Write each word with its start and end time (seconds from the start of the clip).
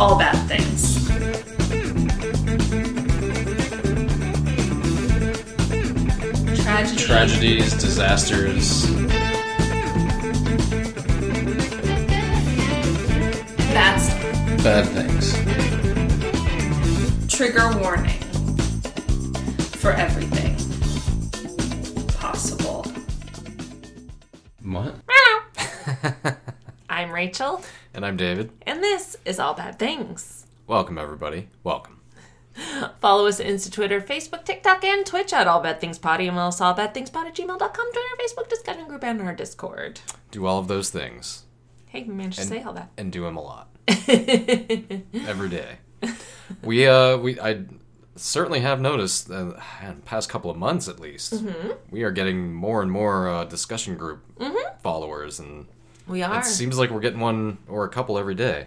all 0.00 0.18
bad 0.18 0.34
things. 0.48 1.06
Tragedy. 6.62 6.96
Tragedies, 7.04 7.74
disasters. 7.74 8.86
That's 13.74 14.08
Bad 14.62 14.86
things. 14.88 15.34
trigger 17.30 17.70
warning 17.78 18.08
for 19.80 19.92
everything 19.92 20.56
possible. 22.14 22.84
What? 24.62 24.94
I'm 26.88 27.10
Rachel, 27.10 27.62
And 27.94 28.04
I'm 28.06 28.16
David. 28.16 28.50
Is 29.24 29.38
All 29.38 29.54
Bad 29.54 29.78
Things. 29.78 30.46
Welcome, 30.66 30.98
everybody. 30.98 31.48
Welcome. 31.64 32.00
Follow 33.00 33.26
us 33.26 33.40
on 33.40 33.46
Insta, 33.46 33.72
Twitter, 33.72 34.00
Facebook, 34.00 34.44
TikTok, 34.44 34.84
and 34.84 35.04
Twitch 35.06 35.32
at 35.32 35.46
All 35.46 35.60
Bad 35.60 35.80
Things 35.80 35.98
Potty, 35.98 36.26
and 36.28 36.36
us 36.38 36.60
all 36.60 36.74
bad 36.74 36.94
things 36.94 37.10
pod 37.10 37.26
at 37.26 37.34
gmail.com. 37.34 37.58
Join 37.58 38.04
our 38.04 38.16
Facebook 38.18 38.48
discussion 38.48 38.88
group 38.88 39.04
and 39.04 39.20
our 39.22 39.34
Discord. 39.34 40.00
Do 40.30 40.46
all 40.46 40.58
of 40.58 40.68
those 40.68 40.90
things 40.90 41.44
Hey, 41.86 42.02
we 42.04 42.14
managed 42.14 42.38
to 42.38 42.44
say 42.44 42.62
all 42.62 42.72
that. 42.74 42.90
and 42.96 43.10
do 43.12 43.22
them 43.24 43.36
a 43.36 43.42
lot. 43.42 43.68
Every 43.88 45.48
day. 45.48 45.78
We, 46.62 46.86
uh, 46.86 47.16
we, 47.18 47.40
I 47.40 47.64
certainly 48.16 48.60
have 48.60 48.80
noticed, 48.80 49.30
uh, 49.30 49.54
in 49.82 49.96
the 49.96 50.02
past 50.04 50.28
couple 50.28 50.50
of 50.50 50.56
months 50.56 50.88
at 50.88 51.00
least, 51.00 51.34
Mm-hmm. 51.34 51.70
we 51.90 52.02
are 52.04 52.10
getting 52.10 52.52
more 52.54 52.82
and 52.82 52.90
more 52.90 53.28
uh, 53.28 53.44
discussion 53.44 53.96
group 53.96 54.22
mm-hmm. 54.38 54.78
followers, 54.82 55.40
and 55.40 55.66
We 56.06 56.22
are. 56.22 56.40
it 56.40 56.44
seems 56.44 56.78
like 56.78 56.90
we're 56.90 57.00
getting 57.00 57.20
one 57.20 57.58
or 57.68 57.84
a 57.84 57.88
couple 57.88 58.18
every 58.18 58.34
day. 58.34 58.66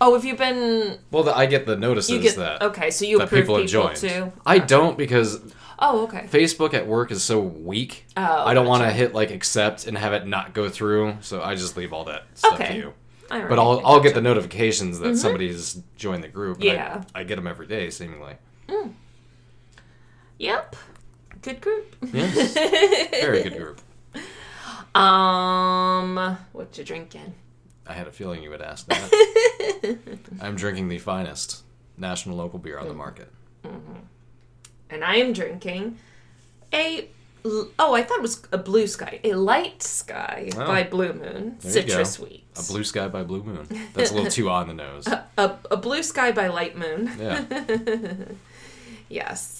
Oh, 0.00 0.14
have 0.14 0.24
you 0.24 0.36
been. 0.36 0.98
Well, 1.10 1.22
the, 1.22 1.36
I 1.36 1.46
get 1.46 1.66
the 1.66 1.76
notices 1.76 2.10
You 2.10 2.20
get. 2.20 2.36
that 2.36 2.62
okay, 2.62 2.90
so 2.90 3.04
you 3.04 3.18
that 3.18 3.24
approve 3.24 3.42
people 3.42 3.56
people, 3.64 3.88
have 3.88 4.00
joined. 4.00 4.32
too? 4.32 4.32
I 4.46 4.58
don't 4.58 4.96
because 4.98 5.40
Oh, 5.82 6.02
okay. 6.04 6.26
Facebook 6.30 6.74
at 6.74 6.86
work 6.86 7.10
is 7.10 7.22
so 7.22 7.40
weak. 7.40 8.04
Oh, 8.16 8.22
I 8.22 8.52
don't 8.52 8.66
want 8.66 8.82
to 8.82 8.90
hit 8.90 9.14
like 9.14 9.30
accept 9.30 9.86
and 9.86 9.96
have 9.96 10.12
it 10.12 10.26
not 10.26 10.52
go 10.52 10.68
through, 10.68 11.16
so 11.22 11.40
I 11.42 11.54
just 11.54 11.76
leave 11.76 11.92
all 11.94 12.04
that 12.04 12.24
stuff 12.34 12.54
Okay. 12.54 12.68
to 12.68 12.74
you. 12.76 12.94
Right, 13.30 13.48
But 13.48 13.58
I'll 13.58 13.80
I'll 13.86 14.00
get 14.00 14.14
the 14.14 14.20
notifications 14.20 14.98
that 14.98 15.16
somebody's 15.16 15.80
joined 15.96 16.22
the 16.24 16.28
group. 16.28 16.60
and 16.60 16.70
I- 16.70 16.72
Yeah. 16.74 17.04
I, 17.14 17.22
get 17.24 17.36
them 17.36 17.46
every 17.46 17.66
day, 17.66 17.88
seemingly. 17.90 18.34
Yep. 20.38 20.76
Good 21.42 21.60
group. 21.60 21.96
Yes, 22.12 22.54
very 23.10 23.42
good 23.44 23.56
group. 23.56 23.80
Um, 24.94 26.36
what 26.52 26.76
you 26.76 26.84
drinking? 26.84 27.34
I 27.90 27.94
had 27.94 28.06
a 28.06 28.12
feeling 28.12 28.40
you 28.40 28.50
would 28.50 28.62
ask 28.62 28.86
that. 28.86 29.98
I'm 30.40 30.54
drinking 30.54 30.88
the 30.88 30.98
finest 30.98 31.64
national 31.98 32.36
local 32.36 32.60
beer 32.60 32.78
on 32.78 32.84
the 32.84 32.90
mm-hmm. 32.90 32.98
market. 32.98 33.32
Mm-hmm. 33.64 33.98
and 34.88 35.04
I 35.04 35.16
am 35.16 35.34
drinking 35.34 35.98
a 36.72 37.08
oh 37.44 37.94
I 37.94 38.02
thought 38.02 38.18
it 38.18 38.22
was 38.22 38.42
a 38.52 38.58
blue 38.58 38.86
sky 38.86 39.20
a 39.22 39.34
light 39.34 39.82
sky 39.82 40.48
Oh. 40.56 40.66
by 40.66 40.84
Blue 40.84 41.12
Moon 41.12 41.56
There 41.60 41.72
citrus 41.72 42.12
sweet 42.12 42.44
A 42.56 42.62
blue 42.62 42.84
sky 42.84 43.08
by 43.08 43.22
Blue 43.22 43.42
Moon. 43.42 43.66
That's 43.92 44.12
a 44.12 44.14
little 44.14 44.30
too 44.30 44.48
on 44.48 44.68
the 44.68 44.74
nose. 44.74 45.06
a, 45.36 45.56
a 45.70 45.76
blue 45.76 46.02
sky 46.02 46.32
by 46.32 46.46
Light 46.46 46.76
Moon 46.78 47.10
Yeah. 47.18 47.44
yes 49.10 49.59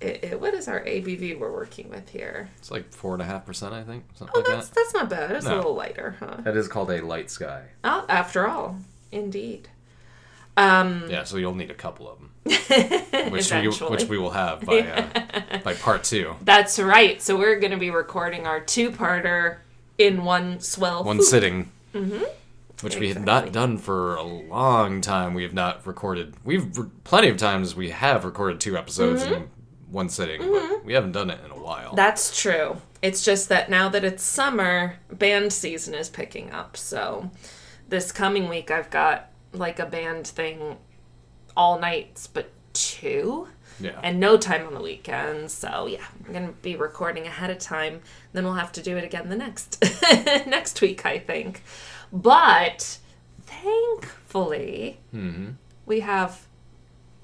it, 0.00 0.24
it- 0.24 0.40
what 0.40 0.54
is 0.54 0.68
our 0.68 0.80
ABV 0.84 1.38
we're 1.38 1.52
working 1.52 1.88
with 1.90 2.08
here 2.10 2.48
It's 2.58 2.70
like 2.70 2.92
four 2.92 3.12
and 3.14 3.22
a 3.22 3.24
half 3.24 3.46
percent, 3.46 3.72
I 3.74 3.82
think. 3.82 4.04
Something 4.14 4.32
oh 4.36 4.40
like 4.40 4.48
that's 4.48 4.68
that. 4.68 4.74
that's 4.74 4.94
not 4.94 5.08
bad 5.10 5.30
it's 5.32 5.46
a 5.46 5.54
little 5.54 5.74
lighter 5.74 6.16
huh 6.20 6.36
That 6.44 6.56
is 6.56 6.68
called 6.68 6.90
a 6.90 7.00
light 7.04 7.30
sky. 7.30 7.62
oh 7.84 8.04
after 8.08 8.46
all 8.46 8.76
indeed 9.12 9.68
um 10.56 11.04
Yeah, 11.08 11.24
so 11.24 11.36
you'll 11.36 11.54
need 11.54 11.70
a 11.70 11.74
couple 11.74 12.08
of 12.10 12.18
them, 12.18 12.30
which 13.30 13.52
we, 13.52 13.68
which 13.68 14.04
we 14.04 14.16
will 14.18 14.30
have 14.30 14.62
by 14.62 14.80
uh, 14.80 15.58
by 15.64 15.74
part 15.74 16.02
two. 16.04 16.34
that's 16.42 16.78
right 16.78 17.20
so 17.20 17.36
we're 17.36 17.60
gonna 17.60 17.76
be 17.76 17.90
recording 17.90 18.46
our 18.46 18.60
two-parter 18.60 19.58
in 19.98 20.24
one 20.24 20.60
swell 20.60 21.04
one 21.04 21.16
swoop. 21.18 21.28
sitting, 21.28 21.72
which 22.82 22.96
we 22.96 23.08
have 23.08 23.24
not 23.24 23.52
done 23.52 23.78
for 23.78 24.16
a 24.16 24.22
long 24.22 25.00
time. 25.00 25.32
We 25.32 25.42
have 25.44 25.54
not 25.54 25.86
recorded. 25.86 26.34
We've 26.44 26.76
re- 26.76 26.88
plenty 27.04 27.28
of 27.28 27.36
times 27.38 27.74
we 27.74 27.88
have 27.90 28.24
recorded 28.24 28.60
two 28.60 28.76
episodes 28.76 29.22
in 29.22 29.48
one 29.90 30.08
sitting, 30.08 30.40
but 30.40 30.62
mm-hmm. 30.62 30.86
we 30.86 30.94
haven't 30.94 31.12
done 31.12 31.30
it 31.30 31.40
in 31.44 31.50
a 31.50 31.58
while. 31.58 31.94
That's 31.94 32.40
true. 32.40 32.76
It's 33.02 33.24
just 33.24 33.48
that 33.48 33.70
now 33.70 33.88
that 33.88 34.04
it's 34.04 34.22
summer, 34.22 34.96
band 35.10 35.52
season 35.52 35.94
is 35.94 36.08
picking 36.08 36.50
up. 36.50 36.76
So 36.76 37.30
this 37.88 38.12
coming 38.12 38.48
week, 38.48 38.70
I've 38.70 38.90
got 38.90 39.30
like 39.52 39.78
a 39.78 39.86
band 39.86 40.26
thing 40.26 40.76
all 41.56 41.78
nights, 41.78 42.26
but 42.26 42.50
two, 42.72 43.48
yeah, 43.80 43.98
and 44.02 44.18
no 44.18 44.36
time 44.36 44.66
on 44.66 44.74
the 44.74 44.80
weekends. 44.80 45.52
So 45.52 45.86
yeah, 45.86 46.04
I'm 46.26 46.32
gonna 46.32 46.52
be 46.62 46.76
recording 46.76 47.26
ahead 47.26 47.50
of 47.50 47.58
time. 47.58 48.00
Then 48.32 48.44
we'll 48.44 48.54
have 48.54 48.72
to 48.72 48.82
do 48.82 48.96
it 48.96 49.04
again 49.04 49.28
the 49.28 49.36
next 49.36 49.82
next 50.46 50.80
week, 50.80 51.06
I 51.06 51.18
think. 51.18 51.62
But 52.12 52.98
thankfully, 53.42 55.00
mm-hmm. 55.14 55.50
we 55.84 56.00
have 56.00 56.46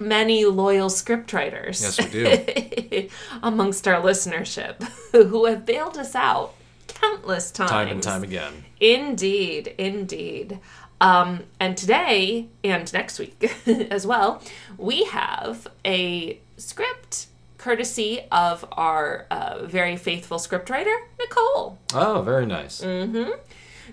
many 0.07 0.45
loyal 0.45 0.89
scriptwriters 0.89 1.81
yes, 1.81 1.99
we 1.99 2.09
do. 2.09 3.09
amongst 3.43 3.87
our 3.87 4.01
listenership 4.01 4.83
who 5.11 5.45
have 5.45 5.65
bailed 5.65 5.97
us 5.97 6.15
out 6.15 6.53
countless 6.87 7.51
times. 7.51 7.71
time 7.71 7.87
and 7.89 8.03
time 8.03 8.23
again. 8.23 8.65
Indeed, 8.79 9.73
indeed. 9.77 10.59
Um, 11.01 11.43
and 11.59 11.75
today 11.75 12.47
and 12.63 12.91
next 12.93 13.19
week 13.19 13.51
as 13.67 14.07
well, 14.07 14.41
we 14.77 15.03
have 15.05 15.67
a 15.85 16.39
script 16.57 17.27
courtesy 17.57 18.21
of 18.31 18.65
our 18.73 19.25
uh, 19.31 19.65
very 19.65 19.95
faithful 19.97 20.37
scriptwriter, 20.37 20.95
Nicole. 21.19 21.77
Oh, 21.93 22.21
very 22.21 22.45
nice. 22.45 22.81
Mm. 22.81 23.37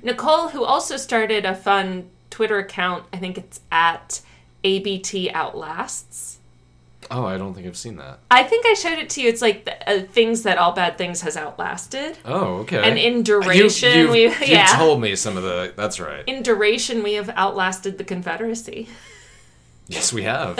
Nicole, 0.02 0.48
who 0.48 0.64
also 0.64 0.96
started 0.96 1.44
a 1.44 1.54
fun 1.54 2.10
Twitter 2.30 2.58
account, 2.58 3.04
I 3.12 3.16
think 3.16 3.38
it's 3.38 3.60
at 3.70 4.20
ABT 4.64 5.30
Outlasts. 5.32 6.38
Oh, 7.10 7.24
I 7.24 7.38
don't 7.38 7.54
think 7.54 7.66
I've 7.66 7.76
seen 7.76 7.96
that. 7.96 8.20
I 8.30 8.44
think 8.44 8.64
I 8.66 8.74
showed 8.74 8.98
it 8.98 9.10
to 9.10 9.22
you. 9.22 9.28
It's 9.28 9.42
like 9.42 9.64
the, 9.64 9.90
uh, 9.90 10.02
things 10.02 10.42
that 10.44 10.58
all 10.58 10.72
bad 10.72 10.96
things 10.96 11.22
has 11.22 11.36
outlasted. 11.36 12.18
Oh, 12.24 12.58
okay. 12.58 12.88
And 12.88 12.96
in 12.98 13.22
duration, 13.24 13.98
you've, 13.98 14.10
we 14.40 14.46
yeah. 14.46 14.66
told 14.76 15.00
me 15.00 15.16
some 15.16 15.36
of 15.36 15.42
the. 15.42 15.72
That's 15.76 15.98
right. 15.98 16.22
in 16.28 16.42
duration, 16.44 17.02
we 17.02 17.14
have 17.14 17.28
outlasted 17.30 17.98
the 17.98 18.04
Confederacy. 18.04 18.88
Yes, 19.88 20.12
we 20.12 20.22
have. 20.22 20.54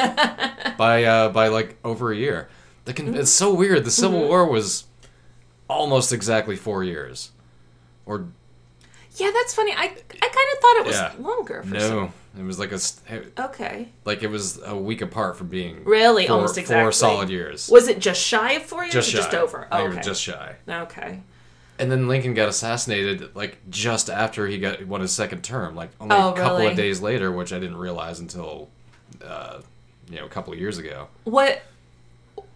by 0.77 1.05
uh, 1.05 1.29
by 1.29 1.49
like 1.49 1.77
over 1.85 2.11
a 2.11 2.17
year. 2.17 2.49
The 2.85 2.95
con- 2.95 3.15
it's 3.15 3.31
so 3.31 3.55
weird. 3.55 3.85
The 3.85 3.91
Mm-hmm. 3.91 4.03
Civil 4.03 4.21
War 4.27 4.45
was 4.51 4.87
almost 5.69 6.13
exactly 6.13 6.57
four 6.57 6.83
years, 6.83 7.31
or 8.07 8.27
Yeah, 9.15 9.31
that's 9.33 9.55
funny. 9.55 9.73
I 9.73 9.83
I 9.85 9.87
kind 9.87 9.95
of 9.95 10.59
thought 10.61 10.77
it 10.81 10.87
was 10.87 10.97
Yeah. 10.97 11.13
longer. 11.21 11.63
For 11.63 11.75
no, 11.75 11.81
Some, 11.89 12.13
it 12.41 12.47
was 12.47 12.59
like 12.59 12.73
a 12.73 12.81
okay. 13.39 13.89
like 14.05 14.23
it 14.23 14.29
was 14.31 14.61
a 14.65 14.77
week 14.77 15.03
apart 15.03 15.37
from 15.37 15.49
being 15.49 15.85
Really, 15.85 16.27
four, 16.27 16.37
almost 16.37 16.61
four 16.61 16.93
solid 16.93 17.29
years. 17.31 17.69
Was 17.69 17.89
it 17.89 17.99
just 17.99 18.21
shy 18.21 18.53
of 18.53 18.63
four 18.63 18.83
years? 18.83 18.93
just 18.95 19.09
or 19.09 19.13
shy. 19.13 19.17
just 19.23 19.35
over. 19.35 19.69
Oh, 19.71 19.79
it 19.85 19.89
okay. 19.89 19.97
was 19.99 20.07
just 20.07 20.23
shy. 20.23 20.57
okay. 20.69 21.21
And 21.79 21.91
then 21.91 22.09
Lincoln 22.09 22.35
got 22.35 22.49
assassinated 22.49 23.35
like 23.35 23.57
just 23.71 24.11
after 24.11 24.47
he 24.47 24.59
got 24.59 24.85
won 24.87 25.01
his 25.01 25.13
second 25.13 25.43
term, 25.43 25.75
like 25.75 25.91
only 26.01 26.15
Oh, 26.15 26.31
a 26.31 26.37
couple 26.37 26.59
really? 26.59 26.71
of 26.73 26.77
days 26.77 27.01
later, 27.01 27.33
which 27.33 27.53
I 27.53 27.59
didn't 27.59 27.79
realize 27.79 28.21
until 28.21 28.69
uh, 29.25 29.61
you 30.11 30.19
know 30.19 30.27
a 30.27 30.29
couple 30.29 30.53
of 30.53 30.59
years 30.59 30.77
ago. 30.79 31.09
What 31.25 31.63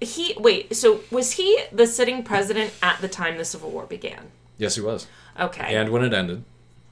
he 0.00 0.34
wait? 0.39 0.75
So 0.77 1.00
was 1.11 1.33
he 1.33 1.59
the 1.73 1.87
sitting 1.87 2.23
president 2.23 2.73
at 2.83 3.00
the 3.00 3.09
time 3.09 3.39
the 3.39 3.44
Civil 3.44 3.70
War 3.70 3.87
began? 3.87 4.31
Yes, 4.58 4.75
he 4.75 4.81
was. 4.81 5.06
Okay. 5.41 5.75
And 5.75 5.91
when 5.91 6.05
it 6.05 6.12
ended, 6.12 6.44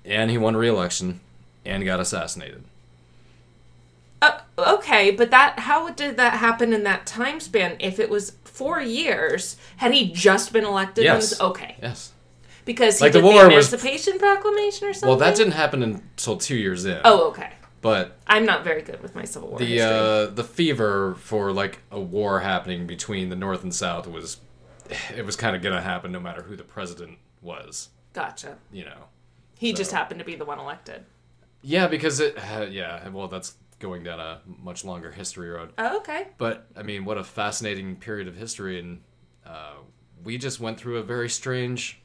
and 0.05 0.31
he 0.31 0.39
won 0.39 0.57
re-election, 0.57 1.21
and 1.65 1.85
got 1.85 2.01
assassinated. 2.01 2.65
Okay, 4.59 5.11
but 5.11 5.31
that 5.31 5.61
how 5.61 5.91
did 5.91 6.17
that 6.19 6.35
happen 6.35 6.73
in 6.73 6.83
that 6.85 7.07
time 7.07 7.41
span? 7.41 7.77
If 7.81 7.99
it 7.99 8.11
was 8.11 8.33
four 8.45 8.81
years, 8.81 9.57
had 9.79 9.93
he 9.95 10.13
just 10.13 10.53
been 10.53 10.65
elected? 10.65 11.05
Yes. 11.05 11.41
okay, 11.41 11.77
Yes. 11.83 12.13
because 12.67 12.99
he 12.99 13.07
Like, 13.07 13.13
the 13.13 13.23
war 13.23 13.49
the 13.49 13.55
was- 13.57 13.73
Emancipation 13.73 14.19
Proclamation 14.19 14.89
or 14.89 14.93
something. 14.93 15.09
Well, 15.09 15.19
that 15.19 15.37
didn't 15.37 15.55
happen 15.55 15.83
until 15.83 16.37
two 16.37 16.57
years 16.57 16.85
in. 16.85 17.01
Oh, 17.05 17.29
okay. 17.31 17.51
But 17.81 18.19
I'm 18.29 18.45
not 18.45 18.63
very 18.63 18.83
good 18.83 19.03
with 19.03 19.15
my 19.17 19.25
Civil 19.25 19.49
War 19.49 19.59
the 19.59 19.81
uh, 19.81 20.27
the 20.27 20.45
fever 20.45 21.17
for 21.17 21.51
like 21.51 21.81
a 21.91 21.99
war 21.99 22.41
happening 22.41 22.87
between 22.87 23.29
the 23.31 23.35
North 23.37 23.65
and 23.65 23.75
South 23.75 24.07
was, 24.07 24.37
it 25.17 25.25
was 25.27 25.35
kind 25.35 25.57
of 25.57 25.63
gonna 25.63 25.81
happen 25.81 26.13
no 26.13 26.21
matter 26.21 26.43
who 26.43 26.55
the 26.57 26.63
president 26.63 27.19
was. 27.41 27.89
gotcha. 28.13 28.59
You 28.71 28.85
know. 28.85 29.07
He 29.59 29.73
just 29.73 29.91
happened 29.93 30.19
to 30.21 30.25
be 30.25 30.35
the 30.37 30.45
one 30.45 30.59
elected. 30.61 31.05
Yeah, 31.63 31.87
because 31.89 32.21
it. 32.21 32.37
Uh, 32.39 32.67
yeah. 32.71 33.09
Well, 33.09 33.27
that's 33.29 33.55
going 33.83 34.03
down 34.03 34.19
a 34.21 34.41
much 34.47 34.85
longer 34.85 35.11
history 35.11 35.51
road. 35.51 35.73
Oh, 35.77 35.99
okay. 35.99 36.29
But 36.39 36.67
I 36.75 36.83
mean, 36.83 37.05
what 37.05 37.19
a 37.19 37.25
fascinating 37.25 37.97
period 37.97 38.29
of 38.29 38.37
history, 38.37 38.79
and 38.79 39.03
uh, 39.45 39.75
we 40.25 40.39
just 40.39 40.61
went 40.61 40.79
through 40.79 40.99
a 40.99 41.03
very 41.03 41.29
strange 41.29 42.01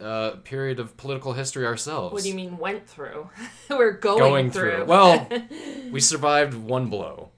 uh, 0.00 0.32
period 0.44 0.78
of 0.78 0.96
political 0.96 1.32
history 1.32 1.66
ourselves. 1.66 2.12
What 2.12 2.22
do 2.22 2.28
you 2.28 2.34
mean 2.34 2.58
went 2.58 2.86
through? 2.86 3.30
We're 3.70 3.92
going, 3.92 4.18
Going 4.18 4.50
through. 4.50 4.76
through. 4.76 4.84
Well, 4.84 5.28
we 5.90 5.98
survived 5.98 6.54
one 6.54 6.88
blow. 6.88 7.30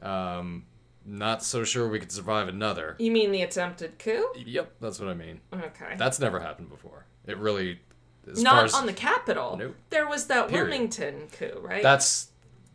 Um, 0.00 0.64
not 1.04 1.42
so 1.44 1.64
sure 1.64 1.88
we 1.88 1.98
could 2.00 2.12
survive 2.12 2.48
another. 2.48 2.96
you 2.98 3.10
mean 3.12 3.30
the 3.30 3.42
attempted 3.42 3.98
coup? 3.98 4.26
Yep, 4.36 4.72
that's 4.80 4.98
what 4.98 5.08
I 5.08 5.14
mean. 5.14 5.40
Okay. 5.52 5.94
That's 5.96 6.18
never 6.18 6.40
happened 6.40 6.70
before. 6.70 7.06
It 7.26 7.36
really, 7.38 7.80
Not 8.26 8.72
on 8.74 8.86
the 8.86 8.92
Capitol. 8.92 9.56
Nope. 9.56 9.76
There 9.90 10.08
was 10.08 10.26
that 10.26 10.48
Period. 10.48 10.70
Wilmington 10.70 11.28
coup, 11.32 11.60
right? 11.60 11.82
That's 11.82 12.28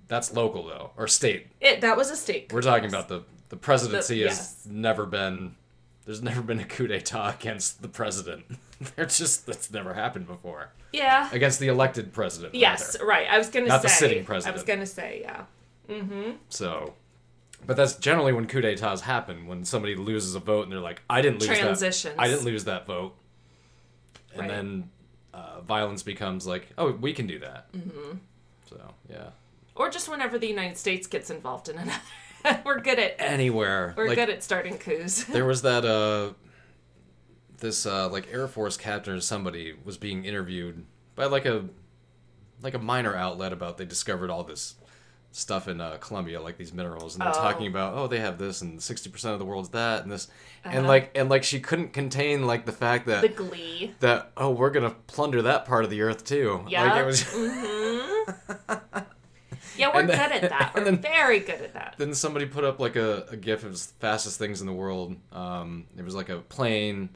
that's 0.07 0.33
local 0.33 0.65
though, 0.65 0.91
or 0.97 1.07
state. 1.07 1.47
it. 1.61 1.81
That 1.81 1.97
was 1.97 2.09
a 2.11 2.15
state. 2.15 2.51
We're 2.53 2.61
talking 2.61 2.89
about 2.89 3.07
the 3.09 3.23
the 3.49 3.57
presidency 3.57 4.21
The- 4.23 4.29
has 4.29 4.37
yes. 4.37 4.67
never 4.69 5.05
been. 5.05 5.55
There's 6.05 6.21
never 6.23 6.41
been 6.41 6.59
a 6.59 6.65
coup 6.65 6.87
d'état 6.87 7.35
against 7.39 7.81
the 7.81 7.89
president. 7.89 8.45
There's 8.95 9.17
just 9.17 9.45
that's 9.45 9.71
never 9.71 9.93
happened 9.93 10.27
before 10.27 10.69
Yeah. 10.93 11.29
against 11.33 11.59
the 11.59 11.67
elected 11.67 12.13
president. 12.13 12.55
Yes, 12.55 12.95
rather. 12.95 13.05
right. 13.07 13.27
I 13.29 13.37
was 13.37 13.49
gonna 13.49 13.65
Not 13.67 13.81
say. 13.81 13.87
the 13.87 13.93
sitting 13.93 14.23
president. 14.25 14.53
I 14.53 14.55
was 14.57 14.63
gonna 14.63 14.85
say, 14.85 15.21
yeah. 15.23 15.43
So, 16.49 16.93
but 17.65 17.75
that's 17.77 17.95
generally 17.95 18.33
when 18.33 18.47
coup 18.47 18.61
d'états 18.61 19.01
happen 19.01 19.47
when 19.47 19.65
somebody 19.65 19.95
loses 19.95 20.35
a 20.35 20.39
vote 20.39 20.63
and 20.63 20.71
they're 20.71 20.79
like, 20.79 21.01
"I 21.09 21.21
didn't 21.21 21.39
lose 21.41 21.57
Transitions. 21.57 22.15
that. 22.15 22.21
I 22.21 22.27
didn't 22.27 22.43
lose 22.45 22.65
that 22.65 22.85
vote," 22.85 23.15
and 24.33 24.41
Right. 24.41 24.49
then 24.49 24.89
uh, 25.33 25.61
violence 25.61 26.03
becomes 26.03 26.45
like, 26.47 26.67
"Oh, 26.77 26.91
we 26.91 27.13
can 27.13 27.25
do 27.27 27.39
that." 27.39 27.71
Mm-hmm. 27.73 28.17
So 28.69 28.93
yeah, 29.09 29.29
Or 29.77 29.89
just 29.89 30.09
whenever 30.09 30.37
the 30.39 30.47
United 30.47 30.77
States 30.77 31.07
gets 31.07 31.29
involved 31.29 31.69
in 31.69 31.77
another. 31.77 32.61
we're 32.65 32.79
good 32.79 32.99
at 32.99 33.15
anywhere. 33.19 33.93
we're 33.97 34.07
like, 34.07 34.15
good 34.17 34.29
at 34.29 34.43
starting 34.43 34.77
coups. 34.77 35.23
there 35.25 35.45
was 35.53 35.61
that 35.63 35.83
uh 35.85 36.33
this 37.59 37.85
uh 37.85 38.07
like 38.09 38.27
air 38.31 38.47
force 38.47 38.77
captain 38.77 39.13
or 39.13 39.19
somebody 39.19 39.73
was 39.83 39.97
being 39.97 40.23
interviewed 40.25 40.85
by 41.15 41.25
like 41.25 41.45
a 41.45 41.65
like 42.61 42.73
a 42.75 42.79
minor 42.79 43.15
outlet 43.15 43.51
about 43.53 43.77
they 43.77 43.85
discovered 43.85 44.29
all 44.29 44.43
this 44.43 44.75
stuff 45.31 45.67
in 45.67 45.81
uh, 45.81 45.97
Colombia 45.97 46.39
like 46.41 46.57
these 46.57 46.71
minerals 46.73 47.15
and 47.15 47.21
they're 47.21 47.29
Oh. 47.29 47.33
talking 47.33 47.67
about 47.67 47.95
oh 47.95 48.07
they 48.07 48.19
have 48.19 48.37
this 48.37 48.61
and 48.61 48.79
60% 48.79 49.25
of 49.33 49.39
the 49.39 49.45
world's 49.45 49.69
that 49.69 50.03
and 50.03 50.11
this 50.11 50.27
and 50.63 50.79
Uh-huh. 50.79 50.87
like 50.87 51.11
and 51.15 51.29
like 51.29 51.43
she 51.43 51.59
couldn't 51.59 51.93
contain 51.93 52.45
like 52.47 52.65
the 52.65 52.71
fact 52.71 53.07
that 53.07 53.21
the 53.21 53.29
glee. 53.29 53.93
that 53.99 54.31
oh 54.37 54.51
we're 54.51 54.69
going 54.71 54.89
to 54.89 54.95
plunder 55.07 55.41
that 55.43 55.65
part 55.65 55.83
of 55.83 55.89
the 55.89 56.01
earth 56.01 56.23
too 56.23 56.61
like 56.63 56.71
Yeah. 56.71 56.99
it 57.01 57.05
was 57.05 57.23
Yeah, 59.77 59.91
we're 59.93 60.05
then- 60.07 60.17
good 60.31 60.43
at 60.43 60.49
that. 60.49 60.71
We're 60.75 60.83
then- 60.83 60.97
very 60.99 61.39
good 61.39 61.61
at 61.61 61.73
that. 61.73 61.95
then 61.97 62.13
somebody 62.13 62.45
put 62.45 62.63
up 62.63 62.79
like 62.79 62.95
a, 62.95 63.25
a 63.31 63.37
gif 63.37 63.63
of 63.63 63.79
fastest 63.99 64.37
things 64.39 64.61
in 64.61 64.67
the 64.67 64.73
world. 64.73 65.15
Um, 65.31 65.85
it 65.97 66.03
was 66.03 66.15
like 66.15 66.29
a 66.29 66.37
plane, 66.39 67.09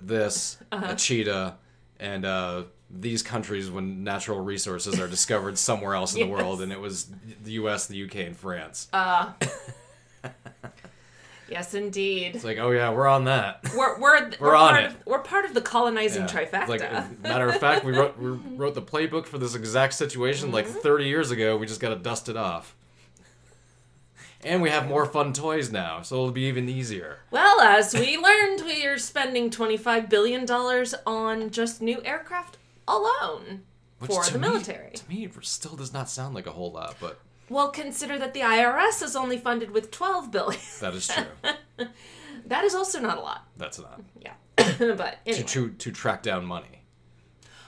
this, 0.00 0.58
Uh-huh. 0.72 0.92
a 0.92 0.96
cheetah, 0.96 1.56
and 2.00 2.24
uh, 2.24 2.62
these 2.90 3.22
countries 3.22 3.70
when 3.70 4.04
natural 4.04 4.40
resources 4.40 4.98
are 5.00 5.08
discovered 5.08 5.58
somewhere 5.68 5.94
else 5.94 6.14
in 6.14 6.20
the 6.20 6.26
world, 6.26 6.62
and 6.62 6.72
it 6.72 6.80
was 6.80 7.06
the 7.42 7.52
U.S., 7.52 7.86
the 7.86 7.96
U.K., 7.96 8.24
and 8.26 8.36
France. 8.36 8.88
Uh, 8.92 9.32
yes, 11.50 11.74
indeed. 11.74 12.34
it's 12.36 12.44
like, 12.44 12.58
oh 12.58 12.70
yeah, 12.70 12.90
we're 12.90 13.06
on 13.08 13.24
that. 13.24 13.60
We're 13.76 13.98
we're, 14.00 14.30
we're, 14.40 14.54
on 14.56 14.70
part 14.70 14.82
it. 14.84 14.86
Of, 14.90 15.06
we're 15.06 15.18
part 15.20 15.44
of 15.44 15.54
the 15.54 15.60
colonizing 15.62 16.22
Yeah. 16.22 16.28
trifecta. 16.28 16.68
Like, 16.68 17.20
matter 17.22 17.48
of 17.48 17.56
fact, 17.58 17.84
we 17.84 17.92
wrote 17.92 18.18
we 18.18 18.28
wrote 18.56 18.74
the 18.74 18.82
playbook 18.82 19.26
for 19.26 19.38
this 19.38 19.54
exact 19.54 19.94
situation 19.94 20.52
like 20.52 20.66
Mm-hmm. 20.66 20.78
30 20.80 21.04
years 21.06 21.30
ago. 21.30 21.56
We 21.56 21.66
just 21.66 21.80
got 21.80 21.90
to 21.90 21.96
dust 21.96 22.28
it 22.28 22.36
off. 22.36 22.74
And 24.44 24.62
we 24.62 24.70
have 24.70 24.86
more 24.86 25.04
fun 25.04 25.32
toys 25.32 25.72
now, 25.72 26.02
so 26.02 26.14
it'll 26.14 26.30
be 26.30 26.42
even 26.42 26.68
easier. 26.68 27.18
well, 27.32 27.60
as 27.60 27.92
we 27.92 28.16
learned, 28.16 28.62
we 28.64 28.86
are 28.86 28.96
spending 28.96 29.50
twenty 29.50 29.76
five 29.76 30.08
billion 30.08 30.44
dollars 30.46 30.94
on 31.04 31.50
just 31.50 31.82
new 31.82 32.00
aircraft 32.04 32.56
alone 32.86 33.62
Which 33.98 34.12
for 34.12 34.30
the 34.32 34.38
me- 34.38 34.48
military. 34.48 34.92
to 34.92 35.08
me, 35.08 35.24
it 35.24 35.32
still 35.44 35.74
does 35.74 35.92
not 35.92 36.08
sound 36.08 36.36
like 36.36 36.46
a 36.46 36.52
whole 36.52 36.70
lot, 36.70 36.94
but 37.00 37.18
Well, 37.48 37.70
consider 37.70 38.18
that 38.18 38.34
the 38.34 38.40
IRS 38.40 39.02
is 39.02 39.16
only 39.16 39.38
funded 39.38 39.70
with 39.70 39.90
twelve 39.90 40.30
billion. 40.30 40.60
that 40.80 40.94
is 40.94 41.08
true. 41.08 41.24
that 42.46 42.64
is 42.64 42.74
also 42.74 43.00
not 43.00 43.18
a 43.18 43.20
lot. 43.20 43.46
That's 43.56 43.78
not 43.78 44.00
Yeah, 44.20 44.34
but 44.78 45.24
to 45.26 45.42
to 45.42 45.70
to 45.70 45.90
track 45.92 46.22
down 46.22 46.44
money. 46.44 46.82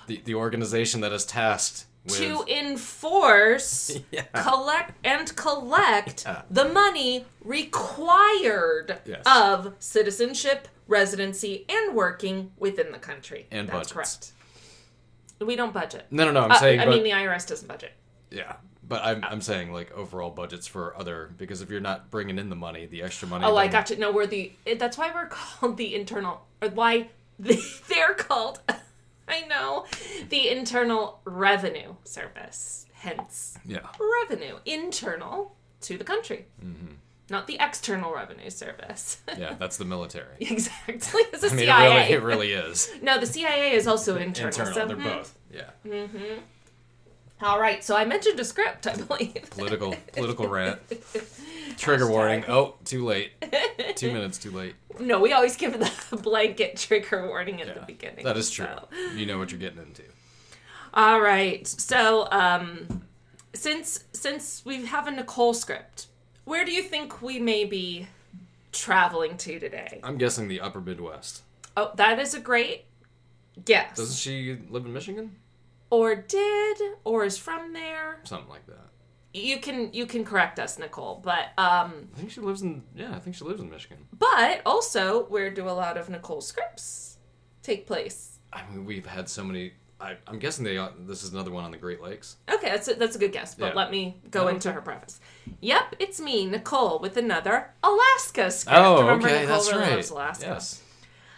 The 0.06 0.20
the 0.24 0.34
organization 0.34 1.00
that 1.02 1.12
is 1.12 1.24
tasked 1.24 1.86
with 2.04 2.16
to 2.16 2.44
enforce, 2.48 3.98
Yeah. 4.10 4.22
collect, 4.34 4.92
and 5.04 5.34
collect 5.36 6.24
Yeah. 6.24 6.42
the 6.50 6.64
money 6.68 7.26
required 7.44 8.98
Yes. 9.04 9.22
of 9.26 9.74
citizenship, 9.78 10.68
residency, 10.88 11.64
and 11.68 11.94
working 11.94 12.52
within 12.58 12.92
the 12.92 12.98
country. 12.98 13.46
And 13.50 13.68
That's 13.68 13.92
budgets. 13.92 13.92
correct. 13.92 14.32
We 15.40 15.56
don't 15.56 15.72
budget. 15.72 16.06
no 16.10 16.24
no 16.26 16.32
no 16.32 16.42
I'm 16.42 16.50
Uh, 16.52 16.58
saying 16.58 16.80
I 16.80 16.84
but 16.84 16.90
mean, 16.94 17.02
the 17.04 17.10
IRS 17.12 17.46
doesn't 17.48 17.66
budget. 17.68 17.92
yeah 18.30 18.56
but 18.90 19.02
I'm 19.02 19.24
I'm 19.24 19.40
saying 19.40 19.72
like 19.72 19.90
overall 19.92 20.28
budgets 20.30 20.66
for 20.66 20.94
other 20.98 21.30
because 21.38 21.62
if 21.62 21.70
you're 21.70 21.80
not 21.80 22.10
bringing 22.10 22.38
in 22.38 22.50
the 22.50 22.56
money 22.56 22.84
the 22.84 23.02
extra 23.02 23.26
money 23.26 23.46
Oh, 23.46 23.56
I 23.56 23.64
then- 23.64 23.72
got 23.72 23.88
you. 23.90 23.96
No, 23.96 24.12
we're 24.12 24.26
the. 24.26 24.52
it- 24.66 24.78
That's 24.78 24.98
why 24.98 25.10
we're 25.14 25.26
called 25.38 25.78
the 25.78 25.94
internal. 25.94 26.42
Or 26.60 26.68
why 26.68 27.08
they're 27.38 28.14
called. 28.18 28.60
I 29.28 29.42
know 29.46 29.86
the 30.28 30.48
Internal 30.50 31.20
Revenue 31.24 31.94
Service. 32.04 32.84
Hence, 32.92 33.56
yeah 33.64 33.86
revenue 34.28 34.56
internal 34.66 35.54
to 35.82 35.96
the 35.96 36.04
country, 36.04 36.44
Mm-hmm. 36.62 36.94
not 37.30 37.46
the 37.46 37.56
external 37.60 38.12
revenue 38.12 38.50
service. 38.50 39.18
yeah 39.38 39.54
that's 39.58 39.76
the 39.78 39.86
military. 39.86 40.34
exactly, 40.40 41.22
it's 41.32 41.40
the 41.40 41.46
I 41.48 41.50
mean 41.54 41.58
CIA. 41.66 41.86
it 41.86 41.88
really 41.90 42.12
it 42.12 42.22
really 42.22 42.52
is 42.52 42.90
no, 43.00 43.18
the 43.18 43.24
CIA 43.26 43.72
is 43.72 43.86
also 43.86 44.16
internal. 44.16 44.48
internal. 44.48 44.74
so, 44.74 44.86
They're 44.86 44.96
hmm. 44.96 45.02
both 45.04 45.34
yeah 45.50 45.70
All 47.42 47.58
right, 47.60 47.82
so 47.82 47.96
I 47.96 48.04
mentioned 48.04 48.38
a 48.38 48.44
script, 48.44 48.86
I 48.86 48.94
believe. 49.08 49.48
political 49.50 49.94
political 50.12 50.46
rant. 50.48 50.78
Trigger 51.78 52.08
warning. 52.10 52.44
Oh, 52.48 52.74
too 52.84 53.04
late. 53.06 53.32
Two 53.96 54.12
minutes 54.12 54.36
too 54.38 54.50
late. 54.50 54.74
No, 54.98 55.18
we 55.20 55.32
always 55.32 55.56
give 55.56 55.78
the 55.78 56.16
blanket 56.18 56.76
trigger 56.76 57.26
warning 57.28 57.60
at 57.62 57.68
Yeah, 57.68 57.74
the 57.74 57.80
beginning. 57.86 58.24
that 58.24 58.36
is 58.36 58.50
true. 58.50 58.66
so. 58.66 58.88
You 59.14 59.24
know 59.24 59.38
what 59.38 59.50
you're 59.50 59.60
getting 59.60 59.78
into. 59.78 60.02
All 60.92 61.20
right. 61.20 61.66
So, 61.66 62.28
um, 62.30 63.02
since 63.54 64.04
since 64.12 64.62
we 64.66 64.84
have 64.86 65.06
a 65.06 65.10
Nicole 65.10 65.54
script, 65.54 66.08
where 66.44 66.64
do 66.64 66.72
you 66.72 66.82
think 66.82 67.22
we 67.22 67.38
may 67.38 67.64
be 67.64 68.08
traveling 68.72 69.36
to 69.38 69.58
today? 69.58 70.00
I'm 70.02 70.18
guessing 70.18 70.48
the 70.48 70.60
Upper 70.60 70.80
Midwest. 70.80 71.42
Oh, 71.76 71.92
that 71.94 72.18
is 72.18 72.34
a 72.34 72.40
great 72.40 72.84
guess. 73.64 73.96
Doesn't 73.96 74.16
she 74.16 74.58
live 74.68 74.84
in 74.84 74.92
Michigan? 74.92 75.36
Or 75.90 76.14
did, 76.14 76.78
or 77.04 77.24
is 77.24 77.36
from 77.38 77.72
there. 77.72 78.20
Something 78.24 78.48
like 78.48 78.66
that. 78.66 78.86
You 79.32 79.58
can 79.60 79.92
you 79.92 80.06
can 80.06 80.24
correct 80.24 80.58
us, 80.58 80.78
Nicole. 80.78 81.20
But 81.22 81.50
um, 81.58 82.08
I 82.14 82.18
think 82.18 82.30
she 82.30 82.40
lives 82.40 82.62
in. 82.62 82.82
Yeah, 82.96 83.14
I 83.14 83.18
think 83.20 83.36
she 83.36 83.44
lives 83.44 83.60
in 83.60 83.70
Michigan. 83.70 83.98
but 84.18 84.62
also, 84.66 85.24
where 85.26 85.50
do 85.50 85.68
a 85.68 85.70
lot 85.70 85.96
of 85.96 86.08
Nicole 86.08 86.40
scripts 86.40 87.18
take 87.62 87.86
place? 87.86 88.38
I 88.52 88.62
mean, 88.70 88.84
we've 88.84 89.06
had 89.06 89.28
so 89.28 89.44
many. 89.44 89.74
I, 90.00 90.16
I'm 90.26 90.38
guessing 90.38 90.64
they. 90.64 90.76
This 91.00 91.22
is 91.22 91.32
another 91.32 91.50
one 91.52 91.62
on 91.62 91.70
the 91.70 91.76
Great 91.76 92.00
Lakes. 92.00 92.36
Okay, 92.50 92.70
that's 92.70 92.88
a, 92.88 92.94
that's 92.94 93.14
a 93.16 93.18
good 93.18 93.32
guess, 93.32 93.54
but 93.54 93.66
Yeah. 93.66 93.74
let 93.74 93.90
me 93.92 94.16
go 94.30 94.44
Oh, 94.44 94.48
into 94.48 94.72
her 94.72 94.80
preface. 94.80 95.20
Yep, 95.60 95.96
it's 95.98 96.18
me, 96.20 96.46
Nicole, 96.46 96.98
with 97.00 97.16
another 97.18 97.74
Alaska 97.84 98.50
script. 98.50 98.78
Oh, 98.78 99.02
Remember 99.02 99.28
okay, 99.28 99.40
Nicole 99.42 99.56
that's 99.58 99.70
really 99.70 99.82
right. 99.84 99.94
loves 99.96 100.10
Alaska. 100.10 100.46
Yes. 100.46 100.82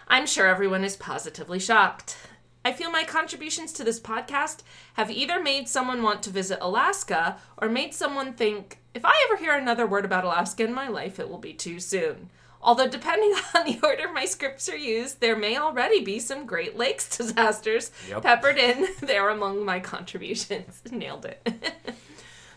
I'm 0.09 0.27
sure 0.27 0.47
everyone 0.47 0.85
is 0.85 0.97
positively 0.97 1.59
shocked. 1.59 2.17
I 2.65 2.73
feel 2.73 2.91
my 2.91 3.05
contributions 3.05 3.73
to 3.73 3.85
this 3.85 3.99
podcast 4.01 4.61
have 4.95 5.11
either 5.11 5.43
made 5.43 5.69
someone 5.69 6.03
want 6.03 6.23
to 6.25 6.31
visit 6.31 6.59
Alaska 6.61 7.39
or 7.61 7.69
made 7.69 7.93
someone 7.93 8.35
think, 8.35 8.79
if 8.95 9.05
I 9.05 9.15
ever 9.27 9.37
hear 9.43 9.55
another 9.55 9.87
word 9.87 10.05
about 10.05 10.25
Alaska 10.25 10.65
in 10.65 10.73
my 10.73 10.87
life, 10.89 11.19
it 11.19 11.29
will 11.29 11.39
be 11.39 11.53
too 11.55 11.81
soon. 11.81 12.31
Although, 12.65 12.89
depending 12.89 13.33
on 13.57 13.65
the 13.67 13.81
order 13.83 14.13
my 14.13 14.25
scripts 14.25 14.69
are 14.69 14.77
used, 14.77 15.21
there 15.21 15.35
may 15.35 15.57
already 15.57 16.05
be 16.05 16.21
some 16.21 16.47
Great 16.47 16.77
Lakes 16.77 17.09
disasters 17.17 17.91
Yep. 18.09 18.23
peppered 18.23 18.59
in 18.59 18.87
there 19.01 19.29
among 19.29 19.65
my 19.65 19.81
contributions. 19.81 20.81
Nailed 20.91 21.25
it. 21.25 21.49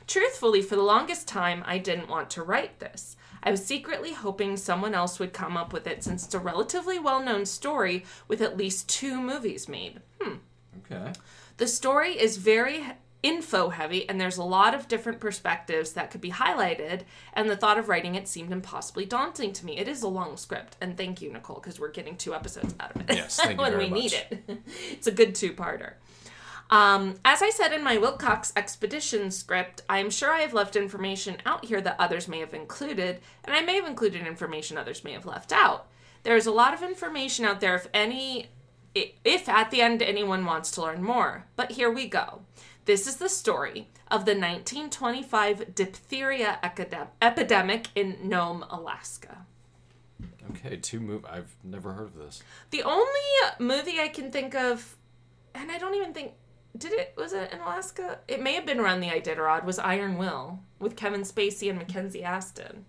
Truthfully, 0.07 0.61
for 0.61 0.75
the 0.75 0.83
longest 0.83 1.27
time, 1.27 1.63
I 1.65 1.79
didn't 1.79 2.09
want 2.09 2.29
to 2.31 2.43
write 2.43 2.77
this. 2.79 3.15
I 3.45 3.51
was 3.51 3.63
secretly 3.63 4.13
hoping 4.13 4.57
someone 4.57 4.95
else 4.95 5.19
would 5.19 5.31
come 5.31 5.55
up 5.55 5.71
with 5.71 5.85
it 5.85 6.03
since 6.03 6.25
it's 6.25 6.33
a 6.33 6.39
relatively 6.39 6.97
well 6.97 7.23
known 7.23 7.45
story 7.45 8.03
with 8.27 8.41
at 8.41 8.57
least 8.57 8.89
two 8.89 9.21
movies 9.21 9.69
made. 9.69 10.01
Hmm. 10.19 10.37
Okay. 10.91 11.13
The 11.57 11.67
story 11.67 12.19
is 12.19 12.37
very 12.37 12.83
info 13.25 13.69
heavy, 13.69 14.07
and 14.07 14.21
there's 14.21 14.37
a 14.37 14.43
lot 14.43 14.75
of 14.75 14.87
different 14.87 15.19
perspectives 15.19 15.93
that 15.93 16.11
could 16.11 16.21
be 16.21 16.31
highlighted, 16.31 17.01
and 17.33 17.49
the 17.49 17.57
thought 17.57 17.79
of 17.79 17.89
writing 17.89 18.13
it 18.13 18.27
seemed 18.27 18.51
impossibly 18.51 19.05
daunting 19.05 19.51
to 19.53 19.65
me. 19.65 19.77
It 19.77 19.87
is 19.87 20.03
a 20.03 20.07
long 20.07 20.37
script, 20.37 20.77
and 20.79 20.95
thank 20.95 21.21
you, 21.21 21.31
Nicole, 21.31 21.55
because 21.55 21.79
we're 21.79 21.91
getting 21.91 22.17
two 22.17 22.35
episodes 22.35 22.75
out 22.79 22.95
of 22.95 23.09
it. 23.09 23.15
Yes, 23.15 23.37
thank 23.37 23.57
you 23.57 23.57
when 23.63 23.77
we 23.77 23.89
need 23.89 24.13
it. 24.13 24.43
it's 24.91 25.07
a 25.07 25.11
good 25.11 25.33
two 25.33 25.53
parter. 25.53 25.93
Um, 26.69 27.15
as 27.23 27.41
I 27.41 27.51
said 27.51 27.73
in 27.73 27.83
my 27.83 27.97
Wilcox 27.97 28.51
expedition 28.55 29.29
script, 29.29 29.83
I 29.87 29.99
am 29.99 30.09
sure 30.09 30.31
I 30.31 30.39
have 30.39 30.53
left 30.53 30.75
information 30.75 31.37
out 31.45 31.65
here 31.65 31.81
that 31.81 31.95
others 31.99 32.27
may 32.27 32.39
have 32.39 32.53
included, 32.53 33.19
and 33.43 33.55
I 33.55 33.61
may 33.61 33.75
have 33.75 33.85
included 33.85 34.25
information 34.25 34.77
others 34.77 35.03
may 35.03 35.13
have 35.13 35.25
left 35.25 35.51
out. 35.51 35.87
There 36.23 36.35
is 36.35 36.47
a 36.47 36.51
lot 36.51 36.73
of 36.73 36.81
information 36.81 37.45
out 37.45 37.61
there 37.61 37.75
if 37.75 37.87
any 37.93 38.47
if 38.95 39.49
at 39.49 39.71
the 39.71 39.81
end 39.81 40.01
anyone 40.01 40.45
wants 40.45 40.71
to 40.71 40.81
learn 40.81 41.03
more. 41.03 41.45
But 41.55 41.73
here 41.73 41.91
we 41.91 42.07
go. 42.07 42.41
This 42.85 43.07
is 43.07 43.17
the 43.17 43.29
story 43.29 43.89
of 44.09 44.25
the 44.25 44.31
1925 44.31 45.75
diphtheria 45.75 46.59
epidemic 47.21 47.87
in 47.93 48.17
Nome, 48.23 48.63
Alaska. 48.69 49.45
Okay, 50.51 50.77
two 50.77 50.99
move. 50.99 51.25
I've 51.25 51.55
never 51.63 51.93
heard 51.93 52.07
of 52.07 52.15
this. 52.15 52.41
The 52.69 52.83
only 52.83 53.05
movie 53.59 53.99
I 53.99 54.07
can 54.07 54.31
think 54.31 54.55
of, 54.55 54.95
and 55.53 55.71
I 55.71 55.77
don't 55.77 55.95
even 55.95 56.13
think 56.13 56.33
did 56.77 56.91
it 56.93 57.13
was 57.17 57.33
it 57.33 57.51
in 57.53 57.59
Alaska? 57.59 58.19
It 58.27 58.41
may 58.41 58.53
have 58.53 58.65
been 58.65 58.79
around 58.79 58.99
the 59.01 59.07
Iditarod. 59.09 59.63
Was 59.65 59.79
Iron 59.79 60.17
Will 60.17 60.59
with 60.79 60.95
Kevin 60.95 61.21
Spacey 61.21 61.69
and 61.69 61.77
Mackenzie 61.77 62.23
Astin. 62.23 62.85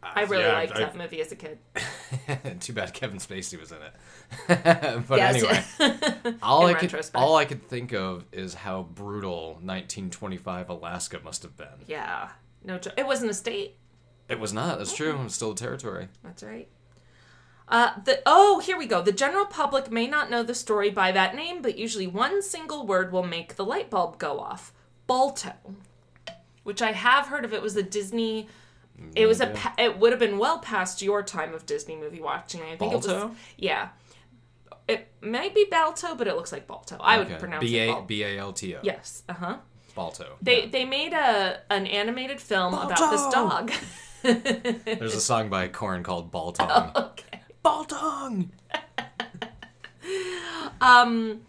I 0.00 0.22
really 0.22 0.44
Yeah, 0.44 0.52
liked 0.52 0.72
I've- 0.72 0.80
that 0.84 0.96
movie 0.96 1.20
as 1.20 1.32
a 1.32 1.36
kid. 1.36 1.58
Too 2.60 2.72
bad 2.72 2.94
Kevin 2.94 3.18
Spacey 3.18 3.58
was 3.58 3.72
in 3.72 3.78
it. 3.82 5.04
but 5.08 5.18
anyway, 5.18 5.64
all 6.42 6.66
I 6.66 6.74
could 6.74 6.94
all 7.14 7.34
I 7.36 7.44
could 7.44 7.66
think 7.68 7.92
of 7.92 8.24
is 8.30 8.54
how 8.54 8.84
brutal 8.84 9.54
1925 9.54 10.68
Alaska 10.70 11.18
must 11.24 11.42
have 11.42 11.56
been. 11.56 11.66
Yeah, 11.88 12.28
no, 12.64 12.78
it 12.96 13.06
wasn't 13.06 13.32
a 13.32 13.34
state. 13.34 13.76
It 14.28 14.38
was 14.38 14.52
not. 14.52 14.78
That's 14.78 14.94
true. 14.94 15.10
It 15.18 15.24
was 15.24 15.34
still 15.34 15.52
a 15.52 15.56
territory. 15.56 16.08
That's 16.22 16.42
right. 16.44 16.68
Uh, 17.70 17.90
the 18.04 18.22
oh, 18.24 18.60
here 18.60 18.78
we 18.78 18.86
go. 18.86 19.02
The 19.02 19.12
general 19.12 19.44
public 19.44 19.90
may 19.90 20.06
not 20.06 20.30
know 20.30 20.42
the 20.42 20.54
story 20.54 20.90
by 20.90 21.12
that 21.12 21.34
name, 21.34 21.60
but 21.60 21.76
usually 21.78 22.06
one 22.06 22.40
single 22.42 22.86
word 22.86 23.12
will 23.12 23.24
make 23.26 23.56
the 23.56 23.64
light 23.64 23.90
bulb 23.90 24.18
go 24.18 24.40
off. 24.40 24.72
Balto, 25.06 25.52
which 26.64 26.80
I 26.82 26.92
have 26.92 27.26
heard 27.26 27.44
of. 27.44 27.52
It 27.52 27.62
was 27.62 27.76
a 27.76 27.82
Disney. 27.82 28.48
It 29.14 29.26
was 29.26 29.40
a. 29.40 29.54
It 29.78 29.98
would 29.98 30.12
have 30.12 30.18
been 30.18 30.38
well 30.38 30.58
past 30.58 31.02
your 31.02 31.22
time 31.22 31.54
of 31.54 31.66
Disney 31.66 31.96
movie 31.96 32.20
watching. 32.20 32.62
I 32.62 32.76
think 32.76 32.92
it 32.92 32.96
was. 33.06 33.30
Yeah. 33.56 33.88
It 34.88 35.06
might 35.20 35.54
be 35.54 35.66
Balto, 35.70 36.14
but 36.14 36.26
it 36.26 36.34
looks 36.34 36.50
like 36.50 36.66
Balto. 36.66 36.96
I 36.98 37.18
would 37.18 37.38
pronounce 37.38 37.60
B 37.60 37.78
it 37.78 37.84
A 37.88 37.92
Balto. 37.92 38.06
B 38.06 38.22
A 38.24 38.38
L 38.38 38.52
T 38.54 38.74
O. 38.74 38.80
Yes. 38.82 39.22
Uh 39.28 39.34
huh. 39.34 39.56
Balto. 39.94 40.36
They 40.40 40.62
Yeah. 40.62 40.68
they 40.70 40.84
made 40.86 41.12
a 41.12 41.60
an 41.70 41.86
animated 41.86 42.40
film 42.40 42.72
about 42.72 43.10
this 43.10 43.26
dog. 43.28 43.72
There's 44.22 45.14
a 45.14 45.20
song 45.20 45.48
by 45.50 45.68
Korn 45.68 46.02
called 46.02 46.32
Baltong. 46.32 46.94
okay. 46.96 47.27
Baltong. 47.64 48.48
Um, 50.80 51.40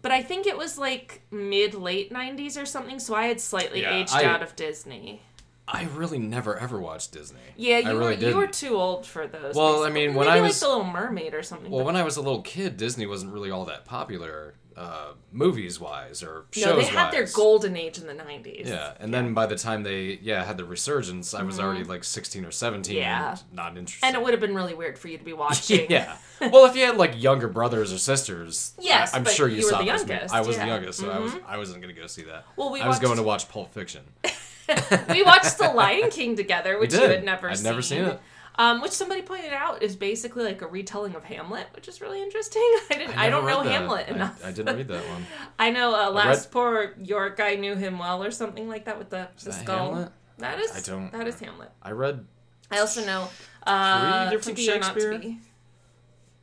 but 0.00 0.12
I 0.12 0.22
think 0.22 0.46
it 0.46 0.56
was 0.56 0.78
like 0.78 1.22
mid 1.30 1.74
late 1.74 2.12
'90s 2.12 2.60
or 2.60 2.64
something, 2.64 2.98
so 2.98 3.14
I 3.14 3.26
had 3.26 3.40
slightly 3.40 3.82
Yeah, 3.82 3.94
aged 3.94 4.12
I- 4.14 4.24
out 4.24 4.42
of 4.42 4.54
Disney. 4.56 5.22
I 5.68 5.84
really 5.96 6.18
never 6.20 6.56
ever 6.56 6.78
watched 6.80 7.10
Disney. 7.12 7.40
Yeah, 7.56 7.76
I 7.76 7.78
you 7.80 7.86
really 7.88 8.00
were 8.00 8.10
didn't. 8.14 8.28
you 8.30 8.36
were 8.36 8.46
too 8.46 8.76
old 8.76 9.04
for 9.04 9.26
those. 9.26 9.56
Well, 9.56 9.82
I 9.84 9.90
mean, 9.90 10.14
when 10.14 10.28
Maybe 10.28 10.38
I 10.38 10.40
like 10.42 10.48
was- 10.50 10.60
the 10.60 10.68
Little 10.68 10.84
Mermaid 10.84 11.34
or 11.34 11.42
something. 11.42 11.70
Well, 11.70 11.80
but- 11.80 11.86
when 11.86 11.96
I 11.96 12.04
was 12.04 12.16
a 12.16 12.22
little 12.22 12.42
kid, 12.42 12.76
Disney 12.76 13.04
wasn't 13.06 13.32
really 13.32 13.50
all 13.50 13.64
that 13.64 13.84
popular, 13.84 14.54
uh, 14.76 15.12
movies 15.32 15.80
wise 15.80 16.22
or 16.22 16.44
shows 16.50 16.66
no, 16.66 16.76
they 16.76 16.84
had 16.84 17.10
their 17.10 17.26
golden 17.34 17.76
age 17.76 17.96
in 17.98 18.06
the 18.06 18.12
'90s. 18.12 18.66
Yeah, 18.66 18.92
and 19.00 19.12
then 19.12 19.32
by 19.32 19.46
the 19.46 19.56
time 19.56 19.82
they 19.82 20.18
yeah 20.20 20.44
had 20.44 20.58
the 20.58 20.64
resurgence, 20.66 21.32
I 21.32 21.42
was 21.42 21.58
already 21.58 21.84
like 21.84 22.04
sixteen 22.04 22.44
or 22.44 22.50
seventeen. 22.50 22.96
Mm-hmm. 22.96 23.02
Yeah. 23.02 23.30
and 23.30 23.52
not 23.54 23.78
interested. 23.78 24.06
and 24.06 24.14
it 24.16 24.22
would 24.22 24.32
have 24.32 24.40
been 24.40 24.54
really 24.54 24.74
weird 24.74 24.98
for 24.98 25.08
you 25.08 25.16
to 25.16 25.24
be 25.24 25.32
watching. 25.44 25.86
yeah. 25.90 26.16
Well, 26.40 26.66
if 26.66 26.76
you 26.76 26.84
had 26.84 26.98
like 26.98 27.20
younger 27.20 27.48
brothers 27.48 27.92
or 27.92 27.98
sisters, 27.98 28.74
Yes, 28.78 29.14
I, 29.14 29.18
am 29.18 29.24
sure 29.24 29.48
you, 29.48 29.56
you 29.56 29.62
saw 29.62 29.78
the 29.78 29.84
youngest, 29.86 30.34
I 30.34 30.40
was 30.42 30.56
yeah. 30.56 30.62
Mm-hmm. 30.62 30.68
the 30.68 30.74
youngest, 30.74 30.98
so 31.00 31.10
I 31.10 31.18
was 31.18 31.32
I 31.48 31.56
wasn't 31.56 31.80
gonna 31.80 31.94
go 31.94 32.06
see 32.06 32.24
that. 32.24 32.44
Well, 32.56 32.70
we 32.70 32.80
I 32.82 32.88
was 32.88 32.98
going 32.98 33.16
to 33.16 33.22
watch 33.22 33.48
Pulp 33.48 33.72
Fiction. 33.72 34.02
we 35.08 35.22
watched 35.22 35.58
The 35.58 35.70
Lion 35.74 36.10
King 36.10 36.36
together, 36.36 36.78
which 36.78 36.92
you 36.92 37.00
had 37.00 37.24
never 37.24 37.48
I'd 37.48 37.56
seen. 37.58 37.64
never 37.64 37.82
seen 37.82 38.04
it. 38.04 38.20
Um, 38.58 38.80
which 38.80 38.92
somebody 38.92 39.20
pointed 39.20 39.52
out 39.52 39.82
is 39.82 39.96
basically 39.96 40.42
like 40.44 40.62
a 40.62 40.66
retelling 40.66 41.14
of 41.14 41.24
Hamlet, 41.24 41.66
which 41.74 41.88
is 41.88 42.00
really 42.00 42.22
interesting. 42.22 42.62
I 42.90 42.94
didn't. 42.96 43.18
I, 43.18 43.28
never 43.28 43.30
don't 43.30 43.46
know 43.46 43.62
that. 43.64 43.72
Hamlet 43.72 44.08
enough. 44.08 44.42
I, 44.44 44.50
didn't 44.52 44.76
read 44.76 44.88
that 44.88 45.06
one. 45.08 45.26
I 45.58 45.70
know 45.70 45.94
uh, 45.94 46.06
read- 46.06 46.14
last 46.14 46.50
poor 46.50 46.94
York 47.02 47.38
I 47.38 47.56
knew 47.56 47.74
him 47.74 47.98
well 47.98 48.24
or 48.24 48.30
something 48.30 48.66
like 48.68 48.86
that 48.86 48.98
with 48.98 49.10
the, 49.10 49.28
the 49.38 49.44
that 49.46 49.52
skull. 49.52 49.94
Hamlet? 49.94 50.12
That 50.38 50.58
is 50.58 50.70
I 50.72 50.80
don't- 50.90 51.12
that 51.12 51.26
is 51.26 51.38
Hamlet. 51.40 51.70
I 51.82 51.90
read 51.90 52.24
I 52.70 52.78
also 52.78 53.04
know 53.04 53.28
uh, 53.66 54.30
different 54.30 54.56
to 54.58 54.64
be 54.64 54.70
or 54.70 54.78
not 54.78 54.94
to 54.94 55.00
Shakespeare? 55.00 55.36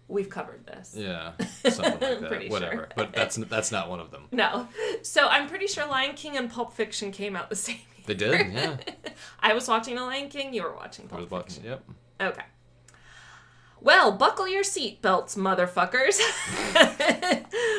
We've 0.07 0.29
covered 0.29 0.67
this. 0.67 0.93
yeah 0.97 1.31
something 1.69 1.83
like 1.93 1.99
that. 1.99 2.27
Pretty 2.29 2.49
Whatever, 2.49 2.75
sure. 2.75 2.87
but 2.95 3.13
that's 3.13 3.35
that's 3.37 3.71
not 3.71 3.89
one 3.89 3.99
of 3.99 4.11
them. 4.11 4.27
No, 4.31 4.67
so 5.01 5.27
I'm 5.27 5.47
pretty 5.47 5.65
sure 5.67 5.87
Lion 5.87 6.13
King 6.15 6.37
and 6.37 6.51
Pulp 6.51 6.73
Fiction 6.73 7.11
came 7.11 7.35
out 7.35 7.49
the 7.49 7.55
same 7.55 7.77
year. 7.77 8.03
They 8.05 8.13
did, 8.13 8.53
yeah. 8.53 8.77
I 9.39 9.53
was 9.53 9.67
watching 9.67 9.95
The 9.95 10.01
Lion 10.03 10.29
King. 10.29 10.53
You 10.53 10.63
were 10.63 10.75
watching 10.75 11.05
I 11.05 11.15
Pulp 11.15 11.31
was 11.31 11.43
Fiction. 11.43 11.63
watching. 11.63 11.81
Yep. 11.87 11.97
Okay. 12.21 12.43
Well, 13.81 14.13
buckle 14.13 14.47
your 14.47 14.63
seatbelts, 14.63 15.35
motherfuckers. 15.37 16.17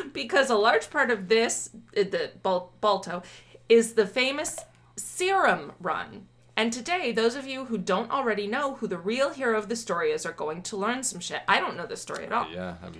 because 0.13 0.49
a 0.49 0.55
large 0.55 0.89
part 0.91 1.09
of 1.09 1.27
this, 1.29 1.71
uh, 1.97 2.03
the 2.03 2.31
Bal- 2.43 2.71
Balto, 2.79 3.23
is 3.69 3.93
the 3.93 4.05
famous 4.05 4.59
Serum 4.95 5.71
Run. 5.79 6.27
And 6.57 6.71
today, 6.71 7.11
those 7.11 7.35
of 7.35 7.47
you 7.47 7.65
who 7.65 7.77
don't 7.77 8.11
already 8.11 8.47
know 8.47 8.75
who 8.75 8.87
the 8.87 8.97
real 8.97 9.31
hero 9.31 9.57
of 9.57 9.67
the 9.67 9.75
story 9.75 10.11
is 10.11 10.25
are 10.25 10.31
going 10.31 10.61
to 10.63 10.77
learn 10.77 11.03
some 11.03 11.19
shit. 11.19 11.41
I 11.47 11.59
don't 11.59 11.75
know 11.75 11.85
the 11.87 11.97
story 11.97 12.25
at 12.25 12.31
all. 12.31 12.49
Yeah. 12.49 12.75
I'm, 12.83 12.93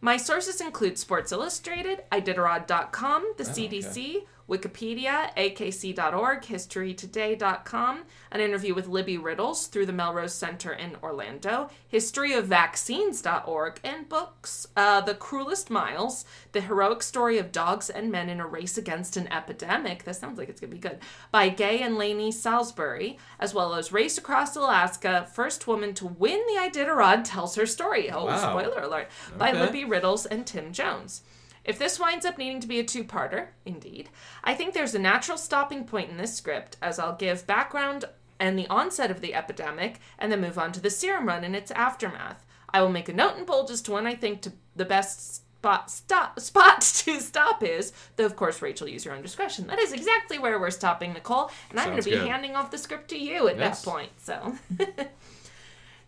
My 0.00 0.16
sources 0.16 0.60
include 0.60 0.98
Sports 0.98 1.32
Illustrated, 1.32 2.02
Iditarod.com, 2.12 3.34
the 3.38 3.44
Oh, 3.44 3.46
CDC, 3.46 4.26
Wikipedia, 4.48 5.34
AKC.org, 5.36 6.42
HistoryToday.com, 6.42 8.04
an 8.32 8.40
interview 8.40 8.74
with 8.74 8.86
Libby 8.88 9.18
Riddles 9.18 9.66
through 9.66 9.86
the 9.86 9.92
Melrose 9.92 10.34
Center 10.34 10.72
in 10.72 10.96
Orlando, 11.02 11.68
HistoryOfVaccines.org, 11.92 13.80
and 13.84 14.08
books 14.08 14.66
uh, 14.76 15.00
The 15.02 15.14
Cruelest 15.14 15.70
Miles, 15.70 16.24
The 16.52 16.60
Heroic 16.62 17.02
Story 17.02 17.38
of 17.38 17.52
Dogs 17.52 17.90
and 17.90 18.10
Men 18.10 18.28
in 18.28 18.40
a 18.40 18.46
Race 18.46 18.78
Against 18.78 19.16
an 19.16 19.30
Epidemic, 19.32 20.04
that 20.04 20.16
sounds 20.16 20.38
like 20.38 20.48
it's 20.48 20.60
going 20.60 20.70
to 20.70 20.76
be 20.76 20.80
good, 20.80 20.98
by 21.30 21.48
Gay 21.48 21.82
and 21.82 21.96
Laney 21.96 22.32
Salisbury, 22.32 23.18
as 23.38 23.52
well 23.54 23.74
as 23.74 23.92
Race 23.92 24.16
Across 24.18 24.56
Alaska, 24.56 25.28
First 25.32 25.66
Woman 25.66 25.94
to 25.94 26.06
Win 26.06 26.40
the 26.46 26.60
Iditarod 26.70 27.22
Tells 27.24 27.54
Her 27.56 27.66
Story. 27.66 28.10
Oh, 28.10 28.24
Wow. 28.26 28.38
spoiler 28.58 28.82
alert. 28.82 29.08
By 29.36 29.52
Libby 29.52 29.84
Riddles 29.84 30.26
and 30.26 30.46
Tim 30.46 30.72
Jones. 30.72 31.22
If 31.68 31.78
this 31.78 32.00
winds 32.00 32.24
up 32.24 32.38
needing 32.38 32.60
to 32.60 32.66
be 32.66 32.80
a 32.80 32.84
two 32.84 33.04
parter, 33.04 33.48
indeed, 33.66 34.08
I 34.42 34.54
think 34.54 34.72
there's 34.72 34.94
a 34.94 34.98
natural 34.98 35.36
stopping 35.36 35.84
point 35.84 36.10
in 36.10 36.16
this 36.16 36.34
script 36.34 36.78
as 36.80 36.98
I'll 36.98 37.14
give 37.14 37.46
background 37.46 38.06
and 38.40 38.58
the 38.58 38.66
onset 38.68 39.10
of 39.10 39.20
the 39.20 39.34
epidemic 39.34 40.00
and 40.18 40.32
then 40.32 40.40
move 40.40 40.58
on 40.58 40.72
to 40.72 40.80
the 40.80 40.88
serum 40.88 41.28
run 41.28 41.44
and 41.44 41.54
its 41.54 41.70
aftermath. 41.72 42.46
I 42.70 42.80
will 42.80 42.88
make 42.88 43.10
a 43.10 43.12
note 43.12 43.36
in 43.36 43.44
bold 43.44 43.70
as 43.70 43.82
to 43.82 43.92
when 43.92 44.06
I 44.06 44.14
think 44.14 44.40
to 44.42 44.52
the 44.76 44.86
best 44.86 45.34
spot 45.58 45.90
stop 45.90 46.40
spot 46.40 46.80
to 47.04 47.20
stop 47.20 47.62
is, 47.62 47.92
though 48.16 48.24
of 48.24 48.36
course 48.36 48.62
Rachel 48.62 48.88
use 48.88 49.04
your 49.04 49.12
own 49.14 49.20
discretion. 49.22 49.66
That 49.66 49.78
is 49.78 49.92
exactly 49.92 50.38
where 50.38 50.58
we're 50.58 50.70
stopping, 50.70 51.12
Nicole, 51.12 51.50
and 51.70 51.78
I'm 51.78 51.90
going 51.90 51.98
to 52.02 52.04
be 52.08 52.16
good. 52.16 52.28
handing 52.28 52.56
off 52.56 52.70
the 52.70 52.78
script 52.78 53.08
to 53.10 53.18
you 53.18 53.46
at 53.48 53.58
Yes. 53.58 53.82
that 53.82 53.90
point. 53.90 54.10
So 54.16 54.54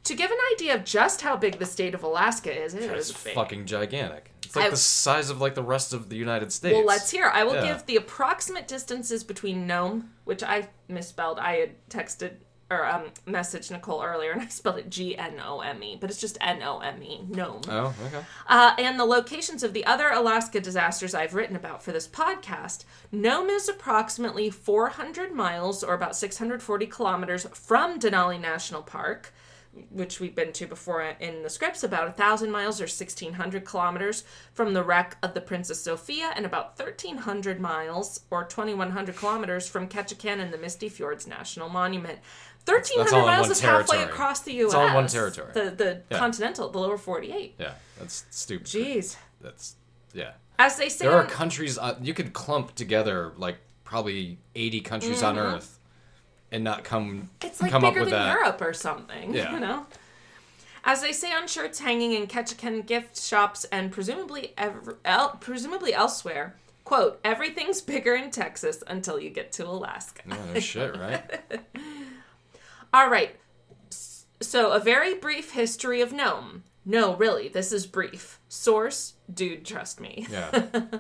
To 0.05 0.14
give 0.14 0.31
an 0.31 0.38
idea 0.55 0.75
of 0.75 0.85
just 0.85 1.21
how 1.21 1.37
big 1.37 1.59
the 1.59 1.67
state 1.67 1.95
of 1.95 2.02
Alaska 2.02 2.50
is, 2.64 2.73
it's 2.75 3.11
fucking 3.11 3.67
gigantic. 3.67 4.31
It's 4.50 4.57
like 4.57 4.66
I- 4.66 4.71
the 4.71 4.76
size 4.76 5.30
of 5.30 5.40
like 5.40 5.54
the 5.54 5.62
rest 5.62 5.92
of 5.92 6.09
the 6.09 6.16
United 6.16 6.50
States. 6.52 6.75
Well, 6.75 6.85
let's 6.85 7.09
hear. 7.11 7.30
I 7.33 7.45
will 7.45 7.54
Yeah. 7.54 7.69
give 7.69 7.87
the 7.87 7.95
approximate 7.97 8.66
distances 8.66 9.23
between 9.23 9.64
Nome, 9.64 10.11
which 10.25 10.42
I 10.42 10.69
misspelled. 10.88 11.38
I 11.38 11.57
had 11.59 11.88
texted 11.88 12.33
or 12.69 12.85
um, 12.87 13.04
messaged 13.26 13.71
Nicole 13.73 14.00
earlier, 14.02 14.30
and 14.33 14.42
I 14.42 14.47
spelled 14.49 14.78
it 14.78 14.90
G 14.90 15.16
N 15.16 15.40
O 15.45 15.61
M 15.61 15.83
E, 15.85 15.97
but 16.00 16.11
it's 16.11 16.21
just 16.21 16.37
N 16.40 16.62
O 16.62 16.78
M 16.80 17.00
E, 17.02 17.21
Nome. 17.28 17.62
Oh, 17.69 17.95
okay. 18.07 18.25
Uh, 18.49 18.75
and 18.78 18.99
the 18.99 19.04
locations 19.04 19.62
of 19.62 19.73
the 19.73 19.85
other 19.87 20.09
Alaska 20.11 20.61
disasters 20.61 21.14
I've 21.14 21.35
written 21.35 21.54
about 21.57 21.83
for 21.83 21.90
this 21.92 22.07
podcast. 22.09 22.85
Nome 23.12 23.50
is 23.50 23.69
approximately 23.69 24.50
400 24.50 25.33
miles, 25.33 25.83
or 25.85 25.95
about 25.95 26.14
640 26.16 26.87
kilometers, 26.87 27.47
from 27.54 27.99
Denali 28.00 28.40
National 28.40 28.83
Park, 28.83 29.33
which 29.91 30.19
we've 30.21 30.35
been 30.35 30.53
to 30.53 30.67
before 30.67 31.03
in 31.21 31.43
the 31.43 31.50
scripts, 31.50 31.85
about 31.85 32.05
1,000 32.07 32.50
miles, 32.50 32.81
or 32.81 32.85
1,600 32.85 33.65
kilometers, 33.65 34.25
from 34.53 34.75
the 34.75 34.83
wreck 34.83 35.17
of 35.23 35.33
the 35.35 35.41
Princess 35.41 35.81
Sophia, 35.81 36.33
and 36.37 36.45
about 36.45 36.79
1,300 36.79 37.61
miles, 37.61 38.21
or 38.31 38.45
2,100 38.45 39.17
kilometers, 39.17 39.69
from 39.69 39.89
Ketchikan 39.89 40.41
and 40.41 40.53
the 40.53 40.59
Misty 40.59 40.89
Fjords 40.89 41.27
National 41.27 41.69
Monument. 41.69 42.19
1,300 42.67 43.05
That's 43.05 43.12
all 43.12 43.27
miles 43.27 43.49
is 43.50 43.61
halfway 43.61 43.97
territory. 43.97 44.12
across 44.12 44.41
the 44.41 44.53
U.S. 44.55 44.67
It's 44.67 44.75
all 44.75 44.89
in 44.89 44.95
one 44.95 45.07
territory. 45.07 45.53
The, 45.55 45.71
the 45.71 46.03
Yeah. 46.11 46.19
continental, 46.19 46.69
the 46.69 46.79
lower 46.79 46.99
48. 46.99 47.55
Yeah, 47.59 47.73
that's 47.99 48.27
stupid. 48.31 48.67
Jeez. 48.67 49.17
That's 49.41 49.77
yeah. 50.12 50.33
As 50.59 50.77
they 50.77 50.91
say, 50.91 51.07
There 51.07 51.15
are 51.17 51.25
countries 51.25 51.79
uh, 51.79 51.97
you 52.03 52.12
could 52.12 52.35
clump 52.35 52.75
together 52.75 53.33
like 53.39 53.57
probably 53.85 54.39
80 54.55 54.81
countries 54.83 55.23
on 55.23 55.39
Earth 55.39 55.79
and 56.52 56.64
not 56.64 56.85
come 56.85 57.30
it's 57.42 57.61
like 57.61 57.71
come 57.71 57.85
up 57.85 57.95
bigger 57.95 58.04
with 58.04 58.11
than 58.11 58.23
that. 58.23 58.35
Europe 58.35 58.61
or 58.61 58.73
something. 58.73 59.35
Yeah. 59.35 59.52
You 59.52 59.61
know? 59.61 59.87
As 60.85 61.02
they 61.02 61.12
say 61.12 61.33
on 61.33 61.47
shirts 61.47 61.80
hanging 61.80 62.12
in 62.12 62.26
Ketchikan 62.26 62.87
gift 62.87 63.21
shops 63.21 63.64
and 63.66 63.92
presumably 63.92 64.54
ever, 64.57 64.99
el, 65.04 65.30
presumably 65.40 65.92
elsewhere, 65.92 66.57
quote, 66.85 67.21
everything's 67.23 67.83
bigger 67.83 68.14
in 68.14 68.30
Texas 68.30 68.83
until 68.87 69.21
you 69.21 69.30
get 69.30 69.52
to 69.52 69.66
Alaska. 69.66 70.23
No, 70.26 70.37
no 70.54 70.61
shit, 70.61 70.97
right? 70.97 71.23
All 72.95 73.11
right. 73.11 73.37
So, 74.40 74.73
a 74.73 74.80
very 74.80 75.14
brief 75.14 75.52
history 75.52 76.00
of 76.00 76.12
Nome. 76.14 76.64
No, 76.87 77.14
really, 77.14 77.49
this 77.49 77.73
is 77.73 77.87
brief. 77.87 78.40
Source, 78.49 79.14
dude, 79.33 79.66
trust 79.66 80.00
me. 80.00 80.26
Yeah. 80.30 80.62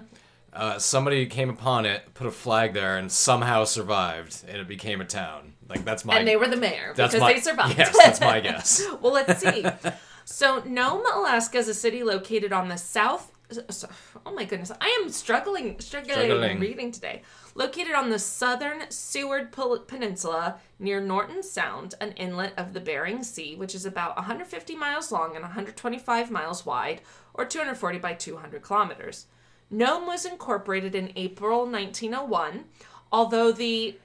Uh, 0.52 0.78
somebody 0.78 1.26
came 1.26 1.48
upon 1.48 1.86
it, 1.86 2.12
put 2.14 2.26
a 2.26 2.30
flag 2.30 2.74
there, 2.74 2.96
and 2.96 3.10
somehow 3.10 3.64
survived, 3.64 4.44
and 4.48 4.58
it 4.58 4.66
became 4.66 5.00
a 5.00 5.04
town. 5.04 5.54
Like 5.68 5.84
that's 5.84 6.04
my. 6.04 6.18
And 6.18 6.26
they 6.26 6.36
were 6.36 6.48
the 6.48 6.56
mayor 6.56 6.92
that's 6.96 7.14
because 7.14 7.20
my, 7.20 7.32
they 7.32 7.40
survived. 7.40 7.78
Yes, 7.78 7.96
that's 7.96 8.20
my 8.20 8.40
guess. 8.40 8.84
well, 9.00 9.12
let's 9.12 9.40
see. 9.40 9.64
So, 10.24 10.62
Nome, 10.64 11.04
Alaska 11.14 11.58
is 11.58 11.68
a 11.68 11.74
city 11.74 12.02
located 12.02 12.52
on 12.52 12.68
the 12.68 12.76
south. 12.76 13.32
Oh 14.24 14.32
my 14.32 14.44
goodness, 14.44 14.70
I 14.80 15.00
am 15.02 15.10
struggling, 15.10 15.78
struggling, 15.80 16.14
Struggling. 16.14 16.60
reading 16.60 16.92
today. 16.92 17.22
Located 17.56 17.94
on 17.94 18.10
the 18.10 18.18
southern 18.18 18.88
Seward 18.90 19.50
Peninsula 19.50 20.60
near 20.78 21.00
Norton 21.00 21.42
Sound, 21.42 21.94
an 22.00 22.12
inlet 22.12 22.52
of 22.56 22.74
the 22.74 22.80
Bering 22.80 23.24
Sea, 23.24 23.56
which 23.56 23.74
is 23.74 23.84
about 23.84 24.16
150 24.16 24.76
miles 24.76 25.10
long 25.10 25.34
and 25.34 25.42
125 25.42 26.30
miles 26.30 26.64
wide, 26.64 27.00
or 27.34 27.44
240 27.44 27.98
by 27.98 28.14
200 28.14 28.62
kilometers. 28.62 29.26
Nome 29.70 30.06
was 30.06 30.24
incorporated 30.24 30.94
in 30.94 31.12
April 31.16 31.60
1901, 31.60 32.64
although 33.12 33.52
the 33.52 33.96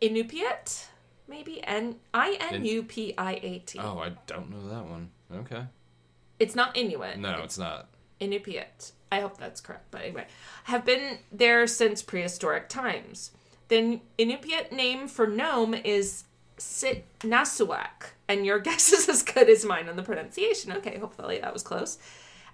Inupiat, 0.00 0.86
maybe 1.26 1.62
N 1.64 1.96
I 2.14 2.36
N 2.40 2.64
U 2.64 2.82
P 2.82 3.14
I 3.18 3.40
A 3.42 3.58
T. 3.60 3.78
Oh, 3.78 3.98
I 3.98 4.10
don't 4.26 4.50
know 4.50 4.68
that 4.68 4.86
one. 4.86 5.10
Okay. 5.32 5.64
It's 6.38 6.54
not 6.54 6.76
Inuit. 6.76 7.18
No, 7.18 7.40
it's 7.42 7.58
not. 7.58 7.88
Inupiat. 8.20 8.92
I 9.10 9.20
hope 9.20 9.38
that's 9.38 9.60
correct, 9.60 9.86
but 9.90 10.02
anyway, 10.02 10.26
have 10.64 10.84
been 10.84 11.18
there 11.32 11.66
since 11.66 12.02
prehistoric 12.02 12.68
times. 12.68 13.30
The 13.68 14.00
Inupiat 14.18 14.72
name 14.72 15.08
for 15.08 15.26
Nome 15.26 15.74
is 15.74 16.24
Sit 16.58 17.06
Nasuak, 17.20 18.12
and 18.28 18.44
your 18.44 18.58
guess 18.60 18.92
is 18.92 19.08
as 19.08 19.22
good 19.22 19.48
as 19.48 19.64
mine 19.64 19.88
on 19.88 19.96
the 19.96 20.02
pronunciation. 20.02 20.72
Okay, 20.72 20.98
hopefully 20.98 21.38
that 21.40 21.52
was 21.52 21.62
close. 21.62 21.98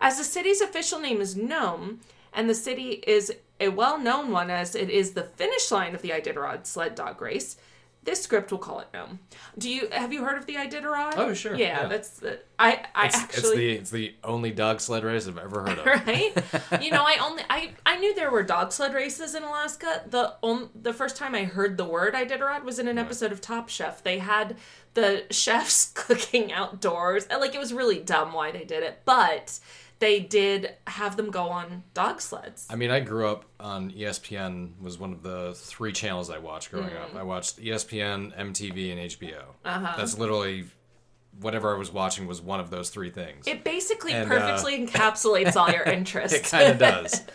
As 0.02 0.18
the 0.18 0.24
city's 0.24 0.60
official 0.60 0.98
name 0.98 1.20
is 1.20 1.36
Nome, 1.36 2.00
and 2.32 2.50
the 2.50 2.54
city 2.56 3.02
is 3.06 3.32
a 3.60 3.68
well-known 3.68 4.32
one 4.32 4.50
as 4.50 4.74
it 4.74 4.90
is 4.90 5.12
the 5.12 5.22
finish 5.22 5.70
line 5.70 5.94
of 5.94 6.02
the 6.02 6.10
Iditarod 6.10 6.66
sled 6.66 6.96
dog 6.96 7.22
race, 7.22 7.56
this 8.02 8.20
script 8.20 8.50
will 8.50 8.58
call 8.58 8.80
it 8.80 8.88
Nome. 8.92 9.20
Do 9.56 9.70
you 9.70 9.88
have 9.92 10.12
you 10.12 10.24
heard 10.24 10.36
of 10.36 10.46
the 10.46 10.56
Iditarod? 10.56 11.12
Oh, 11.16 11.34
sure, 11.34 11.54
Yeah, 11.54 11.82
yeah. 11.82 11.86
that's 11.88 12.08
the 12.18 12.40
I 12.58 12.84
I 12.96 13.06
It's, 13.06 13.16
actually 13.16 13.74
it's 13.74 13.90
the 13.92 14.06
it's 14.06 14.14
the 14.22 14.28
only 14.28 14.50
dog 14.50 14.80
sled 14.80 15.04
race 15.04 15.28
I've 15.28 15.38
ever 15.38 15.60
heard 15.60 15.78
of. 15.78 15.86
right? 16.06 16.32
you 16.82 16.90
know, 16.90 17.04
I 17.06 17.18
only 17.22 17.44
I 17.48 17.70
I 17.86 17.98
knew 17.98 18.12
there 18.16 18.32
were 18.32 18.42
dog 18.42 18.72
sled 18.72 18.92
races 18.92 19.36
in 19.36 19.44
Alaska. 19.44 20.02
The 20.10 20.34
on, 20.42 20.70
the 20.74 20.92
first 20.92 21.16
time 21.16 21.36
I 21.36 21.44
heard 21.44 21.76
the 21.76 21.84
word 21.84 22.14
Iditarod 22.14 22.64
was 22.64 22.80
in 22.80 22.88
an 22.88 22.98
episode 22.98 23.30
of 23.30 23.40
Top 23.40 23.68
Chef. 23.68 24.02
They 24.02 24.18
had 24.18 24.56
the 24.94 25.22
chefs 25.30 25.92
cooking 25.94 26.52
outdoors. 26.52 27.26
And, 27.26 27.40
Like 27.40 27.54
it 27.54 27.60
was 27.60 27.72
really 27.72 28.00
dumb 28.00 28.32
why 28.32 28.50
they 28.50 28.64
did 28.64 28.82
it, 28.82 29.02
but 29.04 29.60
they 30.02 30.18
did 30.18 30.74
have 30.88 31.16
them 31.16 31.30
go 31.30 31.44
on 31.48 31.84
dog 31.94 32.20
sleds. 32.20 32.66
I 32.68 32.74
mean, 32.74 32.90
I 32.90 32.98
grew 32.98 33.28
up 33.28 33.44
on 33.60 33.92
ESPN 33.92 34.80
was 34.80 34.98
one 34.98 35.12
of 35.12 35.22
the 35.22 35.54
three 35.54 35.92
channels 35.92 36.28
I 36.28 36.38
watched 36.38 36.72
growing 36.72 36.90
Mm. 36.90 37.02
up. 37.04 37.14
I 37.14 37.22
watched 37.22 37.58
ESPN, 37.60 38.32
MTV, 38.36 38.90
and 38.90 39.00
HBO. 39.00 39.42
Uh-huh. 39.64 39.94
That's 39.96 40.18
literally 40.18 40.64
whatever 41.40 41.72
I 41.74 41.78
was 41.78 41.90
watching 41.92 42.26
was 42.26 42.42
one 42.42 42.58
of 42.58 42.68
those 42.70 42.90
three 42.90 43.10
things. 43.10 43.46
It 43.46 43.62
basically 43.64 44.12
And, 44.12 44.30
uh, 44.30 44.34
perfectly 44.38 44.84
encapsulates 44.86 45.54
all 45.56 45.70
your 45.70 45.84
interests. 45.98 46.36
It 46.36 46.44
kind 46.44 46.72
of 46.72 46.78
does. 46.78 47.22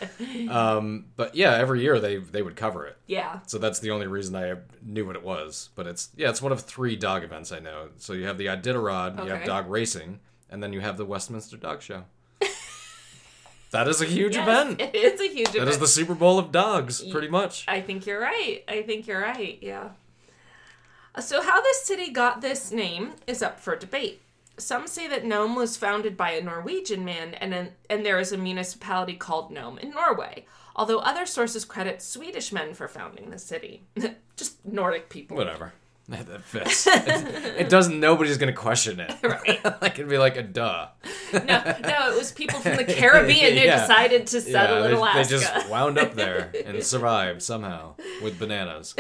Um, 0.50 1.06
but 1.16 1.36
yeah, 1.36 1.54
every 1.56 1.82
year 1.82 2.00
they 2.00 2.18
they 2.18 2.42
would 2.42 2.56
cover 2.56 2.86
it. 2.86 2.98
yeah. 3.08 3.40
So 3.48 3.58
that's 3.58 3.80
the 3.80 3.92
only 3.92 4.08
reason 4.08 4.36
I 4.36 4.56
knew 4.84 5.06
what 5.06 5.16
it 5.16 5.24
was. 5.24 5.70
But 5.76 5.88
it's 5.88 6.10
yeah, 6.16 6.30
it's 6.30 6.42
one 6.42 6.52
of 6.52 6.62
three 6.62 6.96
dog 6.96 7.24
events 7.24 7.52
I 7.52 7.60
know. 7.60 7.90
So 7.98 8.14
you 8.14 8.26
have 8.26 8.38
the 8.38 8.46
Iditarod, 8.48 9.24
you 9.26 9.32
have 9.32 9.46
dog 9.46 9.68
racing, 9.70 10.20
and 10.50 10.62
then 10.62 10.74
you 10.74 10.82
have 10.82 10.98
the 10.98 11.06
Westminster 11.06 11.58
Dog 11.58 11.82
Show. 11.82 12.04
That 13.72 13.88
is 13.88 14.02
a 14.02 14.06
huge 14.06 14.36
Yes, 14.36 14.48
event. 14.48 14.82
It 14.94 14.96
is 14.96 15.22
a 15.22 15.28
huge 15.28 15.48
That 15.52 15.56
event. 15.58 15.70
is 15.72 15.80
the 15.80 15.88
Super 15.88 16.16
Bowl 16.16 16.40
of 16.40 16.52
dogs, 16.52 17.04
pretty 17.04 17.28
much. 17.28 17.66
I 17.68 17.82
think 17.82 18.06
you're 18.06 18.22
right. 18.22 18.64
I 18.68 18.82
think 18.84 19.08
you're 19.08 19.22
right. 19.22 19.58
Yeah. 19.62 19.90
Uh, 21.16 21.22
so, 21.22 21.42
how 21.42 21.62
this 21.62 21.82
city 21.84 22.12
got 22.12 22.42
this 22.42 22.72
name 22.72 23.14
is 23.26 23.42
up 23.42 23.60
for 23.60 23.76
debate. 23.76 24.22
Some 24.60 24.88
say 24.88 25.08
that 25.08 25.24
Nome 25.26 25.56
was 25.56 25.78
founded 25.78 26.18
by 26.18 26.32
a 26.32 26.42
Norwegian 26.44 27.06
man, 27.06 27.36
and 27.36 27.54
an, 27.54 27.70
and 27.90 28.06
there 28.06 28.20
is 28.20 28.32
a 28.32 28.38
municipality 28.38 29.14
called 29.16 29.52
Nome 29.52 29.78
in 29.78 29.92
Norway. 29.92 30.46
Although 30.76 31.00
other 31.00 31.26
sources 31.26 31.66
credit 31.66 32.02
Swedish 32.02 32.52
men 32.52 32.74
for 32.74 32.88
founding 32.88 33.30
the 33.32 33.40
city, 33.40 33.84
just 34.36 34.64
Nordic 34.66 35.10
people. 35.10 35.38
Whatever. 35.38 35.74
That 36.10 36.42
fits. 36.42 36.88
it, 36.88 37.68
doesn't. 37.70 38.00
Nobody's 38.00 38.38
gonna 38.38 38.54
question 38.54 39.02
it. 39.02 39.14
Right. 39.24 39.64
like 39.82 39.94
it'd 40.00 40.08
be 40.10 40.18
like 40.18 40.38
a 40.38 40.44
duh. 40.44 40.88
No, 41.34 41.42
no, 41.42 42.12
it 42.12 42.18
was 42.18 42.32
people 42.32 42.60
from 42.60 42.78
the 42.78 42.86
Caribbean 42.86 43.58
who 43.58 43.66
Yeah. 43.66 43.82
decided 43.82 44.28
to 44.28 44.40
settle 44.40 44.84
they, 44.84 44.90
in 44.92 44.96
Alaska. 44.96 45.36
they 45.36 45.42
just 45.42 45.70
wound 45.70 45.98
up 45.98 46.14
there 46.16 46.54
and 46.66 46.82
survived 46.82 47.42
somehow 47.42 47.96
with 48.24 48.40
bananas 48.40 48.96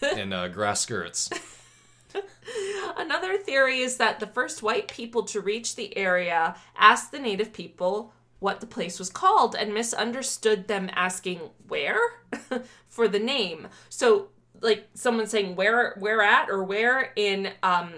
and 0.00 0.32
uh, 0.32 0.48
grass 0.48 0.80
skirts. 0.80 1.28
Another 2.96 3.36
theory 3.36 3.80
is 3.80 3.98
that 3.98 4.20
the 4.20 4.26
first 4.26 4.62
white 4.62 4.88
people 4.88 5.24
to 5.24 5.40
reach 5.42 5.76
the 5.76 5.94
area 5.96 6.56
asked 6.78 7.12
the 7.12 7.18
native 7.18 7.52
people 7.52 8.12
what 8.38 8.60
the 8.60 8.66
place 8.66 8.98
was 8.98 9.10
called 9.10 9.54
and 9.54 9.74
misunderstood 9.74 10.68
them 10.68 10.88
asking 10.94 11.40
where 11.68 11.98
for 12.88 13.08
the 13.08 13.18
name. 13.18 13.68
So 13.90 14.28
like 14.60 14.88
someone 14.94 15.26
saying 15.26 15.56
where 15.56 15.96
where 15.98 16.22
at 16.22 16.50
or 16.50 16.64
where 16.64 17.12
in 17.16 17.52
um 17.62 17.94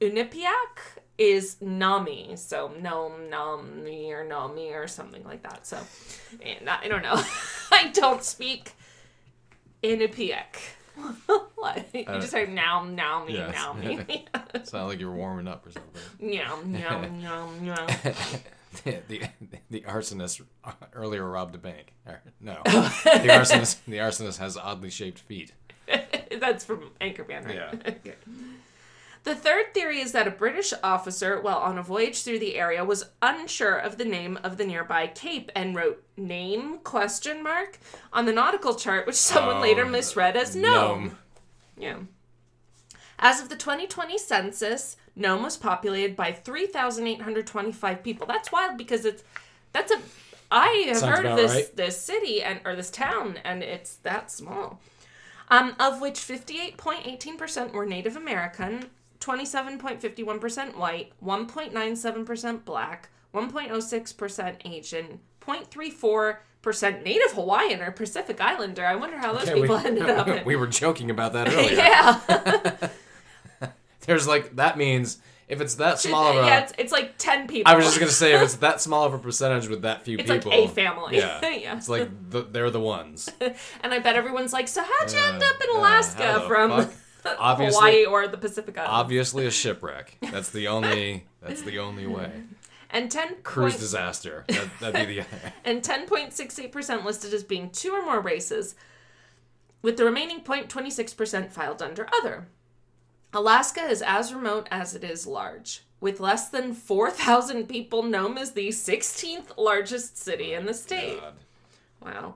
Inupiaq 0.00 1.00
is 1.18 1.56
Nami. 1.60 2.32
So 2.36 2.72
Nom 2.80 3.30
Nami 3.30 4.12
or 4.12 4.24
Nami 4.24 4.72
or 4.72 4.86
something 4.88 5.24
like 5.24 5.42
that. 5.42 5.66
So 5.66 5.78
and 6.42 6.68
I 6.68 6.88
don't 6.88 7.02
know. 7.02 7.22
I 7.72 7.90
don't 7.92 8.22
speak 8.22 8.72
Inupiaq. 9.82 10.56
what? 11.56 11.86
You 11.92 12.04
just 12.04 12.32
heard 12.32 12.50
now, 12.50 12.84
me, 12.84 13.34
Yes. 13.34 13.54
now, 13.54 13.72
me. 13.72 14.26
Sound 14.62 14.88
like 14.88 15.00
you 15.00 15.08
were 15.08 15.14
warming 15.16 15.48
up 15.48 15.66
or 15.66 15.72
something. 15.72 15.90
Meow, 16.20 16.60
meow, 16.64 17.00
meow, 17.08 17.50
meow. 17.60 17.86
the 18.84 19.28
the 19.70 19.80
arsonist 19.82 20.40
earlier 20.92 21.28
robbed 21.28 21.54
a 21.54 21.58
bank. 21.58 21.94
No, 22.40 22.60
the 22.64 22.70
arsonist 23.28 23.78
the 23.86 23.96
arsonist 23.98 24.38
has 24.38 24.56
oddly 24.56 24.90
shaped 24.90 25.18
feet. 25.18 25.52
That's 26.40 26.64
from 26.64 26.90
Anchorman, 27.00 27.44
right? 27.46 27.54
Yeah. 27.54 27.72
okay. 27.88 28.14
The 29.24 29.34
third 29.34 29.72
theory 29.72 30.00
is 30.00 30.12
that 30.12 30.28
a 30.28 30.30
British 30.30 30.74
officer, 30.82 31.40
while 31.40 31.56
on 31.56 31.78
a 31.78 31.82
voyage 31.82 32.22
through 32.22 32.40
the 32.40 32.56
area, 32.56 32.84
was 32.84 33.06
unsure 33.22 33.76
of 33.76 33.96
the 33.96 34.04
name 34.04 34.38
of 34.44 34.58
the 34.58 34.66
nearby 34.66 35.06
cape 35.06 35.50
and 35.56 35.74
wrote 35.74 36.02
"name?" 36.16 36.78
question 36.84 37.42
mark 37.42 37.78
on 38.12 38.26
the 38.26 38.32
nautical 38.32 38.74
chart, 38.74 39.06
which 39.06 39.16
someone 39.16 39.56
Oh, 39.56 39.60
later 39.60 39.86
misread 39.86 40.36
as 40.36 40.54
"gnome." 40.54 41.02
gnome. 41.04 41.18
Yeah. 41.78 41.96
As 43.18 43.40
of 43.40 43.48
the 43.48 43.56
2020 43.56 44.18
census, 44.18 44.96
Nome 45.16 45.42
was 45.44 45.56
populated 45.56 46.16
by 46.16 46.32
3,825 46.32 48.02
people. 48.02 48.26
That's 48.26 48.50
wild 48.50 48.76
because 48.76 49.04
it's 49.04 49.22
that's 49.72 49.92
a 49.92 50.00
I 50.50 50.84
have 50.88 50.96
Sounds 50.98 51.16
heard 51.16 51.26
of 51.26 51.36
this 51.36 51.52
right. 51.52 51.76
this 51.76 52.00
city 52.00 52.42
and 52.42 52.60
or 52.64 52.76
this 52.76 52.90
town 52.90 53.38
and 53.44 53.62
it's 53.62 53.96
that 53.96 54.30
small. 54.30 54.80
Um, 55.48 55.76
of 55.78 56.00
which 56.00 56.14
58.18% 56.20 57.72
were 57.72 57.84
Native 57.86 58.16
American, 58.16 58.86
27.51% 59.20 60.76
white, 60.76 61.12
1.97% 61.24 62.64
black, 62.64 63.08
1.06% 63.34 64.56
Asian, 64.64 65.20
0.34% 65.46 67.02
Native 67.04 67.32
Hawaiian 67.32 67.82
or 67.82 67.90
Pacific 67.90 68.40
Islander. 68.40 68.86
I 68.86 68.94
wonder 68.94 69.18
how 69.18 69.34
those 69.34 69.48
Yeah, 69.48 69.54
we, 69.54 69.60
people 69.62 69.76
ended 69.76 70.08
up. 70.08 70.26
in- 70.28 70.44
we 70.46 70.56
were 70.56 70.66
joking 70.66 71.10
about 71.10 71.32
that 71.34 71.48
earlier. 71.52 71.72
yeah. 71.76 72.88
There's 74.06 74.26
like 74.26 74.56
that 74.56 74.76
means 74.76 75.18
if 75.48 75.60
it's 75.60 75.74
that 75.76 75.98
small 75.98 76.26
of 76.30 76.44
a 76.44 76.46
yeah, 76.46 76.60
it's, 76.60 76.72
it's 76.78 76.92
like 76.92 77.18
10 77.18 77.46
people. 77.48 77.70
I 77.72 77.76
was 77.76 77.84
just 77.84 77.98
gonna 77.98 78.10
say 78.10 78.34
if 78.34 78.42
it's 78.42 78.56
that 78.56 78.80
small 78.80 79.04
of 79.04 79.14
a 79.14 79.18
percentage 79.18 79.68
with 79.68 79.82
that 79.82 80.04
few 80.04 80.18
It's 80.18 80.28
like 80.28 80.42
people, 80.44 80.52
a 80.64 80.68
family. 80.68 81.16
Yeah, 81.18 81.40
Yeah. 81.48 81.76
it's 81.76 81.88
like 81.88 82.08
the, 82.30 82.42
they're 82.42 82.70
the 82.70 82.80
ones. 82.80 83.30
And 83.82 83.92
I 83.92 83.98
bet 83.98 84.16
everyone's 84.16 84.52
like, 84.52 84.68
so 84.68 84.82
how'd 84.82 85.12
you 85.12 85.18
end 85.18 85.42
Uh, 85.42 85.46
up 85.46 85.60
in 85.62 85.70
uh, 85.76 85.78
Alaska 85.78 86.38
the 86.40 86.46
from? 86.48 86.70
Obviously- 87.38 87.78
Hawaii 87.78 88.04
or 88.04 88.28
the 88.28 88.36
Pacific 88.38 88.76
Islands? 88.76 88.92
Obviously, 88.92 89.46
a 89.46 89.50
shipwreck. 89.50 90.16
That's 90.30 90.50
the 90.50 90.68
only. 90.68 91.26
That's 91.40 91.62
the 91.62 91.78
only 91.78 92.06
way. 92.06 92.30
and 92.90 93.10
10 93.10 93.36
Cruise 93.42 93.72
point- 93.72 93.80
disaster. 93.80 94.44
That, 94.48 94.68
that'd 94.80 95.08
be 95.08 95.20
the. 95.20 95.26
and 95.64 95.82
10.68% 95.82 97.04
listed 97.04 97.32
as 97.34 97.42
being 97.44 97.70
two 97.70 97.92
or 97.92 98.04
more 98.04 98.20
races, 98.20 98.74
with 99.82 99.96
the 99.96 100.04
remaining 100.04 100.40
0.26% 100.42 101.50
filed 101.50 101.82
under 101.82 102.06
other. 102.22 102.46
Alaska 103.34 103.80
is 103.80 104.00
as 104.00 104.32
remote 104.32 104.68
as 104.70 104.94
it 104.94 105.02
is 105.02 105.26
large. 105.26 105.82
With 106.00 106.20
less 106.20 106.48
than 106.48 106.72
4,000 106.72 107.68
people, 107.68 108.04
Nome 108.04 108.38
is 108.38 108.52
the 108.52 108.68
16th 108.68 109.56
largest 109.58 110.16
city 110.16 110.54
in 110.54 110.66
the 110.66 110.74
state. 110.74 111.20
God. 111.20 111.34
Wow. 112.00 112.34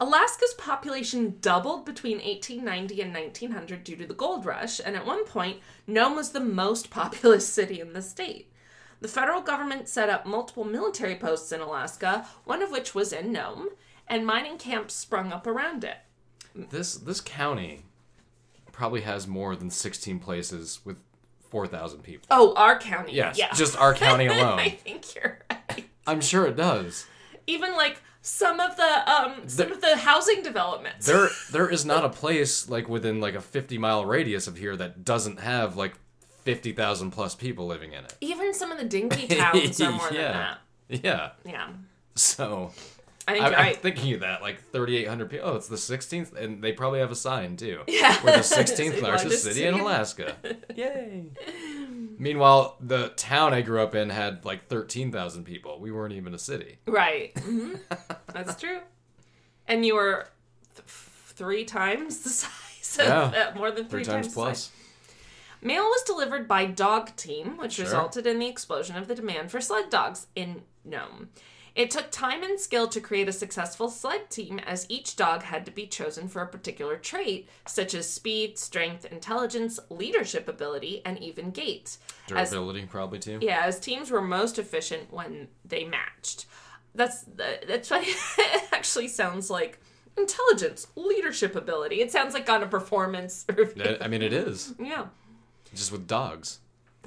Alaska's 0.00 0.54
population 0.54 1.36
doubled 1.40 1.86
between 1.86 2.16
1890 2.16 3.00
and 3.00 3.14
1900 3.14 3.84
due 3.84 3.94
to 3.94 4.06
the 4.06 4.14
gold 4.14 4.44
rush, 4.44 4.80
and 4.84 4.96
at 4.96 5.06
one 5.06 5.24
point, 5.24 5.58
Nome 5.86 6.16
was 6.16 6.30
the 6.30 6.40
most 6.40 6.90
populous 6.90 7.46
city 7.52 7.78
in 7.78 7.92
the 7.92 8.02
state. 8.02 8.50
The 9.00 9.08
federal 9.08 9.40
government 9.40 9.88
set 9.88 10.08
up 10.08 10.26
multiple 10.26 10.64
military 10.64 11.14
posts 11.14 11.52
in 11.52 11.60
Alaska, 11.60 12.26
one 12.44 12.62
of 12.62 12.72
which 12.72 12.92
was 12.92 13.12
in 13.12 13.30
Nome, 13.30 13.68
and 14.08 14.26
mining 14.26 14.58
camps 14.58 14.94
sprung 14.94 15.32
up 15.32 15.46
around 15.46 15.84
it. 15.84 15.98
This 16.54 16.96
this 16.96 17.20
county 17.20 17.84
probably 18.72 19.02
has 19.02 19.26
more 19.26 19.54
than 19.54 19.70
16 19.70 20.18
places 20.18 20.80
with 20.84 20.96
4,000 21.50 22.02
people. 22.02 22.26
Oh, 22.30 22.54
our 22.56 22.78
county. 22.78 23.12
Yes, 23.14 23.38
yeah. 23.38 23.52
just 23.52 23.76
our 23.76 23.94
county 23.94 24.26
alone. 24.28 24.58
I 24.58 24.70
think 24.70 25.14
you're 25.14 25.38
right. 25.50 25.84
I'm 26.06 26.20
sure 26.20 26.46
it 26.46 26.56
does. 26.56 27.06
Even 27.46 27.74
like 27.74 28.00
some 28.22 28.60
of 28.60 28.76
the 28.76 29.10
um 29.10 29.48
some 29.48 29.72
of 29.72 29.80
the 29.80 29.96
housing 29.96 30.42
developments. 30.42 31.06
There 31.06 31.28
there 31.52 31.68
is 31.68 31.84
not 31.84 32.04
a 32.04 32.08
place 32.08 32.68
like 32.68 32.88
within 32.88 33.20
like 33.20 33.34
a 33.34 33.40
50 33.40 33.78
mile 33.78 34.04
radius 34.04 34.46
of 34.46 34.56
here 34.56 34.76
that 34.76 35.04
doesn't 35.04 35.40
have 35.40 35.76
like 35.76 35.94
50,000 36.44 37.10
plus 37.10 37.34
people 37.34 37.66
living 37.66 37.92
in 37.92 38.04
it. 38.04 38.14
Even 38.20 38.52
some 38.54 38.72
of 38.72 38.78
the 38.78 38.84
dinky 38.84 39.26
towns 39.36 39.80
are 39.80 39.92
more 39.92 40.08
Yeah. 40.12 40.56
than 40.88 41.00
that. 41.02 41.04
Yeah. 41.04 41.30
Yeah. 41.44 41.68
So 42.14 42.72
I 43.28 43.32
think 43.34 43.44
I'm, 43.44 43.50
you're 43.52 43.60
I'm 43.60 43.66
right. 43.66 43.76
thinking 43.76 44.14
of 44.14 44.20
that 44.20 44.42
like 44.42 44.60
3,800 44.72 45.30
people. 45.30 45.48
Oh, 45.48 45.56
it's 45.56 45.68
the 45.68 45.76
16th, 45.76 46.34
and 46.36 46.62
they 46.62 46.72
probably 46.72 46.98
have 47.00 47.10
a 47.12 47.16
sign 47.16 47.56
too. 47.56 47.82
Yeah. 47.88 48.16
We're 48.24 48.32
the 48.32 48.38
16th 48.38 49.00
largest 49.02 49.44
city 49.44 49.64
in 49.64 49.74
Alaska. 49.74 50.36
Yay! 50.74 51.26
Meanwhile, 52.18 52.76
the 52.80 53.08
town 53.10 53.52
I 53.54 53.62
grew 53.62 53.80
up 53.82 53.94
in 53.94 54.10
had 54.10 54.44
like 54.44 54.66
13,000 54.68 55.44
people. 55.44 55.80
We 55.80 55.90
weren't 55.92 56.14
even 56.14 56.34
a 56.34 56.38
city. 56.38 56.78
Right. 56.86 57.36
hmm 57.38 57.74
That's 58.32 58.60
true. 58.60 58.80
And 59.68 59.84
you 59.86 59.94
were 59.94 60.28
th- 60.74 60.84
three 60.88 61.64
times 61.64 62.20
the 62.22 62.28
size 62.30 62.98
of 63.00 63.06
Yeah. 63.06 63.50
uh, 63.54 63.58
more 63.58 63.70
than 63.70 63.86
Three 63.86 64.04
three, 64.04 64.12
times 64.12 64.28
the 64.28 64.34
plus. 64.34 64.64
size. 64.64 64.70
Mail 65.62 65.84
was 65.84 66.02
delivered 66.02 66.48
by 66.48 66.66
Dog 66.66 67.14
Team, 67.14 67.56
which 67.56 67.74
Sure. 67.74 67.84
resulted 67.84 68.26
in 68.26 68.40
the 68.40 68.48
explosion 68.48 68.96
of 68.96 69.06
the 69.06 69.14
demand 69.14 69.50
for 69.52 69.60
sled 69.60 69.90
dogs 69.90 70.26
in 70.34 70.62
Nome. 70.84 71.28
It 71.74 71.90
took 71.90 72.10
time 72.10 72.42
and 72.42 72.60
skill 72.60 72.86
to 72.88 73.00
create 73.00 73.28
a 73.28 73.32
successful 73.32 73.88
sled 73.88 74.28
team, 74.28 74.58
as 74.58 74.84
each 74.90 75.16
dog 75.16 75.42
had 75.44 75.64
to 75.64 75.72
be 75.72 75.86
chosen 75.86 76.28
for 76.28 76.42
a 76.42 76.46
particular 76.46 76.96
trait, 76.98 77.48
such 77.66 77.94
as 77.94 78.08
speed, 78.10 78.58
strength, 78.58 79.06
intelligence, 79.06 79.80
leadership 79.88 80.48
ability, 80.48 81.00
and 81.06 81.18
even 81.18 81.50
gait. 81.50 81.96
As 82.34 82.50
Durability, 82.50 82.84
probably 82.86 83.18
too. 83.18 83.38
yeah, 83.40 83.62
as 83.64 83.80
teams 83.80 84.10
were 84.10 84.20
most 84.20 84.58
efficient 84.58 85.10
when 85.12 85.48
they 85.64 85.84
matched. 85.84 86.44
That's 86.94 87.24
that's 87.66 87.90
it 87.94 88.62
actually 88.72 89.08
sounds 89.08 89.48
like 89.48 89.80
intelligence, 90.18 90.88
leadership 90.94 91.56
ability. 91.56 92.02
It 92.02 92.12
sounds 92.12 92.34
like 92.34 92.50
on 92.50 92.62
a 92.62 92.66
performance 92.66 93.46
review. 93.56 93.96
I 93.98 94.08
mean, 94.08 94.20
it 94.20 94.34
is 94.34 94.74
Yeah. 94.78 95.06
just 95.74 95.90
with 95.90 96.06
dogs. 96.06 96.58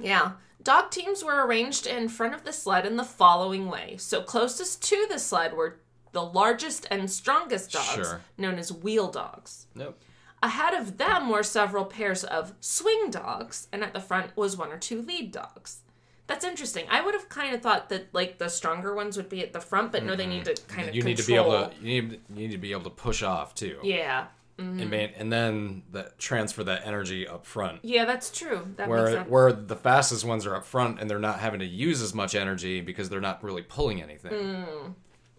Yeah. 0.01 0.31
Dog 0.65 0.89
teams 0.89 1.23
were 1.23 1.45
arranged 1.45 1.85
in 1.85 2.09
front 2.09 2.33
of 2.33 2.43
the 2.43 2.51
sled 2.51 2.87
in 2.87 2.97
the 2.97 3.03
following 3.03 3.69
way. 3.69 3.97
So 3.97 4.23
closest 4.23 4.83
to 4.89 5.05
the 5.09 5.19
sled 5.19 5.53
were 5.53 5.79
the 6.11 6.23
largest 6.23 6.87
and 6.89 7.09
strongest 7.09 7.71
dogs, 7.71 7.93
Sure. 7.93 8.21
known 8.35 8.57
as 8.57 8.73
wheel 8.73 9.09
dogs. 9.11 9.67
Nope. 9.75 10.01
Ahead 10.41 10.73
of 10.73 10.97
them 10.97 11.29
were 11.29 11.43
several 11.43 11.85
pairs 11.85 12.23
of 12.23 12.53
swing 12.61 13.11
dogs, 13.11 13.67
and 13.71 13.83
at 13.83 13.93
the 13.93 13.99
front 13.99 14.35
was 14.35 14.57
one 14.57 14.71
or 14.71 14.77
two 14.77 15.03
lead 15.03 15.31
dogs. 15.31 15.81
That's 16.25 16.43
interesting. 16.43 16.87
I 16.89 17.01
would 17.01 17.13
have 17.13 17.29
kind 17.29 17.53
of 17.53 17.61
thought 17.61 17.89
that 17.89 18.07
like 18.11 18.39
the 18.39 18.49
stronger 18.49 18.95
ones 18.95 19.17
would 19.17 19.29
be 19.29 19.43
at 19.43 19.53
the 19.53 19.61
front, 19.61 19.91
but 19.91 20.03
no, 20.03 20.15
they 20.15 20.25
need 20.25 20.45
mm-hmm. 20.45 20.53
to 20.55 20.73
kind 20.73 20.89
of 20.89 20.95
You 20.95 21.03
need 21.03 21.17
to 21.17 21.27
be 21.27 21.35
able 21.35 21.51
to. 21.51 21.71
You 21.79 22.01
need, 22.01 22.11
you 22.29 22.47
need 22.47 22.51
to 22.51 22.57
be 22.57 22.71
able 22.71 22.85
to 22.85 22.89
push 22.89 23.21
off 23.21 23.53
too. 23.53 23.77
Yeah, 23.83 24.27
And, 24.57 24.89
man, 24.89 25.11
and 25.17 25.31
then 25.33 25.83
that 25.91 26.17
transfer 26.17 26.63
that 26.63 26.85
energy 26.85 27.27
up 27.27 27.45
front. 27.45 27.79
yeah, 27.83 28.05
that's 28.05 28.31
true. 28.31 28.65
That 28.77 28.87
makes 28.87 28.89
Where 28.89 29.11
sense. 29.11 29.29
where 29.29 29.51
the 29.53 29.75
fastest 29.75 30.23
ones 30.23 30.45
are 30.45 30.55
up 30.55 30.63
front 30.65 30.99
and 31.01 31.09
they're 31.09 31.19
not 31.19 31.39
having 31.39 31.59
to 31.59 31.65
use 31.65 32.01
as 32.01 32.13
much 32.13 32.35
energy 32.35 32.79
because 32.79 33.09
they're 33.09 33.19
not 33.19 33.43
really 33.43 33.63
pulling 33.63 34.01
anything. 34.01 34.65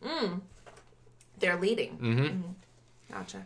Mm. 0.03 0.41
They're 1.39 1.57
leading. 1.59 1.99
Mm-hmm. 1.99 3.13
Gotcha. 3.13 3.45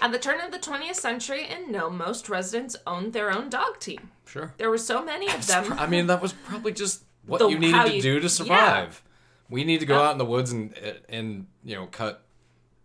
At 0.00 0.12
the 0.12 0.18
turn 0.18 0.40
of 0.40 0.52
the 0.52 0.58
20th 0.58 0.96
century 0.96 1.46
in 1.48 1.72
Nome, 1.72 1.96
most 1.96 2.28
residents 2.28 2.76
owned 2.86 3.12
their 3.14 3.30
own 3.32 3.48
dog 3.48 3.78
team. 3.80 4.10
Sure. 4.26 4.52
There 4.58 4.68
were 4.68 4.76
so 4.78 5.02
many 5.04 5.28
of 5.32 5.46
them. 5.46 5.72
I 5.74 5.86
mean, 5.86 6.08
that 6.08 6.20
was 6.20 6.32
probably 6.34 6.72
just 6.72 7.04
what 7.26 7.38
The- 7.38 7.48
you 7.48 7.58
needed 7.58 7.86
to 7.86 7.94
you- 7.96 8.02
do 8.02 8.20
to 8.20 8.28
survive. 8.28 9.02
We 9.48 9.64
need 9.64 9.80
to 9.80 9.86
go 9.86 9.98
Yeah. 10.00 10.08
out 10.08 10.12
in 10.12 10.18
the 10.18 10.24
woods 10.24 10.50
and 10.52 10.74
and 11.08 11.46
you 11.64 11.76
know 11.76 11.86
cut 11.86 12.22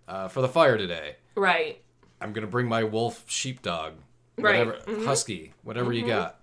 uh, 0.08 0.28
for 0.28 0.42
the 0.42 0.48
fire 0.48 0.78
today. 0.78 1.16
right. 1.36 1.82
I'm 2.22 2.34
gonna 2.34 2.48
bring 2.48 2.68
my 2.68 2.84
wolf 2.84 3.24
sheepdog, 3.28 3.94
Right. 4.38 4.66
whatever 4.66 5.04
husky, 5.06 5.54
whatever 5.64 5.92
you 5.92 6.06
got. 6.06 6.40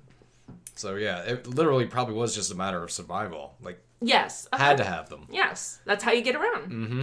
So 0.75 0.97
yeah, 0.97 1.21
it 1.23 1.47
literally 1.47 1.87
probably 1.87 2.15
was 2.15 2.35
just 2.35 2.53
a 2.53 2.55
matter 2.55 2.83
of 2.83 2.91
survival. 2.91 3.55
Like 3.63 3.81
Yes. 4.01 4.47
uh-huh. 4.53 4.63
had 4.65 4.77
to 4.79 4.85
have 4.85 5.09
them. 5.09 5.27
Yes. 5.31 5.81
That's 5.85 6.05
how 6.05 6.13
you 6.13 6.23
get 6.23 6.37
around. 6.37 6.71
Mm-hmm. 6.71 7.03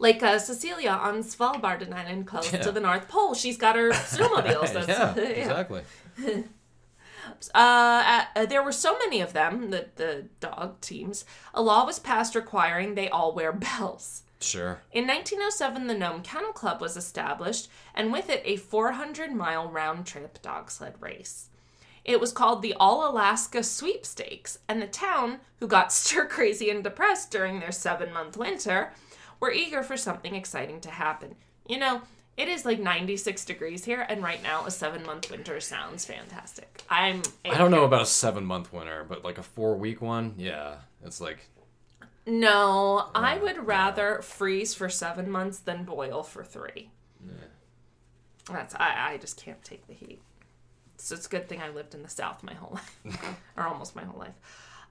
Like 0.00 0.22
uh, 0.24 0.38
Cecilia 0.40 0.90
on 0.90 1.22
Svalbard, 1.22 1.82
an 1.86 1.92
island 1.92 2.26
close 2.26 2.52
Yeah. 2.52 2.62
to 2.62 2.72
the 2.72 2.80
North 2.80 3.08
Pole. 3.08 3.34
She's 3.34 3.56
got 3.56 3.76
her 3.76 3.90
snowmobiles. 3.92 4.72
That's, 4.72 4.88
yeah, 4.88 5.14
exactly. 5.16 5.82
Uh, 7.54 8.24
uh, 8.36 8.46
there 8.46 8.62
were 8.62 8.72
so 8.72 8.98
many 8.98 9.20
of 9.20 9.32
them, 9.32 9.70
the, 9.70 9.86
the 9.96 10.26
dog 10.40 10.80
teams, 10.80 11.24
a 11.54 11.62
law 11.62 11.84
was 11.84 11.98
passed 11.98 12.34
requiring 12.34 12.94
they 12.94 13.08
all 13.08 13.34
wear 13.34 13.52
bells. 13.52 14.22
Sure. 14.44 14.82
In 14.92 15.06
1907, 15.06 15.86
the 15.86 15.94
Nome 15.94 16.22
Kennel 16.22 16.52
Club 16.52 16.80
was 16.80 16.96
established, 16.96 17.68
and 17.94 18.12
with 18.12 18.28
it, 18.28 18.42
a 18.44 18.56
400 18.56 19.32
mile 19.32 19.68
round 19.68 20.06
trip 20.06 20.40
dog 20.42 20.70
sled 20.70 20.94
race. 21.00 21.48
It 22.04 22.20
was 22.20 22.32
called 22.32 22.60
the 22.60 22.74
All 22.74 23.10
Alaska 23.10 23.62
Sweepstakes, 23.62 24.58
and 24.68 24.80
the 24.80 24.86
town, 24.86 25.40
who 25.60 25.66
got 25.66 25.92
stir 25.92 26.26
crazy 26.26 26.70
and 26.70 26.84
depressed 26.84 27.30
during 27.30 27.60
their 27.60 27.72
seven 27.72 28.12
month 28.12 28.36
winter, 28.36 28.92
were 29.40 29.52
eager 29.52 29.82
for 29.82 29.96
something 29.96 30.34
exciting 30.34 30.80
to 30.82 30.90
happen. 30.90 31.36
You 31.66 31.78
know, 31.78 32.02
it 32.36 32.48
is 32.48 32.64
like 32.64 32.80
96 32.80 33.44
degrees 33.44 33.84
here, 33.84 34.04
and 34.08 34.22
right 34.22 34.42
now, 34.42 34.66
a 34.66 34.70
seven 34.70 35.04
month 35.06 35.30
winter 35.30 35.60
sounds 35.60 36.04
fantastic. 36.04 36.82
I'm. 36.90 37.22
I 37.44 37.56
don't 37.56 37.70
know 37.70 37.84
about 37.84 38.02
a 38.02 38.06
seven 38.06 38.44
month 38.44 38.72
winter, 38.72 39.04
but 39.08 39.24
like 39.24 39.38
a 39.38 39.42
four 39.42 39.76
week 39.76 40.02
one, 40.02 40.34
yeah, 40.36 40.76
it's 41.04 41.20
like 41.20 41.38
No, 42.26 43.10
I 43.14 43.36
would 43.38 43.66
rather 43.66 44.22
freeze 44.22 44.74
for 44.74 44.88
seven 44.88 45.30
months 45.30 45.58
than 45.58 45.84
boil 45.84 46.22
for 46.22 46.42
three. 46.42 46.90
Yeah. 47.24 47.32
That's 48.50 48.74
I, 48.74 49.12
I 49.12 49.16
just 49.18 49.36
can't 49.36 49.62
take 49.62 49.86
the 49.86 49.94
heat. 49.94 50.22
So 50.96 51.14
it's 51.14 51.26
a 51.26 51.30
good 51.30 51.48
thing 51.48 51.60
I 51.60 51.68
lived 51.68 51.94
in 51.94 52.02
the 52.02 52.08
South 52.08 52.42
my 52.42 52.54
whole 52.54 52.78
life, 53.04 53.36
or 53.56 53.66
almost 53.66 53.96
my 53.96 54.04
whole 54.04 54.18
life. 54.18 54.34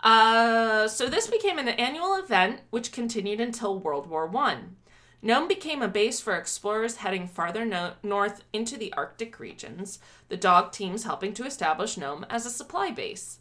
Uh, 0.01 0.87
so 0.87 1.07
this 1.07 1.27
became 1.27 1.57
an 1.57 1.69
annual 1.69 2.15
event 2.15 2.61
which 2.69 2.91
continued 2.91 3.39
until 3.39 3.79
World 3.79 4.07
War 4.07 4.27
One. 4.27 4.75
Nome 5.21 5.47
became 5.47 5.81
a 5.81 5.87
base 5.87 6.19
for 6.19 6.35
explorers 6.35 6.97
heading 6.97 7.27
farther 7.29 7.63
no- 7.63 7.93
north 8.03 8.43
into 8.51 8.77
the 8.77 8.91
Arctic 8.93 9.39
regions, 9.39 9.99
the 10.27 10.35
dog 10.35 10.73
teams 10.73 11.05
helping 11.05 11.33
to 11.35 11.45
establish 11.45 11.97
Nome 11.97 12.25
as 12.29 12.45
a 12.45 12.49
supply 12.49 12.91
base. 12.91 13.39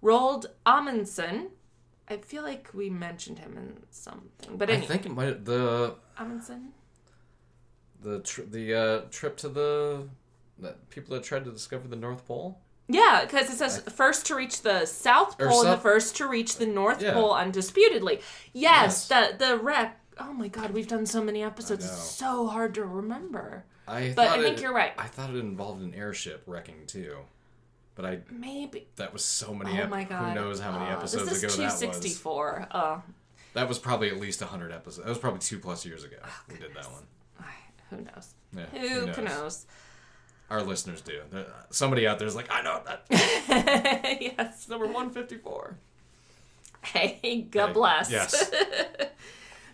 Roald 0.00 0.46
Amundsen, 0.64 1.48
I 2.08 2.18
feel 2.18 2.42
like 2.42 2.68
we 2.74 2.90
mentioned 2.90 3.38
him 3.38 3.56
in 3.56 3.82
something, 3.90 4.56
but 4.56 4.68
I 4.70 4.80
think 4.80 5.06
it 5.06 5.12
might 5.12 5.44
the 5.44 5.94
Amundsen. 6.18 6.72
the 8.02 8.20
tr- 8.20 8.42
the 8.42 8.74
uh, 8.74 9.00
trip 9.10 9.36
to 9.38 9.48
the 9.48 10.08
the 10.58 10.74
people 10.90 11.14
that 11.16 11.24
tried 11.24 11.44
to 11.44 11.50
discover 11.50 11.88
the 11.88 11.96
North 11.96 12.26
Pole. 12.26 12.58
Yeah, 12.86 13.22
because 13.24 13.48
it 13.48 13.56
says 13.56 13.78
first 13.94 14.26
to 14.26 14.34
reach 14.34 14.60
the 14.60 14.84
South 14.84 15.38
Pole 15.38 15.62
and 15.62 15.72
the 15.72 15.78
first 15.82 16.16
to 16.18 16.28
reach 16.28 16.56
the 16.56 16.66
North 16.66 17.00
Yeah. 17.00 17.14
Pole 17.14 17.32
undisputedly. 17.32 18.20
Yes, 18.52 19.08
Yes. 19.08 19.08
the 19.08 19.36
the 19.46 19.58
wreck. 19.58 19.98
Oh 20.18 20.32
my 20.34 20.48
God, 20.48 20.72
we've 20.72 20.86
done 20.86 21.06
so 21.06 21.24
many 21.24 21.42
episodes. 21.42 21.84
It's 21.86 22.10
so 22.10 22.46
hard 22.46 22.74
to 22.74 22.84
remember. 22.84 23.64
I 23.88 24.12
But 24.14 24.28
I 24.28 24.42
think 24.42 24.58
it- 24.58 24.62
you're 24.62 24.74
right. 24.74 24.92
I 24.98 25.06
thought 25.06 25.30
it 25.30 25.36
involved 25.36 25.82
an 25.82 25.94
airship 25.94 26.42
wrecking 26.46 26.86
too, 26.86 27.16
but 27.94 28.04
I 28.04 28.18
Maybe. 28.30 28.88
that 28.96 29.12
was 29.12 29.24
so 29.24 29.54
many. 29.54 29.80
Oh 29.80 29.86
my 29.88 30.04
God. 30.04 30.28
Who 30.28 30.34
knows 30.34 30.60
how 30.60 30.72
many 30.72 30.90
Uh, 30.90 30.96
episodes 30.98 31.28
this 31.28 31.38
ago 31.38 31.48
is 31.48 31.56
that 31.56 31.62
was? 31.64 31.80
264. 31.80 32.68
Uh, 32.70 33.00
That 33.54 33.68
was 33.68 33.78
probably 33.78 34.08
at 34.10 34.18
least 34.18 34.40
hundred 34.42 34.72
episodes. 34.72 35.04
That 35.04 35.08
was 35.10 35.18
probably 35.18 35.40
two 35.40 35.58
plus 35.58 35.84
years 35.86 36.04
ago. 36.04 36.16
we 36.48 36.56
did 36.58 36.74
that 36.74 36.90
one. 36.90 37.04
who 37.90 37.96
knows? 37.98 38.34
Yeah, 38.56 38.66
Who 39.12 39.22
knows? 39.22 39.66
Our 40.50 40.62
listeners 40.62 41.00
do. 41.00 41.22
Somebody 41.70 42.06
out 42.06 42.18
there's 42.18 42.36
like, 42.36 42.50
I 42.50 42.62
know 42.62 42.80
that. 42.86 43.06
yes. 44.38 44.68
Number 44.68 44.86
one 44.86 45.10
fifty 45.10 45.36
four. 45.36 45.76
Hey, 46.82 47.46
God 47.50 47.72
bless. 47.74 48.10
Yes. 48.10 48.50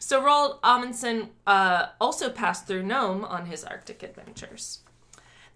So 0.03 0.23
Roald 0.23 0.59
Amundsen 0.65 1.29
uh, 1.47 1.89
also 2.01 2.31
passed 2.31 2.67
through 2.67 2.83
Nome 2.85 3.23
on 3.23 3.45
his 3.45 3.63
Arctic 3.65 4.03
adventures. 4.03 4.81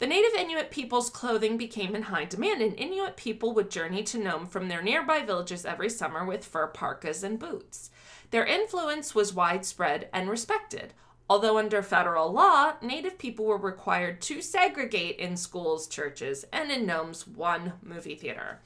The 0.05 0.11
native 0.11 0.35
Inuit 0.35 0.71
people's 0.71 1.09
clothing 1.09 1.57
became 1.57 1.95
in 1.97 2.03
high 2.03 2.27
demand, 2.27 2.61
and 2.61 2.79
Inuit 2.79 3.17
people 3.17 3.55
would 3.55 3.71
journey 3.71 4.03
to 4.03 4.19
Nome 4.19 4.47
from 4.47 4.69
their 4.69 4.83
nearby 4.83 5.23
villages 5.23 5.65
every 5.65 5.89
summer 5.89 6.27
with 6.27 6.45
fur 6.45 6.67
parkas 6.67 7.23
and 7.25 7.39
boots. 7.39 7.89
Their 8.31 8.45
influence 8.45 9.15
was 9.15 9.33
widespread 9.33 10.11
and 10.13 10.29
respected. 10.29 10.93
Although 11.31 11.57
under 11.57 11.81
federal 11.83 12.31
law, 12.31 12.75
Native 12.83 13.17
people 13.17 13.47
were 13.47 13.57
required 13.57 14.21
to 14.21 14.43
segregate 14.43 15.17
in 15.17 15.39
schools, 15.39 15.87
churches, 15.87 16.45
and 16.53 16.71
in 16.71 16.85
Nome's 16.85 17.27
one 17.27 17.73
movie 17.83 18.15
theater. 18.15 18.61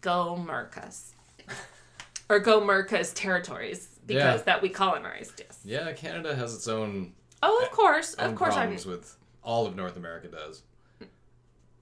Go 0.00 0.34
Mercas. 0.44 1.12
or 2.28 2.40
Gomurka's 2.40 3.12
territories 3.12 4.00
because 4.06 4.40
Yeah. 4.40 4.44
that 4.46 4.60
we 4.60 4.70
colonized. 4.70 5.38
Yes. 5.38 5.60
Yeah, 5.64 5.92
Canada 5.92 6.34
has 6.34 6.52
its 6.52 6.66
own, 6.66 7.14
Oh, 7.44 7.62
of 7.62 7.70
course, 7.70 8.14
of 8.14 8.34
course. 8.34 8.56
I'm, 8.56 8.70
with 8.74 9.16
all 9.42 9.66
of 9.66 9.74
North 9.76 9.96
America 9.96 10.28
does. 10.28 10.62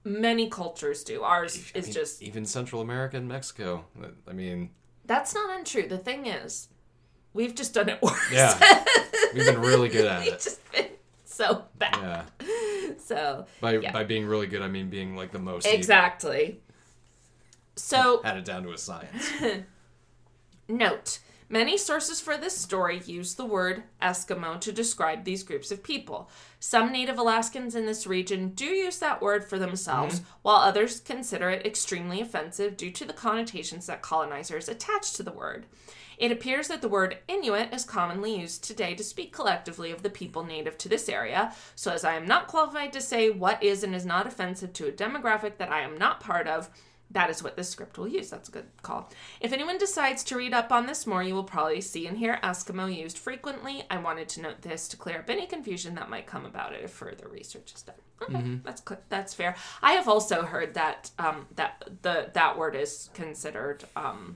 many 0.03 0.49
cultures 0.49 1.03
do. 1.03 1.21
Ours 1.23 1.71
I 1.75 1.79
is 1.79 1.85
mean, 1.85 1.93
just 1.93 2.21
even 2.21 2.45
Central 2.45 2.81
America 2.81 3.17
and 3.17 3.27
Mexico. 3.27 3.85
I 4.27 4.33
mean, 4.33 4.71
that's 5.05 5.33
not 5.33 5.55
untrue. 5.57 5.87
The 5.87 5.97
thing 5.97 6.25
is, 6.25 6.69
we've 7.33 7.53
just 7.55 7.73
done 7.73 7.89
it 7.89 8.01
worse. 8.01 8.31
Yeah. 8.31 8.57
we've 9.33 9.45
been 9.45 9.61
really 9.61 9.89
good 9.89 10.05
at 10.05 10.21
we've 10.23 10.33
it. 10.33 10.41
just 10.41 10.71
been 10.71 10.87
so 11.25 11.65
bad. 11.77 12.25
Yeah, 12.41 12.47
So 12.97 13.45
by 13.61 13.77
Yeah. 13.77 13.91
by 13.91 14.03
being 14.03 14.25
really 14.25 14.47
good, 14.47 14.61
I 14.61 14.67
mean 14.67 14.89
being 14.89 15.15
like 15.15 15.31
the 15.31 15.39
most 15.39 15.65
evil. 15.67 15.77
exactly. 15.77 16.61
So 17.75 18.21
Had 18.23 18.37
it 18.37 18.45
down 18.45 18.63
to 18.63 18.71
a 18.73 18.77
science. 18.77 19.31
Note 20.67 21.19
Many 21.51 21.77
sources 21.77 22.21
for 22.21 22.37
this 22.37 22.57
story 22.57 23.01
use 23.05 23.35
the 23.35 23.43
word 23.43 23.83
Eskimo 24.01 24.57
to 24.61 24.71
describe 24.71 25.25
these 25.25 25.43
groups 25.43 25.69
of 25.69 25.83
people. 25.83 26.29
Some 26.61 26.93
Native 26.93 27.17
Alaskans 27.17 27.75
in 27.75 27.85
this 27.85 28.07
region 28.07 28.51
do 28.51 28.67
use 28.67 28.99
that 28.99 29.21
word 29.21 29.43
for 29.43 29.59
themselves, 29.59 30.21
mm-hmm. 30.21 30.29
while 30.43 30.61
others 30.61 31.01
consider 31.01 31.49
it 31.49 31.65
extremely 31.65 32.21
offensive 32.21 32.77
due 32.77 32.91
to 32.91 33.03
the 33.03 33.11
connotations 33.11 33.87
that 33.87 34.01
colonizers 34.01 34.69
attach 34.69 35.11
to 35.11 35.23
the 35.23 35.33
word. 35.33 35.65
It 36.17 36.31
appears 36.31 36.69
that 36.69 36.81
the 36.81 36.87
word 36.87 37.17
Inuit 37.27 37.73
is 37.73 37.83
commonly 37.83 38.39
used 38.39 38.63
today 38.63 38.95
to 38.95 39.03
speak 39.03 39.33
collectively 39.33 39.91
of 39.91 40.03
the 40.03 40.09
people 40.09 40.45
native 40.45 40.77
to 40.77 40.87
this 40.87 41.09
area, 41.09 41.53
so 41.75 41.91
as 41.91 42.05
I 42.05 42.13
am 42.13 42.25
not 42.25 42.47
qualified 42.47 42.93
to 42.93 43.01
say 43.01 43.29
what 43.29 43.61
is 43.61 43.83
and 43.83 43.93
is 43.93 44.05
not 44.05 44.25
offensive 44.25 44.71
to 44.71 44.87
a 44.87 44.91
demographic 44.93 45.57
that 45.57 45.71
I 45.71 45.81
am 45.81 45.97
not 45.97 46.21
part 46.21 46.47
of, 46.47 46.69
that 47.13 47.29
is 47.29 47.43
what 47.43 47.55
this 47.55 47.69
script 47.69 47.97
will 47.97 48.07
use. 48.07 48.29
That's 48.29 48.49
a 48.49 48.51
good 48.51 48.67
call. 48.83 49.09
If 49.39 49.51
anyone 49.53 49.77
decides 49.77 50.23
to 50.25 50.35
read 50.37 50.53
up 50.53 50.71
on 50.71 50.85
this 50.85 51.05
more, 51.05 51.21
you 51.23 51.33
will 51.33 51.43
probably 51.43 51.81
see 51.81 52.07
and 52.07 52.17
hear 52.17 52.39
Eskimo 52.43 52.93
used 52.93 53.17
frequently. 53.17 53.83
I 53.89 53.97
wanted 53.97 54.29
to 54.29 54.41
note 54.41 54.61
this 54.61 54.87
to 54.89 54.97
clear 54.97 55.19
up 55.19 55.29
any 55.29 55.45
confusion 55.45 55.95
that 55.95 56.09
might 56.09 56.25
come 56.27 56.45
about 56.45 56.73
it 56.73 56.83
if 56.83 56.91
further 56.91 57.27
research 57.27 57.73
is 57.73 57.81
done. 57.81 57.95
Okay, 58.23 58.59
that's 58.63 58.83
cl- 58.87 59.01
that's 59.09 59.33
fair. 59.33 59.55
I 59.81 59.93
have 59.93 60.07
also 60.07 60.43
heard 60.43 60.75
that 60.75 61.09
um, 61.17 61.47
that 61.55 61.83
the 62.03 62.29
that 62.33 62.57
word 62.57 62.75
is 62.75 63.09
considered 63.15 63.83
um, 63.95 64.35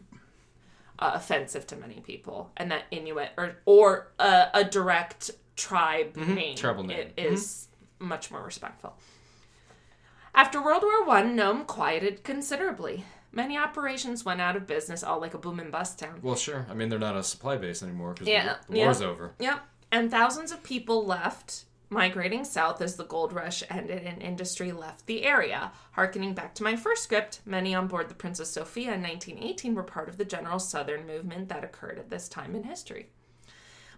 uh, 0.97 1.11
offensive 1.13 1.67
to 1.67 1.75
many 1.75 1.99
people, 2.01 2.51
and 2.57 2.71
that 2.71 2.85
Inuit 2.89 3.29
or 3.37 3.57
or 3.65 4.11
uh, 4.17 4.47
a 4.55 4.63
direct 4.63 5.31
tribe 5.55 6.15
name, 6.17 6.55
Tribal 6.55 6.83
name. 6.83 6.97
it 6.99 7.13
is 7.15 7.67
much 7.99 8.31
more 8.31 8.41
respectful. 8.43 8.97
After 10.37 10.61
World 10.61 10.83
War 10.83 11.05
One, 11.05 11.33
Nome 11.33 11.63
quieted 11.63 12.25
considerably. 12.25 13.05
Many 13.31 13.57
operations 13.57 14.25
went 14.25 14.41
out 14.41 14.57
of 14.57 14.67
business, 14.67 15.01
all 15.01 15.21
like 15.21 15.33
a 15.33 15.37
boom 15.37 15.61
and 15.61 15.71
bust 15.71 15.97
town. 15.97 16.19
Well, 16.21 16.35
sure. 16.35 16.67
I 16.69 16.73
mean, 16.73 16.89
they're 16.89 16.99
not 16.99 17.15
a 17.15 17.23
supply 17.23 17.55
base 17.55 17.81
anymore 17.81 18.13
because 18.13 18.27
Yeah, 18.27 18.57
the, 18.67 18.73
the 18.73 18.77
yeah. 18.79 18.83
war's 18.85 19.01
over. 19.01 19.31
Yep. 19.39 19.61
And 19.93 20.11
thousands 20.11 20.51
of 20.51 20.61
people 20.61 21.05
left, 21.05 21.63
migrating 21.89 22.43
south 22.43 22.81
as 22.81 22.97
the 22.97 23.05
gold 23.05 23.31
rush 23.31 23.63
ended 23.69 24.03
and 24.03 24.21
industry 24.21 24.73
left 24.73 25.05
the 25.05 25.23
area. 25.23 25.71
Harkening 25.93 26.33
back 26.33 26.53
to 26.55 26.63
my 26.63 26.75
first 26.75 27.03
script, 27.03 27.39
many 27.45 27.73
on 27.73 27.87
board 27.87 28.09
the 28.09 28.15
Princess 28.15 28.49
Sophia 28.49 28.93
in 28.93 29.01
1918 29.01 29.73
were 29.73 29.83
part 29.83 30.09
of 30.09 30.17
the 30.17 30.25
general 30.25 30.59
Southern 30.59 31.07
movement 31.07 31.47
that 31.47 31.63
occurred 31.63 31.97
at 31.97 32.09
this 32.09 32.27
time 32.27 32.55
in 32.55 32.63
history. 32.63 33.09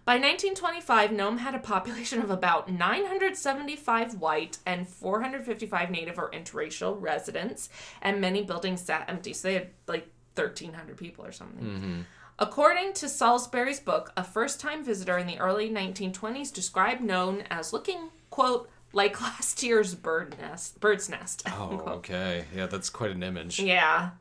By 0.08 0.14
1925, 0.14 1.12
Nome 1.12 1.36
had 1.36 1.54
a 1.54 1.58
population 1.58 2.22
of 2.22 2.30
about 2.30 2.72
975 2.72 4.14
white 4.18 4.56
and 4.64 4.88
455 4.88 5.90
native 5.90 6.18
or 6.18 6.30
interracial 6.30 6.96
residents, 6.98 7.68
and 8.00 8.18
many 8.18 8.42
buildings 8.42 8.80
sat 8.80 9.04
empty. 9.06 9.34
So 9.34 9.48
they 9.48 9.52
had 9.52 9.68
like 9.86 10.08
1,300 10.34 10.96
people 10.96 11.26
or 11.26 11.32
something. 11.32 11.62
Mm-hmm. 11.62 12.00
According 12.38 12.94
to 12.94 13.06
Salisbury's 13.06 13.80
book, 13.80 14.10
a 14.16 14.24
first 14.24 14.60
time 14.60 14.82
visitor 14.82 15.18
in 15.18 15.26
the 15.26 15.38
early 15.38 15.68
1920s 15.68 16.54
described 16.54 17.02
Nome 17.02 17.42
as 17.50 17.74
looking, 17.74 18.08
quote, 18.30 18.70
like 18.94 19.20
last 19.20 19.62
year's 19.62 19.94
bird 19.94 20.38
nest, 20.40 20.80
bird's 20.80 21.10
nest. 21.10 21.42
Oh, 21.48 21.82
okay. 21.86 22.46
Yeah, 22.56 22.64
that's 22.64 22.88
quite 22.88 23.10
an 23.10 23.22
image. 23.22 23.60
Yeah. 23.60 24.12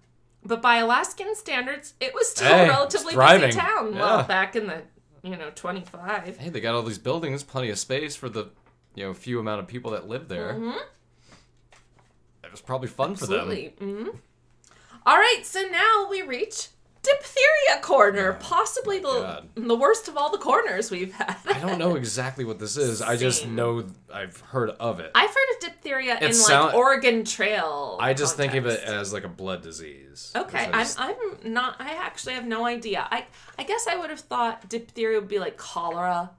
But 0.44 0.62
by 0.62 0.80
Alaskan 0.80 1.34
standards, 1.36 1.94
it 2.02 2.14
was 2.14 2.30
still 2.30 2.50
Hey, 2.50 2.66
a 2.66 2.70
relatively 2.70 3.16
busy 3.16 3.58
town. 3.58 3.96
Well, 3.96 4.24
back 4.24 4.58
in 4.58 4.68
the, 4.68 4.82
you 5.28 5.38
know, 5.38 5.52
25. 5.54 6.38
Hey, 6.38 6.50
they 6.50 6.60
got 6.60 6.76
all 6.76 6.84
these 6.84 6.98
buildings, 6.98 7.44
plenty 7.44 7.70
of 7.70 7.78
space 7.80 8.16
for 8.16 8.30
the, 8.30 8.50
you 8.96 9.06
know, 9.06 9.14
few 9.14 9.40
amount 9.40 9.60
of 9.60 9.68
people 9.68 9.92
that 9.92 10.08
live 10.08 10.28
there. 10.28 10.54
Mm-hmm. 10.54 10.78
It 12.44 12.52
was 12.52 12.62
probably 12.62 12.88
fun 12.88 13.16
for 13.16 13.26
them. 13.28 13.50
Absolutely. 13.50 13.74
hmm 13.80 14.08
All 15.06 15.18
right, 15.18 15.42
so 15.44 15.62
now 15.64 16.08
we 16.10 16.22
reach 16.22 16.70
diphtheria 17.12 17.82
corner, 17.82 18.34
possibly 18.34 19.02
oh 19.04 19.14
the 19.14 19.22
God. 19.22 19.50
the 19.56 19.76
worst 19.76 20.08
of 20.08 20.18
all 20.18 20.32
the 20.32 20.38
corners 20.38 20.92
we've 20.92 21.14
had. 21.14 21.38
I 21.48 21.60
don't 21.60 21.80
know 21.80 21.96
exactly 21.96 22.46
what 22.46 22.60
this 22.60 22.78
is. 22.78 23.02
I 23.02 23.16
just 23.18 23.48
know 23.48 23.86
I've 24.14 24.40
heard 24.42 24.70
of 24.72 25.00
it. 25.00 25.12
I've 25.16 25.30
heard 25.30 25.56
of 25.56 25.60
diphtheria 25.62 26.18
in 26.20 26.34
sound- 26.34 26.68
like 26.68 26.76
Oregon 26.76 27.24
Trail. 27.24 27.98
I 28.00 28.14
just 28.14 28.38
think 28.38 28.54
of 28.54 28.66
it 28.66 28.84
as 28.84 29.14
like 29.14 29.24
a 29.24 29.30
blood 29.30 29.62
disease. 29.62 30.32
Okay, 30.36 30.70
I'm, 30.72 30.88
I'm 30.98 31.16
not. 31.54 31.78
I 31.80 31.92
actually 31.92 32.34
have 32.34 32.46
no 32.46 32.66
idea. 32.66 33.08
I 33.10 33.26
I 33.58 33.64
guess 33.64 33.88
I 33.88 33.96
would 33.96 34.10
have 34.10 34.20
thought 34.20 34.70
diphtheria 34.70 35.20
would 35.20 35.30
be 35.30 35.40
like 35.40 35.58
cholera 35.58 36.32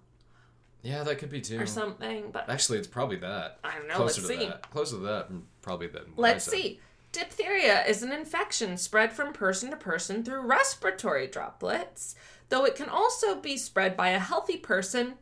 yeah, 0.83 1.03
that 1.03 1.19
could 1.19 1.31
be 1.31 1.41
too. 1.41 1.61
or 1.61 1.67
something, 1.67 2.31
but 2.31 2.49
Actually, 2.49 2.79
it's 2.79 2.87
probably 2.87 3.17
that. 3.17 3.59
I 3.65 3.77
don't 3.77 3.89
know. 3.89 3.97
Closer 3.97 4.23
Let's 4.23 4.35
to 4.35 4.41
see. 4.41 4.47
that. 4.49 4.71
Closer 4.71 4.97
to 4.97 5.03
that, 5.03 5.29
probably 5.61 5.89
than 5.89 6.05
Let's 6.17 6.45
see. 6.45 6.81
Diphtheria 7.13 7.85
is 7.87 8.03
an 8.03 8.13
infection 8.13 8.77
spread 8.77 9.13
from 9.13 9.33
person 9.33 9.71
to 9.71 9.77
person 9.77 10.23
through 10.25 10.43
respiratory 10.43 11.27
droplets, 11.27 12.15
though 12.49 12.65
it 12.65 12.77
can 12.77 12.89
also 12.89 13.35
be 13.41 13.57
spread 13.57 13.97
by 13.97 14.11
a 14.11 14.19
healthy 14.19 14.57
person 14.57 15.15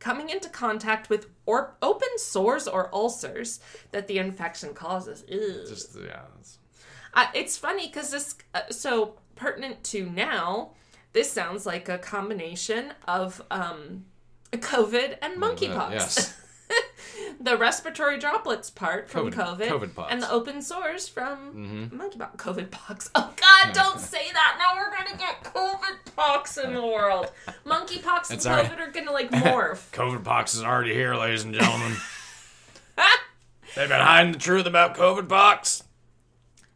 coming 0.00 0.28
into 0.28 0.48
contact 0.48 1.08
with 1.08 1.28
or 1.46 1.76
open 1.80 2.08
sores 2.18 2.66
or 2.68 2.94
ulcers 2.94 3.60
that 3.92 4.06
the 4.06 4.18
infection 4.18 4.74
causes. 4.74 5.24
Ew. 5.28 5.64
Just 5.68 5.96
yeah. 5.96 6.22
it's- 6.38 6.58
Uh, 7.14 7.26
it's 7.32 7.56
funny 7.56 7.86
because 7.86 8.10
this, 8.10 8.34
uh, 8.54 8.62
so 8.70 9.14
pertinent 9.36 9.84
to 9.84 10.04
now, 10.10 10.72
this 11.12 11.30
sounds 11.30 11.64
like 11.64 11.88
a 11.88 11.96
combination 11.96 12.92
of 13.06 13.40
um, 13.52 14.04
COVID 14.52 15.16
and 15.22 15.40
monkeypox. 15.40 15.92
Yes. 15.92 16.40
the 17.40 17.56
respiratory 17.56 18.18
droplets 18.18 18.70
part 18.70 19.08
from 19.08 19.30
COVID- 19.30 19.68
COVID, 19.68 19.92
COVID 19.94 20.06
and 20.10 20.22
the 20.22 20.30
open 20.30 20.62
sores 20.62 21.08
from 21.08 21.38
Mm-hmm. 21.90 22.00
monkeypox. 22.00 22.36
COVID 22.36 22.70
pox. 22.70 23.10
Oh 23.14 23.32
God, 23.36 23.72
don't 23.74 24.00
say 24.14 24.30
that. 24.32 24.56
Now 24.58 24.80
we're 24.80 24.90
gonna 24.96 25.16
get 25.18 25.42
COVID 25.44 26.14
pox 26.16 26.56
in 26.58 26.74
the 26.74 26.82
world. 26.84 27.30
Monkeypox 27.66 28.30
and. 28.30 28.40
COVID 28.40 28.78
are 28.80 28.90
gonna 28.90 29.12
like 29.12 29.30
morph. 29.30 29.90
COVID 29.92 30.24
pox 30.24 30.54
is 30.54 30.62
already 30.62 30.94
here, 30.94 31.14
ladies 31.14 31.44
and 31.44 31.54
gentlemen. 31.54 31.96
They've 33.76 33.88
been 33.88 34.00
hiding 34.00 34.32
the 34.32 34.38
truth 34.38 34.66
about 34.66 34.94
COVID 34.96 35.28
pox. 35.28 35.82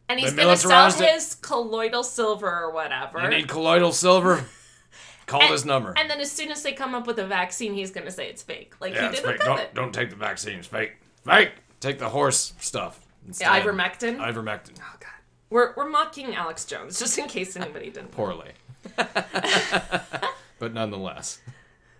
and 0.09 0.19
he's 0.19 0.35
They 0.35 0.43
gonna 0.43 0.57
sell 0.57 0.87
it. 0.87 0.95
his 1.13 1.35
colloidal 1.35 2.03
silver 2.03 2.47
or 2.51 2.71
whatever. 2.73 3.21
You 3.21 3.29
need 3.29 3.47
colloidal 3.47 3.93
silver. 3.93 4.45
Call 5.29 5.43
and, 5.43 5.53
this 5.53 5.63
number. 5.63 5.93
And 5.95 6.09
then 6.09 6.19
as 6.19 6.31
soon 6.31 6.51
as 6.51 6.63
they 6.63 6.73
come 6.73 6.95
up 6.95 7.05
with 7.05 7.19
a 7.19 7.27
vaccine, 7.27 7.75
he's 7.75 7.91
gonna 7.91 8.09
say 8.09 8.27
it's 8.27 8.41
fake, 8.41 8.73
like 8.79 8.93
yeah, 8.93 9.01
he 9.01 9.07
it's 9.07 9.21
did 9.21 9.27
fake. 9.27 9.39
Don't, 9.41 9.73
don't 9.75 9.93
take 9.93 10.09
the 10.09 10.15
vaccine. 10.15 10.57
It's 10.57 10.67
fake. 10.67 10.93
Fake. 11.23 11.51
Take 11.79 11.99
the 11.99 12.09
horse 12.09 12.53
stuff. 12.59 13.05
Instead. 13.27 13.45
Yeah, 13.45 13.61
ivermectin. 13.61 14.17
Ivermectin. 14.17 14.79
oh 14.79 14.95
God, 14.99 15.09
we're 15.51 15.73
we're 15.77 15.87
mocking 15.87 16.33
Alex 16.35 16.65
Jones 16.65 16.97
just 16.97 17.17
in 17.19 17.27
case 17.27 17.55
anybody 17.57 17.91
didn't. 17.91 18.11
Poorly. 18.11 18.51
but 20.59 20.73
nonetheless. 20.73 21.39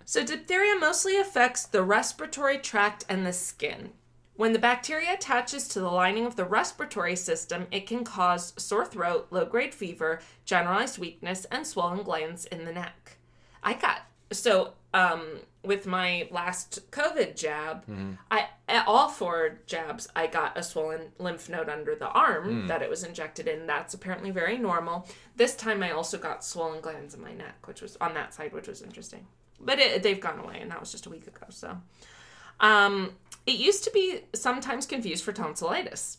So, 0.06 0.26
diphtheria 0.26 0.76
mostly 0.80 1.18
affects 1.18 1.68
the 1.68 1.84
respiratory 1.84 2.58
tract 2.58 3.06
and 3.08 3.28
the 3.28 3.34
skin. 3.34 3.92
When 4.40 4.54
the 4.54 4.60
bacteria 4.60 5.14
attaches 5.14 5.68
to 5.68 5.82
the 5.82 5.90
lining 5.90 6.26
of 6.26 6.36
the 6.36 6.46
respiratory 6.46 7.16
system, 7.16 7.68
it 7.72 7.86
can 7.86 8.04
cause 8.04 8.54
sore 8.58 8.86
throat, 8.86 9.28
low 9.30 9.46
grade 9.46 9.76
fever, 9.76 10.22
generalized 10.46 10.98
weakness, 10.98 11.46
and 11.52 11.68
swollen 11.68 12.04
glands 12.04 12.46
in 12.46 12.64
the 12.64 12.72
neck. 12.72 12.96
I 13.64 13.74
got 13.74 14.02
so 14.32 14.74
um, 14.94 15.40
with 15.64 15.86
my 15.86 16.28
last 16.32 16.92
COVID 16.92 17.36
jab, 17.36 17.84
I 18.32 18.48
at 18.68 18.88
all 18.88 19.10
four 19.10 19.60
jabs 19.66 20.08
I 20.16 20.28
got 20.28 20.58
a 20.58 20.64
swollen 20.64 21.12
lymph 21.18 21.50
node 21.50 21.70
under 21.70 21.96
the 21.96 22.08
arm 22.08 22.68
that 22.68 22.82
it 22.82 22.90
was 22.90 23.04
injected 23.04 23.48
in. 23.48 23.68
That's 23.68 23.94
apparently 23.94 24.32
very 24.32 24.58
normal. 24.58 25.08
This 25.36 25.56
time 25.56 25.84
I 25.84 25.92
also 25.92 26.18
got 26.18 26.44
swollen 26.46 26.82
glands 26.82 27.14
in 27.14 27.22
my 27.22 27.34
neck, 27.34 27.68
which 27.68 27.82
was 27.82 27.98
on 28.00 28.14
that 28.14 28.34
side, 28.34 28.54
which 28.54 28.68
was 28.68 28.82
interesting. 28.82 29.26
But 29.60 29.80
it, 29.80 30.04
they've 30.04 30.22
gone 30.22 30.40
away, 30.40 30.60
and 30.62 30.72
that 30.72 30.80
was 30.80 30.92
just 30.92 31.06
a 31.06 31.10
week 31.10 31.28
ago. 31.28 31.46
So, 31.50 31.78
um, 32.62 33.16
it 33.46 33.56
used 33.58 33.84
to 33.84 33.92
be 33.92 34.22
sometimes 34.34 34.86
confused 34.86 35.24
for 35.24 35.34
tonsillitis. 35.34 36.19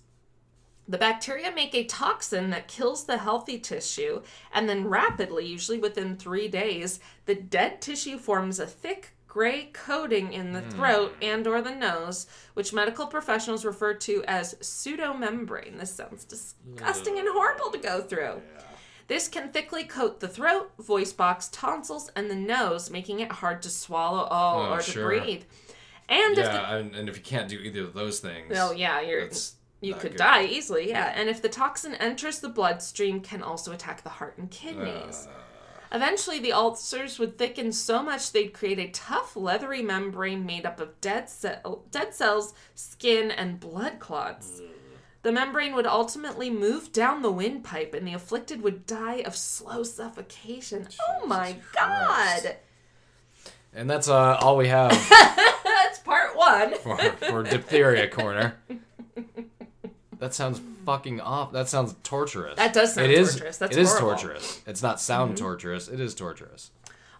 The 0.91 0.99
bacteria 0.99 1.53
make 1.55 1.73
a 1.73 1.85
toxin 1.85 2.51
that 2.51 2.67
kills 2.67 3.05
the 3.05 3.19
healthy 3.19 3.61
tissue, 3.61 4.23
and 4.53 4.69
then 4.69 4.89
rapidly, 4.89 5.47
usually 5.47 5.79
within 5.79 6.17
three 6.17 6.49
days, 6.49 6.99
the 7.27 7.37
dead 7.37 7.81
tissue 7.81 8.19
forms 8.19 8.59
a 8.59 8.67
thick 8.67 9.15
gray 9.29 9.71
coating 9.73 10.33
in 10.33 10.53
the 10.53 10.63
hmm. 10.63 10.71
throat 10.71 11.15
and 11.23 11.47
or 11.47 11.63
the 11.63 11.71
nose, 11.71 12.27
which 12.55 12.73
medical 12.73 13.07
professionals 13.07 13.65
refer 13.65 13.95
to 13.95 14.25
as 14.27 14.55
pseudomembrane. 14.55 15.79
This 15.79 15.95
sounds 15.95 16.25
disgusting 16.25 17.21
and 17.21 17.29
horrible 17.29 17.71
to 17.71 17.79
go 17.79 18.01
through. 18.01 18.43
This 19.07 19.29
can 19.29 19.53
thickly 19.53 19.85
coat 19.85 20.19
the 20.19 20.27
throat, 20.27 20.73
voice 20.81 21.13
box, 21.13 21.49
tonsils, 21.53 22.11
and 22.17 22.29
the 22.29 22.35
nose, 22.35 22.91
making 22.91 23.21
it 23.21 23.31
hard 23.31 23.63
to 23.63 23.71
swallow 23.71 24.27
oh, 24.29 24.67
Oh, 24.69 24.73
or 24.73 24.81
to 24.81 25.05
breathe. 25.05 25.45
And 26.09 26.37
if 26.37 26.47
the 26.47 26.69
and, 26.69 26.97
and 26.97 27.09
if 27.09 27.17
you 27.17 27.23
can't 27.23 27.49
do 27.49 27.59
either 27.59 27.85
of 27.85 27.95
those 27.95 28.19
things, 28.19 28.57
Oh 28.57 28.73
yeah, 28.73 29.01
you're 29.01 29.23
that's 29.23 29.55
you 29.81 29.95
could 29.95 30.13
good. 30.13 30.19
die 30.19 30.45
easily, 30.45 30.89
yeah. 30.89 31.13
And 31.15 31.29
if 31.29 31.41
the 31.43 31.49
toxin 31.49 31.95
enters 31.95 32.41
the 32.41 32.49
bloodstream, 32.49 33.21
can 33.21 33.43
also 33.43 33.73
attack 33.73 34.03
the 34.03 34.11
heart 34.11 34.37
and 34.39 34.51
kidneys. 34.51 35.27
Uh. 35.29 35.37
Eventually, 35.93 36.39
the 36.39 36.53
ulcers 36.53 37.19
would 37.19 37.37
thicken 37.37 37.73
so 37.73 38.01
much 38.03 38.31
they'd 38.31 38.53
create 38.55 38.79
a 38.79 38.89
tough, 38.91 39.35
leathery 39.35 39.83
membrane 39.83 40.47
made 40.47 40.65
up 40.65 40.79
of 40.79 41.01
dead, 41.01 41.29
cell, 41.29 41.83
dead 41.91 42.15
cells, 42.15 42.55
skin, 42.77 43.31
and 43.33 43.59
blood 43.59 43.99
clots. 43.99 44.63
The 45.23 45.33
membrane 45.33 45.75
would 45.75 45.87
ultimately 45.89 46.49
move 46.49 46.93
down 46.93 47.23
the 47.23 47.33
windpipe, 47.33 47.93
and 47.93 48.07
the 48.07 48.15
afflicted 48.15 48.63
would 48.63 48.87
die 48.87 49.17
of 49.27 49.35
slow 49.37 49.83
suffocation. 49.83 50.87
oh 51.09 51.27
my 51.27 51.57
Christ. 51.73 52.45
god! 52.45 52.57
And 53.75 53.91
that's 53.91 54.09
uh, 54.09 54.37
all 54.41 54.57
we 54.57 54.69
have 54.69 54.91
That's 55.65 55.99
part 56.01 56.37
one. 56.37 56.75
for, 56.77 56.97
for 56.99 57.43
diphtheria 57.43 58.09
corner. 58.09 58.55
That 60.21 60.35
sounds 60.35 60.61
fucking 60.87 61.21
off. 61.21 61.53
That 61.53 61.69
sounds 61.69 61.95
torturous. 62.03 62.57
That 62.57 62.73
does 62.73 62.95
sound 62.95 63.11
It 63.11 63.19
is- 63.19 63.33
torturous. 63.35 63.59
That's 63.59 63.77
it 63.77 63.81
is 63.81 63.95
torturous. 63.95 64.61
It's 64.67 64.83
not 64.83 65.01
sound 65.01 65.37
torturous. 65.37 65.89
It 65.89 65.99
is 65.99 66.15
torturous. 66.15 66.71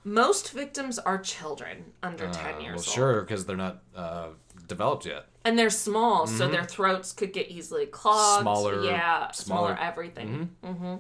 Most 0.05 0.53
victims 0.53 0.99
are 0.99 1.19
children 1.19 1.93
under 2.03 2.29
Uh, 2.29 2.33
10 2.33 2.61
years 2.61 2.67
well, 2.67 2.75
old. 2.77 2.85
sure, 2.85 3.21
because 3.23 3.45
they're 3.47 3.57
not 3.57 3.83
uh, 3.95 4.29
developed 4.67 5.05
yet. 5.07 5.27
And 5.45 5.59
they're 5.59 5.71
small, 5.71 6.27
so 6.27 6.49
their 6.49 6.65
throats 6.65 7.13
could 7.13 7.33
get 7.33 7.49
easily 7.49 7.87
clogged. 7.87 8.47
Mm-hmm. 8.47 8.61
Smaller- 8.63 8.85
Yeah, 8.85 9.31
smaller, 9.31 9.33
smaller- 9.33 9.75
Mm-hmm. 9.75 9.83
everything. 9.85 10.51
hmm 10.63 10.97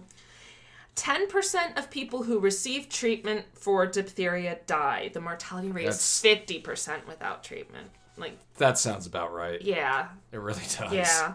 10% 0.96 1.78
of 1.78 1.90
people 1.90 2.24
who 2.24 2.38
receive 2.40 2.88
treatment 2.88 3.46
for 3.54 3.86
diphtheria 3.86 4.58
die. 4.66 5.10
The 5.12 5.20
mortality 5.20 5.70
rate 5.70 5.84
That's- 5.84 6.00
is 6.24 6.30
50% 6.48 7.06
without 7.06 7.42
treatment. 7.44 7.90
Like, 8.16 8.36
That 8.58 8.76
sounds 8.76 9.06
about 9.06 9.32
right. 9.32 9.62
yeah, 9.62 10.08
It 10.32 10.38
really 10.40 10.60
does. 10.78 10.92
yeah. 10.92 11.34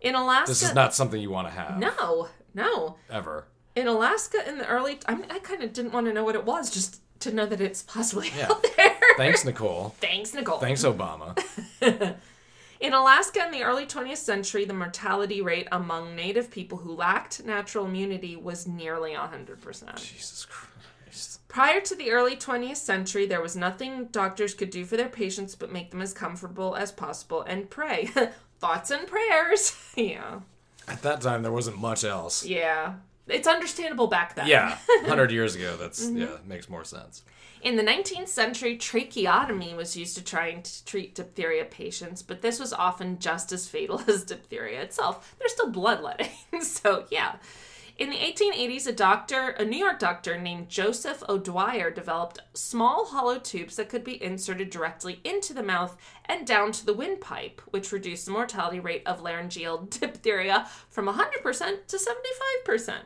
In 0.00 0.14
Alaska, 0.14 0.50
This 0.50 0.62
is 0.62 0.74
not 0.74 0.94
something 0.94 1.20
you 1.20 1.30
want 1.30 1.48
to 1.48 1.54
have. 1.54 1.78
no, 1.78 2.28
no. 2.54 2.96
Ever. 3.10 3.46
In 3.74 3.88
Alaska, 3.88 4.46
in 4.48 4.58
the 4.58 4.66
early, 4.66 4.98
I, 5.06 5.14
mean, 5.14 5.26
I 5.30 5.38
kind 5.38 5.62
of 5.62 5.72
didn't 5.72 5.92
want 5.92 6.06
to 6.06 6.12
know 6.12 6.24
what 6.24 6.34
it 6.34 6.44
was, 6.44 6.70
just 6.70 7.00
to 7.20 7.32
know 7.32 7.46
that 7.46 7.60
it's 7.60 7.82
possibly 7.82 8.30
Yeah. 8.36 8.50
out 8.50 8.64
there. 8.76 8.94
Thanks, 9.16 9.44
Nicole. 9.44 9.94
Thanks, 10.00 10.32
Nicole. 10.34 10.58
Thanks, 10.58 10.84
Obama. 10.84 11.36
In 12.78 12.92
Alaska 12.92 13.42
in 13.46 13.52
the 13.52 13.62
early 13.62 13.86
20th 13.86 14.18
century, 14.18 14.66
the 14.66 14.74
mortality 14.74 15.40
rate 15.40 15.66
among 15.72 16.14
native 16.14 16.50
people 16.50 16.76
who 16.76 16.94
lacked 16.94 17.42
natural 17.42 17.86
immunity 17.86 18.36
was 18.36 18.66
nearly 18.66 19.12
100%. 19.12 19.96
Jesus 19.96 20.44
Christ. 20.44 21.40
Prior 21.48 21.80
to 21.80 21.94
the 21.94 22.10
early 22.10 22.36
20th 22.36 22.76
century, 22.76 23.24
there 23.24 23.40
was 23.40 23.56
nothing 23.56 24.08
doctors 24.12 24.52
could 24.52 24.68
do 24.68 24.84
for 24.84 24.98
their 24.98 25.08
patients 25.08 25.54
but 25.54 25.72
make 25.72 25.90
them 25.90 26.02
as 26.02 26.12
comfortable 26.12 26.76
as 26.76 26.92
possible 26.92 27.40
and 27.40 27.70
pray. 27.70 28.10
Thoughts 28.58 28.90
and 28.90 29.06
prayers. 29.06 29.76
yeah. 29.96 30.40
At 30.88 31.02
that 31.02 31.20
time, 31.20 31.42
there 31.42 31.52
wasn't 31.52 31.78
much 31.78 32.04
else. 32.04 32.44
Yeah. 32.44 32.94
It's 33.28 33.48
understandable 33.48 34.06
back 34.06 34.36
then. 34.36 34.46
Yeah, 34.46 34.78
100 35.00 35.32
years 35.32 35.56
ago, 35.56 35.76
that's, 35.76 36.06
Mm-hmm. 36.06 36.18
yeah, 36.18 36.36
makes 36.46 36.68
more 36.68 36.84
sense. 36.84 37.22
In 37.62 37.74
the 37.74 37.82
19th 37.82 38.28
century, 38.28 38.76
tracheotomy 38.76 39.74
was 39.74 39.96
used 39.96 40.16
to 40.16 40.22
try 40.22 40.48
and 40.48 40.70
treat 40.86 41.16
diphtheria 41.16 41.64
patients, 41.64 42.22
but 42.22 42.40
this 42.40 42.60
was 42.60 42.72
often 42.72 43.18
just 43.18 43.50
as 43.50 43.66
fatal 43.66 44.00
as 44.08 44.22
diphtheria 44.22 44.80
itself. 44.80 45.34
There's 45.40 45.52
still 45.52 45.70
bloodletting, 45.70 46.28
so 46.62 47.06
yeah. 47.10 47.36
In 47.98 48.10
the 48.10 48.16
1880s, 48.16 48.86
a 48.86 48.92
doctor, 48.92 49.48
a 49.58 49.64
New 49.64 49.78
York 49.78 49.98
doctor 49.98 50.38
named 50.38 50.68
Joseph 50.68 51.22
O'Dwyer, 51.30 51.90
developed 51.90 52.40
small 52.52 53.06
hollow 53.06 53.38
tubes 53.38 53.76
that 53.76 53.88
could 53.88 54.04
be 54.04 54.22
inserted 54.22 54.68
directly 54.68 55.20
into 55.24 55.54
the 55.54 55.62
mouth 55.62 55.96
and 56.26 56.46
down 56.46 56.72
to 56.72 56.84
the 56.84 56.92
windpipe, 56.92 57.62
which 57.70 57.92
reduced 57.92 58.26
the 58.26 58.32
mortality 58.32 58.80
rate 58.80 59.02
of 59.06 59.22
laryngeal 59.22 59.78
diphtheria 59.90 60.68
from 60.90 61.06
100% 61.06 61.86
to 61.86 61.98
75%. 62.66 62.96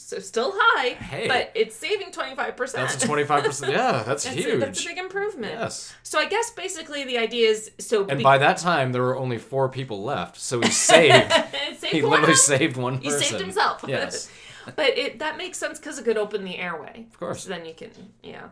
So 0.00 0.18
still 0.20 0.52
high, 0.54 0.90
Hey. 0.94 1.26
but 1.26 1.50
it's 1.54 1.74
saving 1.74 2.12
25%. 2.12 2.72
That's 2.72 3.02
a 3.04 3.06
25%. 3.08 3.68
Yeah, 3.70 4.02
that's, 4.06 4.24
That's 4.24 4.26
a, 4.26 4.30
huge. 4.30 4.60
that's 4.60 4.84
a 4.84 4.88
big 4.88 4.98
improvement. 4.98 5.54
Yes. 5.54 5.92
So 6.04 6.18
I 6.20 6.26
guess 6.26 6.50
basically 6.50 7.04
the 7.04 7.18
idea 7.18 7.48
is 7.50 7.70
so 7.78 8.06
And 8.06 8.18
be- 8.18 8.22
by 8.24 8.38
that 8.38 8.58
time, 8.58 8.92
there 8.92 9.02
were 9.02 9.16
only 9.16 9.38
four 9.38 9.68
people 9.68 10.04
left. 10.04 10.38
So 10.38 10.60
he 10.60 10.70
saved. 10.70 11.32
saved 11.78 11.84
he 11.86 12.02
literally 12.02 12.26
them. 12.26 12.36
saved 12.36 12.76
one 12.76 12.98
He 12.98 13.10
saved 13.10 13.40
himself. 13.40 13.84
Yes. 13.88 14.30
but 14.76 14.96
it 14.96 15.18
that 15.18 15.36
makes 15.36 15.58
sense 15.58 15.78
because 15.80 15.98
it 15.98 16.04
could 16.04 16.16
open 16.18 16.44
the 16.44 16.58
airway. 16.58 17.06
Of 17.10 17.18
course. 17.18 17.42
So 17.42 17.48
then 17.50 17.64
you 17.64 17.74
can 17.74 17.90
yeah. 18.22 18.48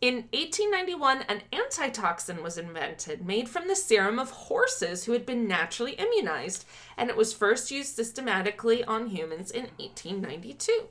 In 0.00 0.28
1891, 0.32 1.22
an 1.28 1.42
antitoxin 1.52 2.42
was 2.42 2.56
invented 2.56 3.26
made 3.26 3.50
from 3.50 3.68
the 3.68 3.76
serum 3.76 4.18
of 4.18 4.30
horses 4.30 5.04
who 5.04 5.12
had 5.12 5.26
been 5.26 5.46
naturally 5.46 5.92
immunized, 5.92 6.64
and 6.96 7.10
it 7.10 7.16
was 7.18 7.34
first 7.34 7.70
used 7.70 7.96
systematically 7.96 8.82
on 8.82 9.08
humans 9.08 9.50
in 9.50 9.64
1892. 9.76 10.88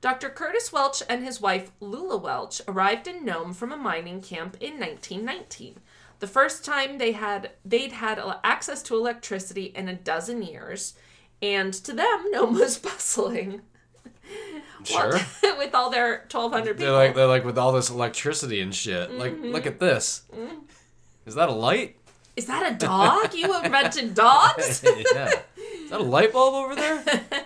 Dr. 0.00 0.28
Curtis 0.28 0.72
Welch 0.72 1.02
and 1.08 1.24
his 1.24 1.40
wife 1.40 1.72
Lula 1.80 2.16
Welch 2.16 2.60
arrived 2.68 3.08
in 3.08 3.24
Nome 3.24 3.52
from 3.52 3.72
a 3.72 3.76
mining 3.76 4.20
camp 4.20 4.56
in 4.60 4.78
1919. 4.78 5.80
The 6.20 6.28
first 6.28 6.64
time 6.64 6.98
they 6.98 7.10
had 7.10 7.50
they'd 7.64 7.90
had 7.90 8.20
access 8.44 8.84
to 8.84 8.94
electricity 8.94 9.72
in 9.74 9.88
a 9.88 9.94
dozen 9.94 10.42
years, 10.42 10.94
and 11.42 11.74
to 11.74 11.92
them 11.92 12.26
Nome 12.30 12.54
was 12.54 12.78
bustling. 12.78 13.62
Sure. 14.84 15.18
with 15.58 15.74
all 15.74 15.90
their 15.90 16.26
1200 16.30 16.76
people. 16.76 16.86
They're 16.86 16.92
like 16.92 17.14
they're 17.14 17.26
like 17.26 17.44
with 17.44 17.58
all 17.58 17.72
this 17.72 17.90
electricity 17.90 18.60
and 18.60 18.74
shit. 18.74 19.10
Like, 19.12 19.32
Mm-hmm. 19.32 19.52
look 19.52 19.66
at 19.66 19.80
this. 19.80 20.22
Is 21.24 21.34
that 21.34 21.48
a 21.48 21.52
light? 21.52 21.96
Is 22.36 22.46
that 22.46 22.70
a 22.70 22.74
dog? 22.76 23.34
You 23.34 23.56
invented 23.62 24.14
dogs? 24.14 24.84
yeah. 25.14 25.32
Is 25.82 25.90
that 25.90 26.00
a 26.00 26.04
light 26.04 26.32
bulb 26.32 26.54
over 26.54 26.74
there? 26.76 27.02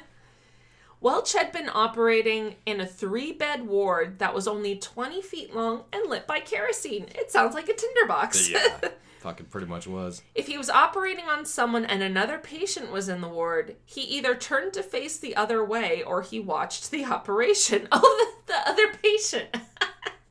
Welch 1.00 1.32
had 1.32 1.50
been 1.52 1.70
operating 1.72 2.56
in 2.66 2.80
a 2.80 2.86
three 2.86 3.32
bed 3.32 3.66
ward 3.66 4.18
that 4.18 4.34
was 4.34 4.46
only 4.46 4.76
20 4.76 5.22
feet 5.22 5.54
long 5.54 5.84
and 5.94 6.10
lit 6.10 6.26
by 6.26 6.40
kerosene. 6.40 7.06
It 7.14 7.30
sounds 7.30 7.54
like 7.54 7.68
a 7.70 7.74
tinderbox. 7.74 8.50
yeah. 8.50 8.80
Fucking 9.20 9.46
pretty 9.46 9.66
much 9.66 9.87
was. 9.87 10.22
If 10.35 10.46
he 10.46 10.56
was 10.56 10.70
operating 10.70 11.26
on 11.26 11.44
someone 11.44 11.85
and 11.85 12.02
another 12.02 12.38
patient 12.38 12.90
was 12.90 13.09
in 13.11 13.20
the 13.20 13.28
ward, 13.28 13.76
he 13.85 14.00
either 14.00 14.35
turned 14.35 14.72
to 14.72 14.83
face 14.83 15.18
the 15.18 15.37
other 15.37 15.62
way 15.62 16.02
or 16.02 16.22
he 16.22 16.40
watched 16.40 16.90
the 16.90 17.04
operation. 17.04 17.87
Oh, 17.92 18.33
the, 18.46 18.52
the 18.52 18.68
other 18.70 18.92
patient. 19.02 19.54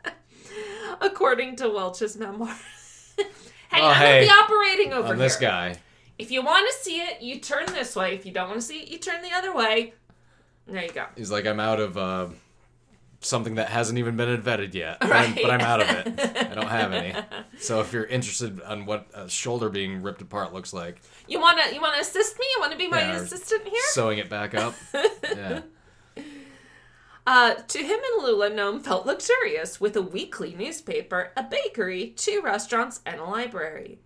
According 1.01 1.55
to 1.57 1.69
Welch's 1.69 2.17
memoir. 2.17 2.55
hey, 3.17 3.25
Oh, 3.73 3.87
I'm 3.87 3.95
hey. 3.95 4.25
the 4.25 4.31
operating 4.33 4.91
over 4.93 5.09
On 5.09 5.15
here. 5.15 5.17
this 5.17 5.35
guy. 5.35 5.75
If 6.17 6.31
you 6.31 6.41
want 6.43 6.67
to 6.69 6.83
see 6.83 6.97
it, 6.99 7.21
you 7.21 7.39
turn 7.39 7.67
this 7.67 7.95
way. 7.95 8.15
If 8.15 8.25
you 8.25 8.31
don't 8.31 8.49
want 8.49 8.59
to 8.59 8.65
see 8.65 8.79
it, 8.79 8.89
you 8.89 8.97
turn 8.97 9.21
the 9.21 9.31
other 9.31 9.53
way. 9.55 9.93
There 10.67 10.83
you 10.83 10.91
go. 10.91 11.05
He's 11.15 11.31
like, 11.31 11.45
I'm 11.45 11.59
out 11.59 11.79
of 11.79 11.95
uh, 11.97 12.27
something 13.21 13.55
that 13.55 13.69
hasn't 13.69 13.99
even 13.99 14.15
been 14.15 14.29
invented 14.29 14.73
yet, 14.73 14.97
but, 15.01 15.11
I'm, 15.11 15.33
but 15.35 15.49
I'm 15.51 15.61
out 15.61 15.81
of 15.81 15.89
it. 15.89 16.19
I 16.51 16.53
don't 16.55 16.67
have 16.67 16.93
any. 16.93 17.13
So 17.61 17.81
if 17.81 17.91
you're 17.91 18.05
interested 18.05 18.61
on 18.61 18.85
what 18.85 19.07
a 19.13 19.27
shoulder 19.27 19.67
being 19.67 20.01
ripped 20.01 20.21
apart 20.21 20.53
looks 20.53 20.71
like, 20.71 21.01
You 21.27 21.41
wanna 21.41 21.63
you 21.73 21.81
wanna 21.81 21.99
assist 21.99 22.39
me? 22.39 22.45
You 22.55 22.61
wanna 22.61 22.77
be 22.77 22.87
my 22.87 23.01
Yeah, 23.01 23.17
assistant 23.17 23.63
here? 23.67 23.81
sewing 23.89 24.17
it 24.17 24.29
back 24.29 24.55
up. 24.55 24.75
Yeah. 25.23 25.61
Uh, 27.27 27.53
to 27.67 27.77
him 27.77 27.99
and 28.15 28.23
Lula, 28.25 28.49
Nome 28.49 28.79
felt 28.79 29.05
luxurious 29.05 29.79
with 29.79 29.95
a 29.95 30.01
weekly 30.01 30.55
newspaper, 30.55 31.31
a 31.37 31.43
bakery, 31.43 32.07
two 32.17 32.41
restaurants, 32.43 33.01
and 33.05 33.19
a 33.19 33.23
library. 33.23 33.99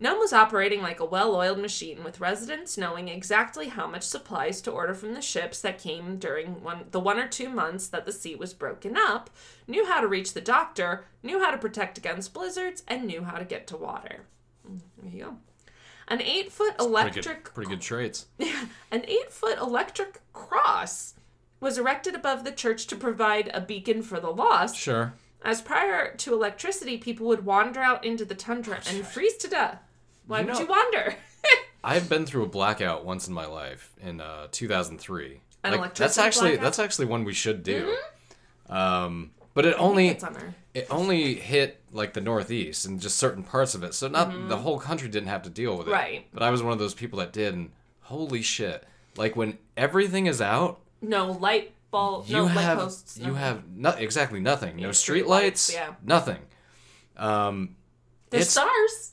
Nome 0.00 0.18
was 0.18 0.32
operating 0.32 0.82
like 0.82 1.00
a 1.00 1.04
well 1.04 1.34
oiled 1.34 1.58
machine, 1.58 2.02
with 2.02 2.20
residents 2.20 2.76
knowing 2.76 3.08
exactly 3.08 3.68
how 3.68 3.86
much 3.86 4.02
supplies 4.02 4.60
to 4.62 4.70
order 4.70 4.94
from 4.94 5.14
the 5.14 5.22
ships 5.22 5.60
that 5.60 5.78
came 5.78 6.18
during 6.18 6.62
one, 6.62 6.86
the 6.90 7.00
one 7.00 7.18
or 7.18 7.28
two 7.28 7.48
months 7.48 7.86
that 7.88 8.04
the 8.04 8.12
sea 8.12 8.34
was 8.34 8.52
broken 8.52 8.96
up, 8.96 9.30
knew 9.68 9.86
how 9.86 10.00
to 10.00 10.08
reach 10.08 10.34
the 10.34 10.40
doctor, 10.40 11.04
knew 11.22 11.40
how 11.42 11.50
to 11.50 11.58
protect 11.58 11.98
against 11.98 12.34
blizzards, 12.34 12.82
and 12.88 13.06
knew 13.06 13.22
how 13.22 13.38
to 13.38 13.44
get 13.44 13.66
to 13.68 13.76
water. 13.76 14.20
There 14.64 15.10
you 15.10 15.24
go. 15.24 15.36
An 16.08 16.20
eight 16.20 16.52
foot 16.52 16.76
Pretty 16.76 16.90
electric 16.90 17.44
good, 17.44 17.54
pretty 17.54 17.70
good 17.70 17.80
traits. 17.80 18.26
an 18.90 19.04
eight 19.06 19.30
foot 19.30 19.58
electric 19.58 20.20
cross 20.32 21.14
was 21.60 21.78
erected 21.78 22.14
above 22.14 22.44
the 22.44 22.52
church 22.52 22.86
to 22.88 22.96
provide 22.96 23.50
a 23.54 23.60
beacon 23.60 24.02
for 24.02 24.20
the 24.20 24.30
lost. 24.30 24.76
Sure. 24.76 25.14
As 25.44 25.60
prior 25.60 26.14
to 26.16 26.32
electricity, 26.32 26.96
people 26.98 27.26
would 27.26 27.44
wander 27.44 27.80
out 27.80 28.04
into 28.04 28.24
the 28.24 28.34
tundra 28.34 28.80
and 28.88 29.06
freeze 29.06 29.36
to 29.38 29.48
death. 29.48 29.78
Why 30.26 30.40
You 30.40 30.46
would 30.46 30.54
know- 30.54 30.60
you 30.60 30.66
wander? 30.66 31.14
I've 31.84 32.08
been 32.08 32.24
through 32.24 32.44
a 32.44 32.48
blackout 32.48 33.04
once 33.04 33.28
in 33.28 33.34
my 33.34 33.44
life 33.44 33.92
in 34.02 34.22
uh, 34.22 34.46
2003. 34.50 35.26
An 35.64 35.70
that's 35.70 35.76
electricity 35.76 36.26
actually 36.26 36.40
blackout? 36.40 36.54
Mm-hmm. 36.56 36.64
that's 36.64 36.78
actually 36.78 37.06
one 37.06 37.24
we 37.24 37.34
should 37.34 37.62
do. 37.62 37.94
Um, 38.70 39.32
but 39.52 39.66
it 39.66 39.76
only 39.78 40.08
it's 40.08 40.24
on 40.24 40.32
there. 40.32 40.54
it 40.72 40.86
only 40.90 41.34
hit 41.34 41.80
like 41.92 42.14
the 42.14 42.20
northeast 42.22 42.86
and 42.86 43.00
just 43.00 43.18
certain 43.18 43.42
parts 43.42 43.74
of 43.74 43.82
it. 43.84 43.92
So 43.94 44.08
not 44.08 44.48
the 44.48 44.56
whole 44.56 44.78
country 44.80 45.08
didn't 45.08 45.28
have 45.28 45.42
to 45.42 45.50
deal 45.50 45.76
with 45.76 45.86
it. 45.86 45.90
Mm-hmm. 45.90 46.00
Right. 46.00 46.26
But 46.32 46.42
I 46.42 46.50
was 46.50 46.62
one 46.62 46.72
of 46.72 46.78
those 46.78 46.94
people 46.94 47.18
that 47.18 47.32
did 47.32 47.52
and 47.54 47.70
holy 48.00 48.40
shit. 48.42 48.84
Like 49.16 49.36
when 49.36 49.58
everything 49.76 50.26
is 50.26 50.40
out 50.40 50.80
no 51.02 51.30
light 51.32 51.72
bulb, 51.94 52.26
You 52.28 52.36
no 52.36 52.44
light 52.44 52.52
have 52.58 52.78
posts. 52.78 53.18
you 53.18 53.34
have 53.34 53.62
no, 53.68 53.90
exactly 53.90 54.40
nothing. 54.40 54.76
No 54.76 54.92
street 54.92 55.26
lights. 55.26 55.72
yeah. 55.72 55.94
Nothing. 56.02 56.38
Um, 57.16 57.76
the 58.30 58.42
stars. 58.42 59.12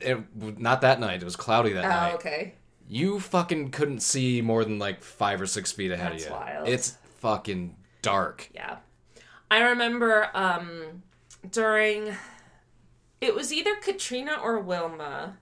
it, 0.00 0.18
not 0.58 0.80
that 0.80 0.98
night. 1.00 1.20
It 1.22 1.24
was 1.24 1.36
cloudy 1.36 1.72
that 1.74 1.84
Oh, 1.84 1.88
night. 1.88 2.14
okay. 2.14 2.54
You 2.88 3.20
fucking 3.20 3.70
couldn't 3.70 4.00
see 4.00 4.40
more 4.42 4.64
than 4.64 4.78
like 4.78 5.02
five 5.02 5.40
or 5.40 5.46
six 5.46 5.72
feet 5.72 5.90
ahead 5.90 6.12
That's 6.12 6.24
of 6.24 6.30
you. 6.30 6.36
wild. 6.36 6.68
It's 6.68 6.96
fucking 7.20 7.76
dark. 8.02 8.50
Yeah. 8.54 8.76
I 9.50 9.60
remember 9.60 10.28
um 10.34 11.02
during 11.50 12.14
it 13.20 13.34
was 13.34 13.52
either 13.52 13.76
Katrina 13.76 14.38
or 14.42 14.58
Wilma. 14.58 15.38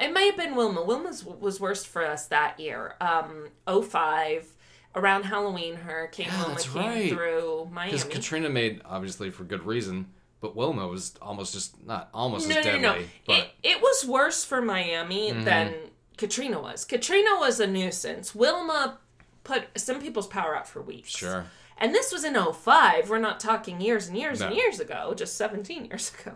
It 0.00 0.12
may 0.12 0.26
have 0.26 0.36
been 0.36 0.54
Wilma. 0.54 0.82
Wilma's 0.84 1.24
was 1.24 1.58
worst 1.60 1.86
for 1.88 2.04
us 2.04 2.26
that 2.26 2.58
year. 2.60 2.94
Um 3.00 3.48
05 3.66 4.54
around 4.98 5.24
Halloween 5.24 5.76
hurricane 5.76 6.26
Yeah, 6.26 6.38
Wilma 6.40 6.54
that's 6.54 6.68
came 6.68 6.82
right. 6.82 7.10
through 7.10 7.68
Miami. 7.72 7.92
Because 7.92 8.04
Katrina 8.04 8.48
made 8.48 8.82
obviously 8.84 9.30
for 9.30 9.44
good 9.44 9.64
reason, 9.64 10.06
but 10.40 10.54
Wilma 10.56 10.86
was 10.88 11.14
almost 11.22 11.52
just 11.54 11.84
not 11.86 12.08
almost 12.12 12.48
no, 12.48 12.56
as 12.56 12.64
no, 12.64 12.70
deadly. 12.70 12.80
no, 12.82 12.94
no. 12.98 13.04
But 13.26 13.32
Mm-hmm. 13.34 13.42
It, 13.62 13.76
it 13.76 13.82
was 13.82 14.04
worse 14.06 14.44
for 14.44 14.60
Miami 14.62 15.32
than 15.32 15.74
Katrina 16.16 16.60
was. 16.60 16.84
Katrina 16.84 17.30
was 17.38 17.60
a 17.60 17.66
nuisance. 17.66 18.34
Wilma 18.34 18.98
put 19.44 19.64
some 19.76 20.00
people's 20.00 20.26
power 20.26 20.54
out 20.56 20.68
for 20.68 20.82
weeks. 20.82 21.10
sure, 21.10 21.46
And 21.78 21.94
this 21.94 22.12
was 22.12 22.24
in 22.24 22.34
05. 22.34 23.08
We're 23.08 23.18
not 23.18 23.40
talking 23.40 23.80
years 23.80 24.08
and 24.08 24.16
years 24.18 24.40
and 24.40 24.54
years 24.54 24.78
ago, 24.80 25.14
just 25.16 25.36
17 25.36 25.86
years 25.86 26.12
ago. 26.20 26.34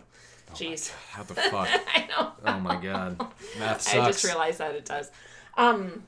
Jeez. 0.54 0.92
how 1.10 1.22
the 1.22 1.34
fuck? 1.34 1.66
I 1.94 2.06
know. 2.08 2.32
oh 2.44 2.60
my 2.60 2.76
god, 2.76 3.18
math 3.58 3.88
I 3.94 4.06
just 4.06 4.22
realized 4.24 4.58
that 4.58 4.74
it 4.74 4.84
does. 4.84 5.10
Um 5.56 6.02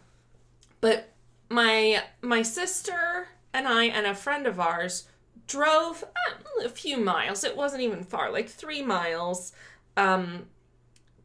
but 0.82 1.13
my 1.48 2.02
my 2.22 2.42
sister 2.42 3.28
and 3.52 3.68
I 3.68 3.84
and 3.84 4.06
a 4.06 4.14
friend 4.14 4.46
of 4.46 4.58
ours 4.58 5.08
drove 5.46 6.04
uh, 6.04 6.64
a 6.64 6.68
few 6.68 6.96
miles. 6.96 7.44
It 7.44 7.56
wasn't 7.56 7.82
even 7.82 8.02
far, 8.02 8.30
like 8.30 8.48
3 8.48 8.82
miles 8.82 9.52
um 9.96 10.46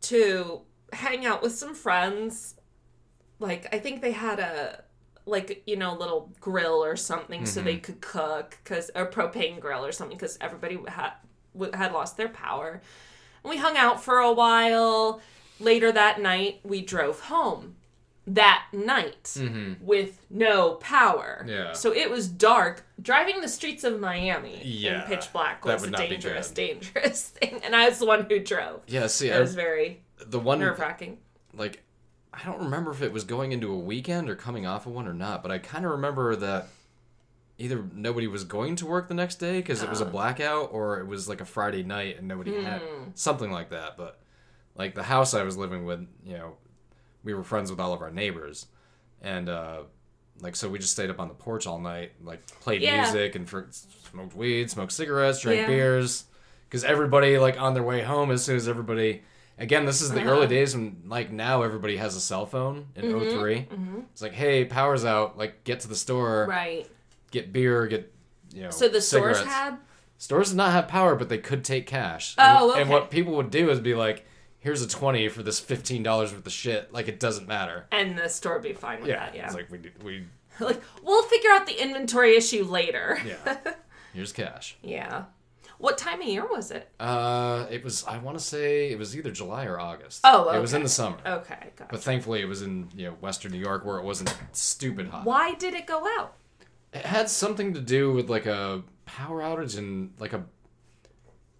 to 0.01 0.61
hang 0.93 1.25
out 1.25 1.41
with 1.41 1.53
some 1.53 1.73
friends. 1.73 2.55
Like 3.39 3.73
I 3.73 3.79
think 3.79 4.01
they 4.01 4.11
had 4.11 4.39
a 4.39 4.83
like 5.25 5.63
you 5.65 5.75
know 5.75 5.93
little 5.95 6.33
grill 6.39 6.83
or 6.83 6.95
something 6.95 7.45
so 7.45 7.61
they 7.61 7.77
could 7.77 8.01
cook 8.01 8.57
cuz 8.63 8.89
a 8.95 9.05
propane 9.05 9.59
grill 9.59 9.85
or 9.85 9.91
something 9.91 10.17
cuz 10.17 10.37
everybody 10.41 10.79
had 10.87 11.13
had 11.73 11.93
lost 11.93 12.17
their 12.17 12.29
power. 12.29 12.81
And 13.43 13.49
we 13.49 13.57
hung 13.57 13.77
out 13.77 14.03
for 14.03 14.19
a 14.19 14.31
while. 14.33 15.21
Later 15.59 15.91
that 15.91 16.21
night, 16.21 16.61
we 16.63 16.81
drove 16.81 17.21
home. 17.21 17.75
That 18.33 18.65
night 18.73 19.35
with 19.81 20.25
no 20.29 20.75
power. 20.75 21.39
Mm-hmm. 21.41 21.49
Yeah. 21.49 21.71
So 21.73 21.93
it 21.93 22.09
was 22.09 22.27
dark. 22.27 22.85
Driving 23.01 23.41
the 23.41 23.47
streets 23.47 23.83
of 23.83 23.99
Miami 23.99 24.61
Yeah, 24.63 25.01
in 25.03 25.07
pitch 25.07 25.31
black 25.33 25.63
was 25.65 25.83
a 25.83 25.91
dangerous, 25.91 26.51
dangerous 26.65 27.23
thing. 27.29 27.61
And 27.63 27.75
I 27.75 27.87
was 27.89 27.99
the 27.99 28.05
one 28.05 28.25
who 28.29 28.39
drove. 28.39 28.81
Yeah, 28.87 29.07
see, 29.07 29.29
It 29.29 29.35
I, 29.35 29.39
was 29.39 29.55
very 29.55 30.01
the 30.25 30.39
one 30.39 30.59
nerve 30.59 30.79
wracking. 30.79 31.17
like 31.53 31.81
I 32.33 32.43
don't 32.45 32.59
remember 32.65 32.91
if 32.91 33.01
it 33.01 33.11
was 33.11 33.23
going 33.23 33.51
into 33.51 33.71
a 33.71 33.77
weekend 33.79 34.29
or 34.29 34.35
coming 34.35 34.65
off 34.67 34.85
of 34.85 34.91
one 34.93 35.07
or 35.07 35.13
not, 35.13 35.41
but 35.41 35.51
I 35.51 35.57
kind 35.57 35.83
of 35.85 35.91
remember 35.91 36.35
that 36.35 36.67
either 37.57 37.83
nobody 37.93 38.27
was 38.27 38.43
going 38.43 38.75
to 38.77 38.85
work 38.85 39.07
the 39.07 39.13
next 39.13 39.35
day 39.37 39.57
because 39.57 39.81
it 39.83 39.89
was 39.89 39.99
a 40.01 40.05
Oh. 40.05 40.09
blackout, 40.09 40.69
or 40.71 40.99
it 40.99 41.07
was 41.07 41.27
like 41.27 41.41
a 41.41 41.45
Friday 41.45 41.83
night 41.83 42.17
and 42.19 42.27
nobody 42.27 42.63
had 42.63 42.81
Hmm. 42.81 43.09
something 43.15 43.51
like 43.51 43.71
that. 43.71 43.97
But 43.97 44.19
like 44.75 44.93
the 44.95 45.03
house 45.03 45.33
I 45.33 45.43
was 45.43 45.57
living 45.57 45.83
with, 45.85 46.07
you 46.23 46.37
know, 46.37 46.57
we 47.23 47.33
were 47.33 47.43
friends 47.43 47.69
with 47.71 47.79
all 47.79 47.93
of 47.93 48.01
our 48.01 48.11
neighbors, 48.11 48.67
and 49.21 49.49
uh, 49.49 49.81
like 50.41 50.55
so 50.55 50.69
we 50.69 50.79
just 50.79 50.93
stayed 50.93 51.09
up 51.09 51.19
on 51.19 51.27
the 51.27 51.33
porch 51.33 51.67
all 51.67 51.79
night, 51.79 52.11
like 52.23 52.45
played 52.61 52.81
Yeah. 52.81 53.01
music 53.01 53.35
and 53.35 53.47
for, 53.49 53.67
smoked 53.71 54.35
weed, 54.35 54.69
smoked 54.71 54.91
cigarettes, 54.91 55.41
drank 55.41 55.61
Yeah. 55.61 55.67
beers, 55.67 56.25
because 56.67 56.83
everybody 56.83 57.37
like 57.37 57.59
on 57.59 57.73
their 57.73 57.83
way 57.83 58.01
home 58.01 58.31
as 58.31 58.43
soon 58.43 58.55
as 58.55 58.67
everybody. 58.67 59.23
Again, 59.57 59.83
this 59.85 60.01
is 60.01 60.11
the 60.11 60.21
Uh-huh. 60.21 60.29
early 60.29 60.47
days 60.47 60.73
when, 60.73 61.01
like, 61.05 61.33
now 61.33 61.63
everybody 61.63 61.97
has 61.97 62.15
a 62.15 62.21
cell 62.21 62.45
phone 62.45 62.87
in 62.95 63.07
Mm-hmm. 63.07 63.29
3 63.37 63.67
It's 64.13 64.21
like, 64.21 64.31
hey, 64.31 64.63
power's 64.63 65.03
out. 65.03 65.37
Like, 65.37 65.65
get 65.65 65.81
to 65.81 65.89
the 65.89 65.97
store, 65.97 66.45
Right. 66.49 66.89
get 67.31 67.51
beer, 67.51 67.85
get, 67.87 68.09
you 68.53 68.61
know. 68.63 68.69
So 68.69 68.87
the 68.87 69.01
stores 69.01 69.41
had 69.43 69.77
Stores 70.17 70.49
did 70.51 70.55
not 70.57 70.71
have 70.71 70.87
power, 70.87 71.13
but 71.15 71.27
they 71.27 71.37
could 71.39 71.65
take 71.65 71.87
cash. 71.87 72.35
Oh, 72.37 72.71
and, 72.71 72.83
and 72.83 72.89
what 72.89 73.11
people 73.11 73.33
would 73.35 73.51
do 73.51 73.69
is 73.69 73.81
be 73.81 73.95
like, 73.95 74.25
here's 74.59 74.81
a 74.81 74.87
20 74.87 75.29
for 75.29 75.43
this 75.43 75.59
$15 75.61 76.03
worth 76.05 76.45
of 76.45 76.51
shit. 76.51 76.91
Like, 76.93 77.07
it 77.07 77.19
doesn't 77.19 77.47
matter. 77.47 77.85
and 77.91 78.17
the 78.17 78.27
store 78.29 78.53
would 78.53 78.63
be 78.63 78.73
fine 78.73 78.99
with 78.99 79.09
Yeah. 79.09 79.19
that, 79.25 79.35
yeah. 79.35 79.45
It's 79.45 79.55
like, 79.55 79.71
we, 79.71 79.79
we, 80.03 80.23
like 80.59 80.81
we'll 81.03 81.23
figure 81.23 81.51
out 81.51 81.65
the 81.65 81.81
inventory 81.81 82.35
issue 82.35 82.63
later. 82.65 83.19
yeah. 83.25 83.57
here's 84.13 84.31
cash. 84.31 84.77
yeah. 84.81 85.23
What 85.77 85.97
time 85.97 86.21
of 86.21 86.27
year 86.27 86.45
was 86.45 86.71
it? 86.71 86.89
Uh, 86.99 87.65
it 87.71 87.85
was, 87.85 88.03
I 88.05 88.17
want 88.17 88.37
to 88.37 88.43
say, 88.43 88.91
it 88.91 88.99
was 88.99 89.15
either 89.15 89.31
July 89.31 89.63
or 89.63 89.79
August. 89.79 90.19
Oh, 90.25 90.49
It 90.49 90.59
was 90.59 90.73
in 90.73 90.83
the 90.83 90.89
summer. 90.89 91.15
Okay, 91.25 91.69
got 91.77 91.87
But 91.87 92.01
thankfully, 92.01 92.41
it 92.41 92.49
was 92.49 92.61
in, 92.63 92.89
you 92.93 93.05
know, 93.05 93.11
Western 93.21 93.53
New 93.53 93.59
York 93.59 93.85
where 93.85 93.97
it 93.97 94.03
wasn't 94.03 94.35
stupid 94.51 95.07
hot. 95.07 95.23
Why 95.23 95.53
did 95.53 95.73
it 95.73 95.87
go 95.87 96.05
out? 96.19 96.33
It 96.91 97.05
had 97.05 97.29
something 97.29 97.73
to 97.75 97.79
do 97.79 98.11
with 98.11 98.29
like 98.29 98.45
a 98.45 98.83
power 99.05 99.39
outage 99.41 99.77
and 99.77 100.11
like 100.19 100.33
a 100.33 100.43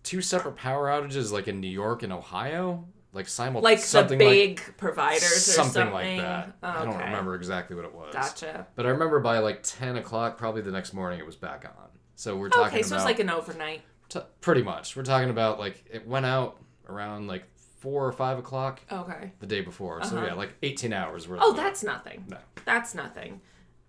two 0.04 0.22
separate 0.22 0.56
power 0.56 0.88
outages, 0.88 1.32
like 1.32 1.47
in 1.47 1.60
New 1.60 1.68
York 1.70 2.04
and 2.04 2.12
Ohio, 2.14 2.86
like 3.14 3.28
simul 3.28 3.62
Like 3.62 3.80
something 3.80 4.18
the 4.20 4.26
like 4.26 4.34
big 4.34 4.78
providers 4.78 5.24
or 5.24 5.39
something, 5.39 5.74
something, 5.74 5.93
like 5.93 6.18
that. 6.18 6.56
Oh, 6.64 6.68
I 6.68 6.86
don't 6.86 6.97
remember 6.97 7.36
exactly 7.36 7.76
what 7.76 7.86
it 7.86 7.93
was. 7.93 8.14
Gotcha. 8.14 8.68
But 8.76 8.86
I 8.86 8.89
remember 8.89 9.20
by 9.20 9.39
like 9.39 9.62
ten 9.64 9.97
o'clock, 9.97 10.38
probably 10.38 10.62
the 10.62 10.72
next 10.72 10.93
morning, 10.93 11.20
it 11.20 11.26
was 11.26 11.36
back 11.36 11.66
on. 11.66 11.89
So 12.16 12.36
we're 12.36 12.50
talking 12.50 12.68
Okay, 12.68 12.82
so 12.84 12.95
about 12.95 12.97
it's 12.97 13.06
like 13.06 13.20
an 13.20 13.30
overnight. 13.30 13.82
t- 14.10 14.20
pretty 14.41 14.62
much. 14.62 14.95
We're 14.95 15.04
talking 15.04 15.30
about 15.30 15.60
like 15.60 15.84
it 15.91 16.08
went 16.08 16.26
out 16.26 16.58
around 16.88 17.28
like 17.28 17.43
four 17.80 18.06
or 18.06 18.12
five 18.12 18.38
o'clock 18.38 18.82
Okay. 18.91 19.32
the 19.39 19.45
day 19.47 19.62
before. 19.62 20.04
So 20.04 20.18
Uh-huh. 20.18 20.26
yeah, 20.28 20.34
like 20.34 20.54
eighteen 20.64 20.91
hours 20.93 21.28
worth. 21.28 21.39
Oh, 21.41 21.54
that's 21.54 21.84
nothing. 21.84 22.26
no. 22.28 22.38
That's 22.66 22.93
nothing. 22.93 23.41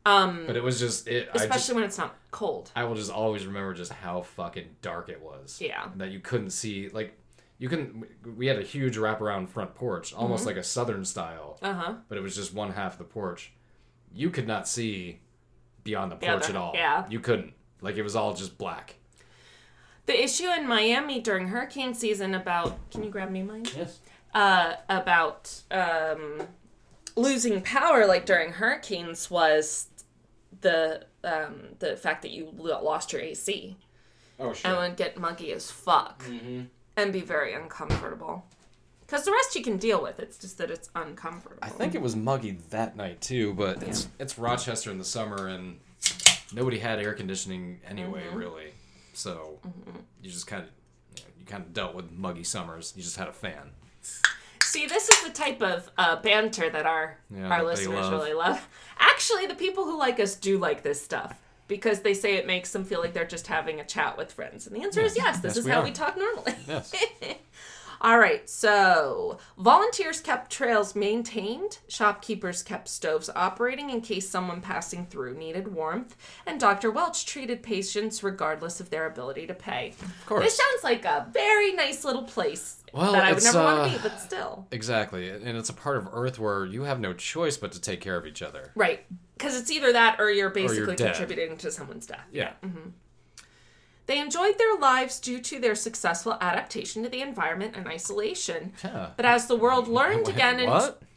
Um, 0.06 0.44
But 0.46 0.56
it 0.56 0.62
was 0.62 0.80
just 0.80 1.06
it. 1.08 1.28
I 1.28 1.32
just 1.34 1.44
especially 1.44 1.74
when 1.76 1.84
it's 1.84 1.98
not 1.98 2.16
cold. 2.30 2.70
I 2.74 2.84
will 2.84 2.94
just 2.94 3.10
always 3.10 3.46
remember 3.46 3.74
just 3.74 3.92
how 3.92 4.22
fucking 4.22 4.76
dark 4.82 5.08
it 5.08 5.20
was. 5.20 5.60
Yeah. 5.60 5.88
That 5.96 6.10
you 6.10 6.20
couldn't 6.20 6.50
see 6.50 6.88
like 6.88 7.16
you 7.58 7.68
couldn't. 7.68 8.06
We 8.36 8.46
had 8.46 8.58
a 8.58 8.62
huge 8.62 8.96
wraparound 8.96 9.48
front 9.50 9.74
porch, 9.74 10.12
Mm-hmm. 10.12 10.22
almost 10.22 10.46
like 10.46 10.56
a 10.56 10.62
southern 10.62 11.04
style, 11.04 11.58
Uh 11.62 11.74
huh. 11.74 11.94
but 12.08 12.16
it 12.16 12.22
was 12.22 12.34
just 12.34 12.54
one 12.54 12.72
half 12.72 12.92
of 12.92 12.98
the 12.98 13.04
porch. 13.04 13.52
You 14.12 14.30
could 14.30 14.46
not 14.46 14.66
see 14.66 15.20
beyond 15.84 16.10
the 16.12 16.16
porch 16.16 16.44
the- 16.44 16.50
at 16.50 16.56
all. 16.56 16.72
yeah. 16.74 17.04
You 17.10 17.20
couldn't. 17.20 17.52
Like 17.82 17.96
it 17.96 18.02
was 18.02 18.16
all 18.16 18.32
just 18.34 18.56
black. 18.58 18.96
The 20.06 20.24
issue 20.24 20.48
in 20.48 20.66
Miami 20.66 21.20
during 21.20 21.48
hurricane 21.48 21.94
season 21.94 22.34
about 22.34 22.78
can 22.90 23.04
you 23.04 23.10
grab 23.10 23.30
me 23.30 23.42
mine? 23.42 23.64
Yes. 23.76 23.98
Uh, 24.32 24.74
about 24.88 25.52
um, 25.70 26.40
losing 27.16 27.60
power 27.62 28.06
like 28.06 28.26
during 28.26 28.52
hurricanes 28.52 29.30
was 29.30 29.86
the 30.60 31.04
um, 31.24 31.60
the 31.78 31.96
fact 31.96 32.22
that 32.22 32.30
you 32.30 32.52
lost 32.56 33.12
your 33.12 33.22
AC 33.22 33.76
Oh 34.38 34.54
and 34.64 34.76
would 34.78 34.96
get 34.96 35.18
muggy 35.18 35.52
as 35.52 35.70
fuck 35.70 36.24
Mm-hmm. 36.24 36.62
and 36.96 37.12
be 37.12 37.20
very 37.20 37.52
uncomfortable. 37.54 38.46
Because 39.06 39.24
the 39.24 39.32
rest 39.32 39.54
you 39.56 39.62
can 39.62 39.76
deal 39.76 40.00
with. 40.00 40.20
It's 40.20 40.38
just 40.38 40.56
that 40.58 40.70
it's 40.70 40.88
uncomfortable. 40.94 41.58
I 41.62 41.68
think 41.68 41.94
it 41.94 42.00
was 42.00 42.14
muggy 42.16 42.52
that 42.70 42.96
night 42.96 43.20
too, 43.20 43.52
but 43.54 43.82
it's 43.82 44.08
it's 44.18 44.38
Rochester 44.38 44.90
in 44.90 44.98
the 44.98 45.04
summer 45.04 45.48
and 45.48 45.78
nobody 46.54 46.78
had 46.78 46.98
air 47.00 47.12
conditioning 47.14 47.80
anyway, 47.86 48.22
Mm-hmm. 48.28 48.36
really. 48.38 48.72
So 49.12 49.58
you 50.22 50.30
just 50.30 50.46
kind 50.46 50.62
of 50.62 50.68
you, 51.16 51.22
know, 51.24 51.28
you 51.40 51.44
kind 51.46 51.64
of 51.64 51.72
dealt 51.74 51.94
with 51.94 52.10
muggy 52.12 52.44
summers. 52.44 52.92
You 52.96 53.02
just 53.02 53.16
had 53.16 53.28
a 53.28 53.32
fan. 53.32 53.70
See, 54.70 54.86
this 54.86 55.08
is 55.08 55.22
the 55.22 55.30
type 55.30 55.60
of 55.62 55.90
uh, 55.98 56.16
banter 56.22 56.70
that 56.70 56.86
our 56.86 57.18
Yeah, 57.34 57.48
our 57.48 57.58
that 57.58 57.64
listeners 57.66 57.94
love. 58.06 58.12
really 58.12 58.32
love. 58.34 58.68
Actually, 58.98 59.46
the 59.46 59.54
people 59.56 59.84
who 59.84 59.98
like 59.98 60.20
us 60.20 60.34
do 60.36 60.58
like 60.58 60.82
this 60.82 61.02
stuff 61.02 61.36
because 61.66 62.00
they 62.00 62.14
say 62.14 62.34
it 62.36 62.46
makes 62.46 62.70
them 62.72 62.84
feel 62.84 63.00
like 63.00 63.12
they're 63.12 63.24
just 63.26 63.46
having 63.48 63.80
a 63.80 63.84
chat 63.84 64.16
with 64.16 64.32
friends. 64.32 64.66
And 64.66 64.76
the 64.76 64.82
answer 64.82 65.00
is 65.00 65.16
yes. 65.16 65.40
This 65.40 65.50
Yes, 65.50 65.56
is 65.58 65.64
we 65.64 65.70
how 65.72 65.80
are. 65.80 65.84
we 65.84 65.90
talk 65.92 66.16
normally. 66.16 66.54
Yes. 66.68 66.92
All 68.02 68.18
right, 68.18 68.48
so 68.48 69.36
volunteers 69.58 70.22
kept 70.22 70.50
trails 70.50 70.94
maintained, 70.94 71.80
shopkeepers 71.86 72.62
kept 72.62 72.88
stoves 72.88 73.28
operating 73.36 73.90
in 73.90 74.00
case 74.00 74.26
someone 74.26 74.62
passing 74.62 75.04
through 75.04 75.36
needed 75.36 75.74
warmth, 75.74 76.16
and 76.46 76.58
Dr. 76.58 76.90
Welch 76.90 77.26
treated 77.26 77.62
patients 77.62 78.22
regardless 78.22 78.80
of 78.80 78.88
their 78.88 79.04
ability 79.04 79.46
to 79.48 79.52
pay. 79.54 79.92
Of 80.00 80.24
course. 80.24 80.44
This 80.44 80.56
sounds 80.56 80.82
like 80.82 81.04
a 81.04 81.26
very 81.30 81.74
nice 81.74 82.02
little 82.02 82.22
place 82.22 82.79
Well, 82.92 83.12
that 83.12 83.24
I 83.24 83.32
would 83.32 83.42
never 83.42 83.62
want 83.62 83.78
uh, 83.78 83.84
to 83.86 83.90
be, 83.92 84.08
but 84.08 84.20
still. 84.20 84.66
Exactly, 84.70 85.28
and 85.28 85.56
it's 85.56 85.68
a 85.68 85.74
part 85.74 85.96
of 85.96 86.08
Earth 86.12 86.38
where 86.38 86.64
you 86.64 86.82
have 86.82 87.00
no 87.00 87.12
choice 87.12 87.56
but 87.56 87.72
to 87.72 87.80
take 87.80 88.00
care 88.00 88.16
of 88.16 88.26
each 88.26 88.42
other. 88.42 88.72
Right. 88.74 89.04
Because 89.36 89.58
it's 89.58 89.70
either 89.70 89.92
that 89.92 90.20
or 90.20 90.30
you're 90.30 90.50
basically 90.50 90.96
dead. 90.96 91.14
contributing 91.14 91.56
to 91.58 91.70
someone's 91.70 92.06
death. 92.06 92.26
Yeah, 92.32 92.52
mm-hmm 92.62 92.90
They 94.06 94.18
enjoyed 94.18 94.58
their 94.58 94.76
lives 94.76 95.20
due 95.20 95.40
to 95.40 95.58
their 95.58 95.74
successful 95.74 96.36
adaptation 96.40 97.02
to 97.04 97.08
the 97.08 97.22
environment 97.22 97.74
and 97.76 97.86
isolation. 97.86 98.72
Yeah. 98.84 99.10
But 99.16 99.24
as 99.24 99.46
the 99.46 99.56
world 99.56 99.88
learned 99.88 100.26
Wait, 100.26 100.34
again 100.34 100.60
in 100.60 100.68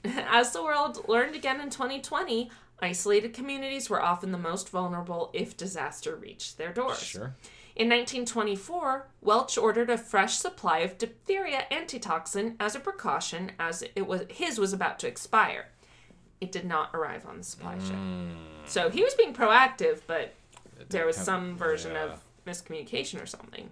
as 0.30 0.52
the 0.52 0.64
world 0.64 1.08
learned 1.08 1.36
again 1.36 1.60
in 1.60 1.70
2020, 1.70 2.50
Isolated 2.84 3.34
communities 3.34 3.90
were 3.90 4.02
often 4.02 4.34
the 4.34 4.38
most 4.38 4.70
vulnerable 4.70 5.30
if 5.34 5.56
disaster 5.56 6.18
reached 6.18 6.58
their 6.58 6.74
doors. 6.74 7.02
Sure. 7.02 7.34
In 7.76 7.90
1924, 7.90 9.08
Welch 9.22 9.58
ordered 9.58 9.90
a 9.90 9.98
fresh 9.98 10.36
supply 10.36 10.80
of 10.80 11.00
diphtheria 11.00 11.66
antitoxin 11.72 12.56
as 12.60 12.76
a 12.76 12.80
precaution 12.80 13.52
as 13.58 13.84
it 13.96 14.06
was 14.06 14.22
his 14.30 14.60
was 14.60 14.74
about 14.74 15.00
to 15.00 15.08
expire. 15.08 15.70
It 16.40 16.52
did 16.52 16.66
not 16.66 16.92
arrive 16.94 17.26
on 17.26 17.38
the 17.38 17.44
supply 17.44 17.80
ship. 17.80 17.98
So 18.66 18.90
he 18.90 19.04
was 19.04 19.16
being 19.16 19.34
proactive, 19.34 20.02
but 20.06 20.36
there 20.90 21.06
was 21.06 21.16
some 21.16 21.58
version 21.58 21.94
yeah. 21.94 22.04
of 22.04 22.24
miscommunication 22.46 23.22
or 23.22 23.26
something. 23.26 23.70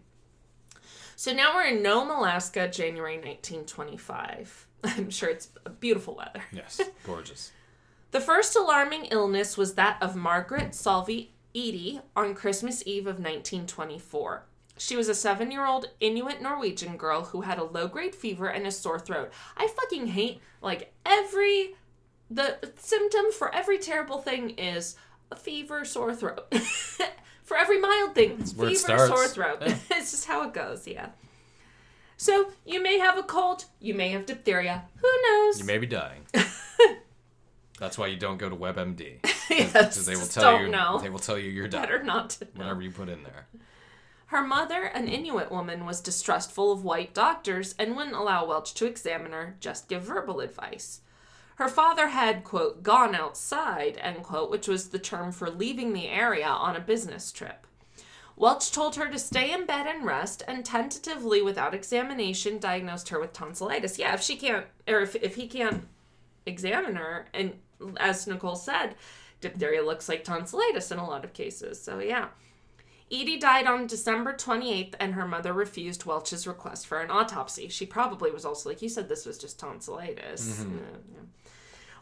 So 1.15 1.31
now 1.33 1.53
we're 1.53 1.67
in 1.67 1.83
Nome, 1.83 2.09
Alaska, 2.09 2.67
January 2.67 3.17
1925. 3.17 4.67
I'm 4.83 5.11
sure 5.11 5.29
it's 5.29 5.49
beautiful 5.79 6.15
weather. 6.15 6.41
Yes, 6.51 6.81
gorgeous. 7.05 7.51
The 8.09 8.19
first 8.19 8.55
alarming 8.55 9.05
illness 9.05 9.57
was 9.57 9.75
that 9.75 10.01
of 10.01 10.15
Margaret 10.15 10.73
Salvi 10.73 11.33
Eady 11.53 12.01
on 12.15 12.33
Christmas 12.35 12.83
Eve 12.85 13.07
of 13.07 13.15
1924. 13.15 14.43
She 14.77 14.95
was 14.95 15.09
a 15.09 15.15
seven 15.15 15.51
year 15.51 15.65
old 15.65 15.89
Inuit 15.99 16.41
Norwegian 16.41 16.97
girl 16.97 17.25
who 17.25 17.41
had 17.41 17.59
a 17.59 17.63
low 17.63 17.87
grade 17.87 18.15
fever 18.15 18.47
and 18.47 18.65
a 18.65 18.71
sore 18.71 18.99
throat. 18.99 19.31
I 19.55 19.67
fucking 19.67 20.07
hate, 20.07 20.39
like, 20.61 20.93
every. 21.05 21.75
The 22.29 22.71
symptom 22.77 23.31
for 23.33 23.53
every 23.53 23.77
terrible 23.77 24.19
thing 24.19 24.51
is 24.51 24.95
a 25.31 25.35
fever, 25.35 25.83
sore 25.83 26.15
throat. 26.15 26.51
for 27.43 27.57
every 27.57 27.79
mild 27.79 28.15
thing, 28.15 28.37
fever, 28.37 28.75
sore 28.75 29.27
throat. 29.27 29.57
it's 29.61 30.11
just 30.11 30.25
how 30.25 30.47
it 30.47 30.53
goes, 30.53 30.87
yeah. 30.87 31.09
So, 32.15 32.51
you 32.65 32.81
may 32.81 32.99
have 32.99 33.17
a 33.17 33.23
cold, 33.23 33.65
you 33.79 33.93
may 33.93 34.09
have 34.09 34.25
diphtheria. 34.25 34.85
Who 35.01 35.07
knows? 35.23 35.59
You 35.59 35.65
may 35.65 35.77
be 35.77 35.87
dying. 35.87 36.25
That's 37.81 37.97
why 37.97 38.05
you 38.07 38.15
don't 38.15 38.37
go 38.37 38.47
to 38.47 38.55
WebMD. 38.55 39.25
yes, 39.49 40.05
they 40.05 40.15
will 40.15 40.27
tell 40.27 40.43
don't 40.43 40.61
you 40.61 40.69
know. 40.69 40.99
they 41.01 41.09
will 41.09 41.17
tell 41.17 41.35
you 41.35 41.49
you're 41.49 41.67
dying. 41.67 41.81
Better 41.81 42.03
not 42.03 42.29
to 42.29 42.45
know. 42.45 42.51
Whatever 42.57 42.83
you 42.83 42.91
put 42.91 43.09
in 43.09 43.23
there. 43.23 43.47
Her 44.27 44.43
mother, 44.43 44.83
an 44.83 45.07
Inuit 45.07 45.51
woman, 45.51 45.87
was 45.87 45.99
distrustful 45.99 46.71
of 46.71 46.83
white 46.83 47.15
doctors 47.15 47.73
and 47.79 47.95
wouldn't 47.95 48.15
allow 48.15 48.45
Welch 48.45 48.75
to 48.75 48.85
examine 48.85 49.31
her, 49.31 49.55
just 49.59 49.89
give 49.89 50.03
verbal 50.03 50.41
advice. 50.41 51.01
Her 51.55 51.67
father 51.67 52.09
had, 52.09 52.43
quote, 52.43 52.83
gone 52.83 53.15
outside, 53.15 53.97
end 53.99 54.21
quote, 54.21 54.51
which 54.51 54.67
was 54.67 54.89
the 54.89 54.99
term 54.99 55.31
for 55.31 55.49
leaving 55.49 55.93
the 55.93 56.07
area 56.07 56.45
on 56.45 56.75
a 56.75 56.79
business 56.79 57.31
trip. 57.31 57.65
Welch 58.35 58.71
told 58.71 58.95
her 58.95 59.09
to 59.09 59.17
stay 59.17 59.51
in 59.51 59.65
bed 59.65 59.87
and 59.87 60.05
rest, 60.05 60.43
and 60.47 60.63
tentatively, 60.63 61.41
without 61.41 61.73
examination, 61.73 62.59
diagnosed 62.59 63.09
her 63.09 63.19
with 63.19 63.33
tonsillitis. 63.33 63.97
Yeah, 63.97 64.13
if 64.13 64.21
she 64.21 64.35
can't, 64.35 64.67
or 64.87 64.99
if, 65.01 65.15
if 65.15 65.33
he 65.33 65.47
can't 65.47 65.87
examine 66.45 66.95
her, 66.95 67.25
and 67.33 67.55
as 67.97 68.27
Nicole 68.27 68.55
said, 68.55 68.95
diphtheria 69.39 69.83
looks 69.83 70.07
like 70.07 70.23
tonsillitis 70.23 70.91
in 70.91 70.99
a 70.99 71.07
lot 71.07 71.25
of 71.25 71.33
cases. 71.33 71.81
So, 71.81 71.99
yeah. 71.99 72.27
Edie 73.11 73.37
died 73.37 73.67
on 73.67 73.87
December 73.87 74.33
28th, 74.33 74.93
and 74.99 75.15
her 75.15 75.27
mother 75.27 75.51
refused 75.51 76.05
Welch's 76.05 76.47
request 76.47 76.87
for 76.87 77.01
an 77.01 77.11
autopsy. 77.11 77.67
She 77.67 77.85
probably 77.85 78.31
was 78.31 78.45
also 78.45 78.69
like, 78.69 78.81
You 78.81 78.87
said 78.87 79.09
this 79.09 79.25
was 79.25 79.37
just 79.37 79.59
tonsillitis. 79.59 80.61
Mm-hmm. 80.61 80.77
Yeah, 80.77 80.97
yeah. 81.13 81.51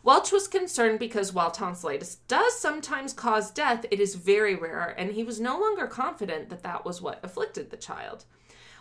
Welch 0.03 0.31
was 0.31 0.47
concerned 0.47 0.99
because 0.99 1.33
while 1.33 1.51
tonsillitis 1.51 2.15
does 2.27 2.57
sometimes 2.57 3.11
cause 3.11 3.51
death, 3.51 3.85
it 3.91 3.99
is 3.99 4.15
very 4.15 4.55
rare, 4.55 4.95
and 4.97 5.11
he 5.11 5.23
was 5.23 5.41
no 5.41 5.59
longer 5.59 5.87
confident 5.87 6.49
that 6.49 6.63
that 6.63 6.85
was 6.85 7.01
what 7.01 7.19
afflicted 7.23 7.69
the 7.69 7.77
child. 7.77 8.23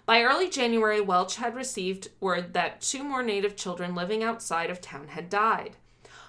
By 0.07 0.23
early 0.23 0.49
January, 0.49 1.01
Welch 1.01 1.37
had 1.37 1.57
received 1.57 2.09
word 2.21 2.53
that 2.55 2.81
two 2.81 3.03
more 3.03 3.23
native 3.23 3.57
children 3.57 3.95
living 3.95 4.23
outside 4.23 4.71
of 4.71 4.81
town 4.81 5.09
had 5.09 5.29
died. 5.29 5.77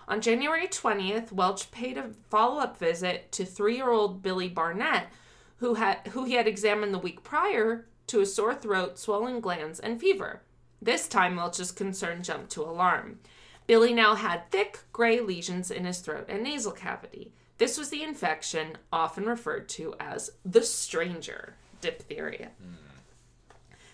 On 0.09 0.21
January 0.21 0.67
20th, 0.67 1.31
Welch 1.31 1.69
paid 1.69 1.95
a 1.95 2.09
follow-up 2.31 2.77
visit 2.79 3.31
to 3.31 3.43
3-year-old 3.43 4.23
Billy 4.23 4.49
Barnett, 4.49 5.09
who 5.57 5.75
had 5.75 5.99
who 6.13 6.25
he 6.25 6.33
had 6.33 6.47
examined 6.47 6.95
the 6.95 6.99
week 6.99 7.23
prior 7.23 7.85
to 8.07 8.19
a 8.19 8.25
sore 8.25 8.55
throat, 8.55 8.97
swollen 8.97 9.39
glands, 9.39 9.79
and 9.79 9.99
fever. 9.99 10.41
This 10.81 11.07
time 11.07 11.35
Welch's 11.35 11.71
concern 11.71 12.23
jumped 12.23 12.49
to 12.53 12.63
alarm. 12.63 13.19
Billy 13.67 13.93
now 13.93 14.15
had 14.15 14.49
thick 14.49 14.79
gray 14.91 15.19
lesions 15.19 15.69
in 15.69 15.85
his 15.85 15.99
throat 15.99 16.25
and 16.27 16.41
nasal 16.41 16.71
cavity. 16.71 17.31
This 17.59 17.77
was 17.77 17.91
the 17.91 18.01
infection 18.01 18.79
often 18.91 19.25
referred 19.25 19.69
to 19.69 19.93
as 19.99 20.31
the 20.43 20.63
stranger 20.63 21.53
diphtheria. 21.81 22.49
Hmm. 22.59 22.88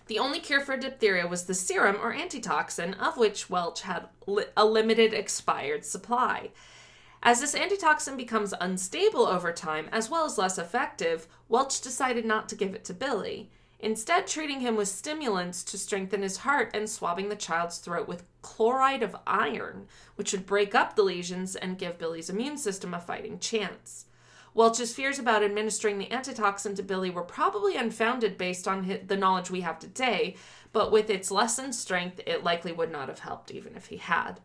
The 0.07 0.19
only 0.19 0.39
cure 0.39 0.61
for 0.61 0.77
diphtheria 0.77 1.25
was 1.25 1.45
the 1.45 1.55
serum 1.55 1.97
or 1.99 2.13
antitoxin, 2.13 2.93
of 2.95 3.17
which 3.17 3.49
Welch 3.49 3.81
had 3.81 4.07
li- 4.27 4.45
a 4.55 4.63
limited 4.63 5.13
expired 5.13 5.83
supply. 5.83 6.51
As 7.23 7.41
this 7.41 7.55
antitoxin 7.55 8.15
becomes 8.15 8.53
unstable 8.61 9.25
over 9.25 9.51
time, 9.51 9.89
as 9.91 10.09
well 10.09 10.25
as 10.25 10.37
less 10.37 10.59
effective, 10.59 11.27
Welch 11.49 11.81
decided 11.81 12.23
not 12.23 12.47
to 12.49 12.55
give 12.55 12.75
it 12.75 12.85
to 12.85 12.93
Billy, 12.93 13.49
instead, 13.79 14.27
treating 14.27 14.59
him 14.59 14.75
with 14.75 14.89
stimulants 14.89 15.63
to 15.63 15.77
strengthen 15.79 16.21
his 16.21 16.37
heart 16.37 16.69
and 16.75 16.87
swabbing 16.87 17.29
the 17.29 17.35
child's 17.35 17.79
throat 17.79 18.07
with 18.07 18.25
chloride 18.43 19.01
of 19.01 19.15
iron, 19.25 19.87
which 20.17 20.31
would 20.31 20.45
break 20.45 20.75
up 20.75 20.95
the 20.95 21.03
lesions 21.03 21.55
and 21.55 21.79
give 21.79 21.97
Billy's 21.97 22.29
immune 22.29 22.57
system 22.57 22.93
a 22.93 22.99
fighting 22.99 23.39
chance. 23.39 24.05
Welch's 24.55 24.93
fears 24.93 25.19
about 25.19 25.43
administering 25.43 25.99
the 25.99 26.11
antitoxin 26.11 26.75
to 26.75 26.83
Billy 26.83 27.09
were 27.09 27.23
probably 27.23 27.75
unfounded 27.75 28.37
based 28.37 28.69
on 28.69 28.99
the 29.05 29.17
knowledge 29.17 29.51
we 29.51 29.61
have 29.61 29.77
today, 29.77 30.37
but 30.71 30.93
with 30.93 31.09
its 31.09 31.29
lessened 31.29 31.75
strength, 31.75 32.21
it 32.25 32.43
likely 32.43 32.71
would 32.71 32.89
not 32.89 33.09
have 33.09 33.19
helped 33.19 33.51
even 33.51 33.75
if 33.75 33.87
he 33.87 33.97
had. 33.97 34.39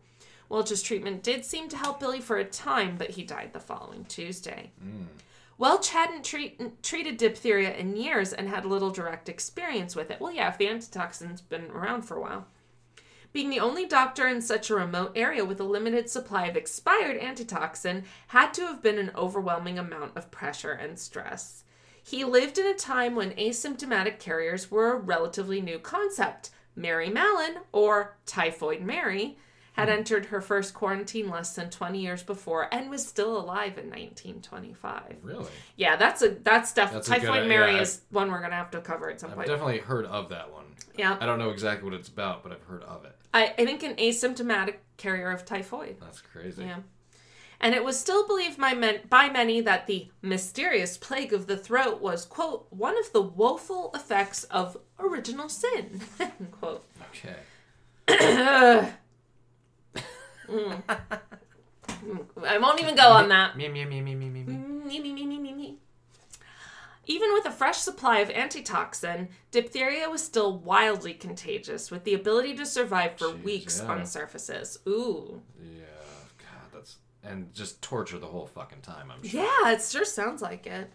Welch's 0.49 0.81
treatment 0.81 1.23
did 1.23 1.45
seem 1.45 1.69
to 1.69 1.77
help 1.77 2.01
Billy 2.01 2.19
for 2.19 2.37
a 2.37 2.43
time, 2.43 2.97
but 2.97 3.11
he 3.11 3.23
died 3.23 3.53
the 3.53 3.59
following 3.61 4.03
Tuesday. 4.03 4.71
Hmm. 4.81 5.05
Welch 5.57 5.89
hadn't 5.89 6.25
treat, 6.25 6.83
treated 6.83 7.15
diphtheria 7.15 7.73
in 7.73 7.95
years 7.95 8.33
and 8.33 8.49
had 8.49 8.65
little 8.65 8.89
direct 8.89 9.29
experience 9.29 9.95
with 9.95 10.11
it. 10.11 10.19
Well, 10.19 10.33
yeah, 10.33 10.49
if 10.49 10.57
the 10.57 10.67
antitoxin's 10.67 11.39
been 11.39 11.71
around 11.71 12.01
for 12.01 12.17
a 12.17 12.21
while. 12.21 12.47
Being 13.33 13.49
the 13.49 13.59
only 13.61 13.85
doctor 13.85 14.27
in 14.27 14.41
such 14.41 14.69
a 14.69 14.75
remote 14.75 15.13
area 15.15 15.45
with 15.45 15.59
a 15.61 15.65
limited 15.65 16.09
supply 16.09 16.47
of 16.47 16.57
expired 16.57 17.17
antitoxin 17.17 18.03
had 18.27 18.53
to 18.55 18.67
have 18.67 18.81
been 18.81 18.97
an 18.97 19.11
overwhelming 19.15 19.79
amount 19.79 20.17
of 20.17 20.31
pressure 20.31 20.73
and 20.73 20.99
stress. 20.99 21.63
He 22.03 22.25
lived 22.25 22.57
in 22.57 22.65
a 22.67 22.73
time 22.73 23.15
when 23.15 23.31
asymptomatic 23.31 24.19
carriers 24.19 24.69
were 24.69 24.93
a 24.93 24.99
relatively 24.99 25.61
new 25.61 25.79
concept. 25.79 26.49
Mary 26.75 27.09
Mallon, 27.09 27.59
or 27.71 28.17
Typhoid 28.25 28.81
Mary, 28.81 29.37
had 29.73 29.87
hmm. 29.87 29.95
entered 29.95 30.25
her 30.25 30.41
first 30.41 30.73
quarantine 30.73 31.29
less 31.29 31.55
than 31.55 31.69
20 31.69 31.99
years 31.99 32.23
before 32.23 32.67
and 32.73 32.89
was 32.89 33.05
still 33.05 33.37
alive 33.37 33.77
in 33.77 33.85
1925. 33.85 35.17
Really? 35.21 35.45
Yeah, 35.77 35.95
that's 35.95 36.21
a 36.21 36.29
that's 36.29 36.73
definitely 36.73 37.15
a 37.15 37.19
good- 37.19 37.27
Typhoid 37.27 37.43
uh, 37.43 37.47
Mary 37.47 37.73
yeah, 37.73 37.81
is 37.81 38.01
one 38.09 38.31
we're 38.31 38.41
gonna 38.41 38.55
have 38.55 38.71
to 38.71 38.81
cover 38.81 39.09
at 39.09 39.19
some 39.19 39.29
point. 39.29 39.49
I've 39.49 39.59
point. 39.59 39.59
definitely 39.59 39.79
heard 39.79 40.05
of 40.05 40.29
that 40.29 40.51
one. 40.51 40.65
yeah, 40.97 41.17
I 41.19 41.25
don't 41.25 41.39
know 41.39 41.51
exactly 41.51 41.89
what 41.89 41.97
it's 41.97 42.09
about, 42.09 42.43
but 42.43 42.51
I've 42.51 42.63
heard 42.63 42.83
of 42.83 43.05
it. 43.05 43.15
I, 43.33 43.53
I 43.57 43.65
think 43.65 43.83
an 43.83 43.95
asymptomatic 43.95 44.75
carrier 44.97 45.31
of 45.31 45.45
typhoid. 45.45 45.97
That's 45.99 46.21
crazy. 46.21 46.63
Yeah. 46.63 46.79
And 47.59 47.75
it 47.75 47.83
was 47.83 47.99
still 47.99 48.25
believed 48.25 48.59
by, 48.59 48.73
men, 48.73 49.01
by 49.07 49.29
many 49.29 49.61
that 49.61 49.85
the 49.85 50.09
mysterious 50.21 50.97
plague 50.97 51.31
of 51.31 51.45
the 51.45 51.57
throat 51.57 52.01
was, 52.01 52.25
quote, 52.25 52.65
one 52.71 52.97
of 52.97 53.13
the 53.13 53.21
woeful 53.21 53.91
effects 53.93 54.45
of 54.45 54.77
original 54.99 55.47
sin, 55.47 56.01
end 56.19 56.51
quote. 56.51 56.83
Okay. 57.11 57.35
Mm. 60.51 60.83
Mm, 62.03 62.25
I 62.45 62.57
won't 62.57 62.81
even 62.81 62.95
go 62.95 63.07
on 63.09 63.29
that. 63.29 63.55
Me, 63.55 63.69
me, 63.69 63.85
me, 63.85 64.01
me, 64.01 64.15
me, 64.15 64.29
me, 64.29 64.43
me. 64.43 64.53
Me, 64.53 64.99
me, 64.99 65.13
me, 65.13 65.25
me, 65.25 65.39
me, 65.39 65.53
me. 65.53 65.77
Even 67.05 67.33
with 67.33 67.45
a 67.45 67.51
fresh 67.51 67.77
supply 67.77 68.19
of 68.19 68.29
antitoxin, 68.29 69.29
diphtheria 69.49 70.09
was 70.09 70.23
still 70.23 70.59
wildly 70.59 71.13
contagious, 71.13 71.89
with 71.89 72.03
the 72.03 72.13
ability 72.13 72.55
to 72.55 72.65
survive 72.65 73.17
for 73.17 73.29
Jeez, 73.29 73.43
weeks 73.43 73.81
yeah. 73.83 73.91
on 73.91 74.05
surfaces. 74.05 74.77
Ooh. 74.87 75.41
Yeah. 75.59 75.83
God, 76.37 76.71
that's 76.71 76.97
and 77.23 77.53
just 77.53 77.81
torture 77.81 78.19
the 78.19 78.27
whole 78.27 78.47
fucking 78.47 78.81
time. 78.81 79.11
I'm 79.11 79.27
sure. 79.27 79.41
Yeah, 79.41 79.71
it 79.71 79.81
sure 79.81 80.05
sounds 80.05 80.41
like 80.41 80.67
it. 80.67 80.91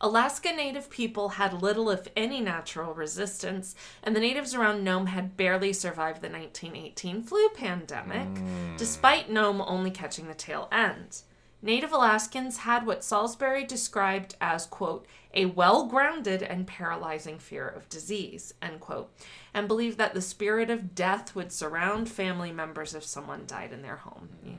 Alaska 0.00 0.52
Native 0.52 0.90
people 0.90 1.30
had 1.30 1.60
little, 1.60 1.90
if 1.90 2.06
any, 2.16 2.40
natural 2.40 2.94
resistance, 2.94 3.74
and 4.02 4.14
the 4.14 4.20
natives 4.20 4.54
around 4.54 4.84
Nome 4.84 5.06
had 5.06 5.36
barely 5.36 5.72
survived 5.72 6.22
the 6.22 6.28
1918 6.28 7.22
flu 7.22 7.48
pandemic, 7.50 8.38
hmm. 8.38 8.76
despite 8.76 9.30
Nome 9.30 9.60
only 9.60 9.90
catching 9.90 10.28
the 10.28 10.34
tail 10.34 10.68
end. 10.70 11.22
Native 11.60 11.92
Alaskans 11.92 12.58
had 12.58 12.86
what 12.86 13.02
Salisbury 13.02 13.64
described 13.64 14.36
as, 14.40 14.66
quote, 14.66 15.06
a 15.34 15.46
well 15.46 15.86
grounded 15.86 16.42
and 16.42 16.66
paralyzing 16.66 17.38
fear 17.38 17.66
of 17.66 17.88
disease, 17.88 18.54
end 18.62 18.80
quote, 18.80 19.12
and 19.52 19.66
believed 19.66 19.98
that 19.98 20.14
the 20.14 20.22
spirit 20.22 20.70
of 20.70 20.94
death 20.94 21.34
would 21.34 21.52
surround 21.52 22.08
family 22.08 22.52
members 22.52 22.94
if 22.94 23.04
someone 23.04 23.44
died 23.46 23.72
in 23.72 23.82
their 23.82 23.96
home. 23.96 24.28
Yeah. 24.44 24.52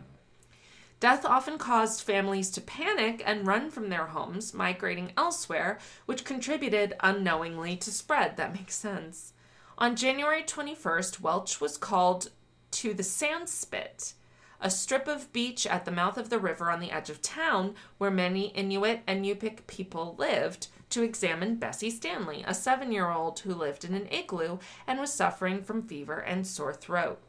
Death 0.99 1.23
often 1.23 1.57
caused 1.57 2.01
families 2.01 2.49
to 2.51 2.59
panic 2.59 3.23
and 3.25 3.47
run 3.47 3.71
from 3.71 3.89
their 3.89 4.07
homes, 4.07 4.53
migrating 4.53 5.13
elsewhere, 5.15 5.79
which 6.05 6.25
contributed 6.25 6.95
unknowingly 6.99 7.77
to 7.77 7.91
spread. 7.91 8.35
That 8.35 8.53
makes 8.53 8.75
sense. 8.75 9.31
On 9.77 9.95
January 9.95 10.43
21st, 10.43 11.21
Welch 11.21 11.61
was 11.61 11.77
called 11.77 12.31
to 12.71 12.93
the 12.93 13.03
Sandspit, 13.03 14.13
a 14.61 14.69
strip 14.69 15.07
of 15.07 15.31
beach 15.31 15.65
at 15.65 15.85
the 15.85 15.91
mouth 15.91 16.17
of 16.17 16.29
the 16.29 16.39
river 16.39 16.69
on 16.69 16.79
the 16.79 16.91
edge 16.91 17.09
of 17.09 17.21
town 17.21 17.75
where 17.97 18.11
many 18.11 18.47
Inuit 18.47 19.01
and 19.07 19.25
Yupik 19.25 19.67
people 19.67 20.15
lived 20.17 20.67
to 20.89 21.03
examine 21.03 21.55
Bessie 21.55 21.91
Stanley, 21.91 22.43
a 22.47 22.53
seven 22.53 22.91
year 22.91 23.09
old 23.09 23.39
who 23.39 23.53
lived 23.53 23.85
in 23.85 23.93
an 23.93 24.07
igloo 24.11 24.57
and 24.87 24.99
was 24.99 25.13
suffering 25.13 25.63
from 25.63 25.83
fever 25.83 26.19
and 26.19 26.45
sore 26.45 26.73
throat. 26.73 27.19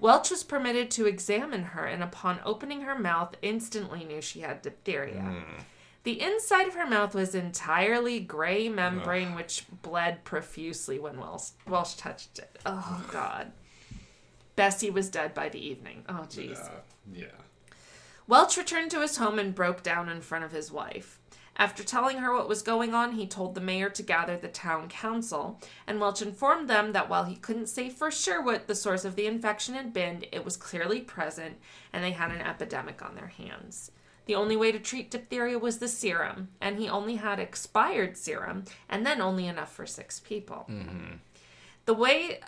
Welch 0.00 0.30
was 0.30 0.44
permitted 0.44 0.90
to 0.92 1.06
examine 1.06 1.62
her 1.64 1.84
and, 1.84 2.02
upon 2.02 2.40
opening 2.44 2.82
her 2.82 2.96
mouth, 2.96 3.34
instantly 3.42 4.04
knew 4.04 4.20
she 4.20 4.40
had 4.40 4.62
diphtheria. 4.62 5.20
Hmm. 5.20 5.62
The 6.04 6.20
inside 6.20 6.68
of 6.68 6.74
her 6.74 6.86
mouth 6.86 7.14
was 7.14 7.34
entirely 7.34 8.20
gray 8.20 8.68
membrane, 8.68 9.34
which 9.34 9.66
bled 9.82 10.24
profusely 10.24 10.98
when 10.98 11.18
Welch, 11.18 11.50
Welch 11.66 11.96
touched 11.96 12.38
it. 12.38 12.58
Oh, 12.64 13.04
God. 13.12 13.52
Bessie 14.58 14.90
was 14.90 15.08
dead 15.08 15.34
by 15.34 15.48
the 15.48 15.64
evening. 15.64 16.02
Oh, 16.08 16.26
jeez. 16.28 16.60
Uh, 16.60 16.80
yeah. 17.14 17.26
Welch 18.26 18.56
returned 18.56 18.90
to 18.90 19.02
his 19.02 19.16
home 19.16 19.38
and 19.38 19.54
broke 19.54 19.84
down 19.84 20.08
in 20.08 20.20
front 20.20 20.44
of 20.44 20.50
his 20.50 20.72
wife. 20.72 21.20
After 21.56 21.84
telling 21.84 22.18
her 22.18 22.34
what 22.34 22.48
was 22.48 22.60
going 22.62 22.92
on, 22.92 23.12
he 23.12 23.24
told 23.24 23.54
the 23.54 23.60
mayor 23.60 23.88
to 23.90 24.02
gather 24.02 24.36
the 24.36 24.48
town 24.48 24.88
council, 24.88 25.60
and 25.86 26.00
Welch 26.00 26.22
informed 26.22 26.68
them 26.68 26.90
that 26.90 27.08
while 27.08 27.22
he 27.22 27.36
couldn't 27.36 27.68
say 27.68 27.88
for 27.88 28.10
sure 28.10 28.42
what 28.42 28.66
the 28.66 28.74
source 28.74 29.04
of 29.04 29.14
the 29.14 29.28
infection 29.28 29.76
had 29.76 29.92
been, 29.92 30.24
it 30.32 30.44
was 30.44 30.56
clearly 30.56 31.02
present 31.02 31.58
and 31.92 32.02
they 32.02 32.10
had 32.10 32.32
an 32.32 32.40
epidemic 32.40 33.00
on 33.00 33.14
their 33.14 33.28
hands. 33.28 33.92
The 34.26 34.34
only 34.34 34.56
way 34.56 34.72
to 34.72 34.80
treat 34.80 35.12
diphtheria 35.12 35.58
was 35.58 35.78
the 35.78 35.86
serum, 35.86 36.48
and 36.60 36.80
he 36.80 36.88
only 36.88 37.14
had 37.14 37.38
expired 37.38 38.16
serum, 38.16 38.64
and 38.88 39.06
then 39.06 39.20
only 39.20 39.46
enough 39.46 39.72
for 39.72 39.86
six 39.86 40.18
people. 40.18 40.68
The 41.86 41.94
way, 41.94 42.40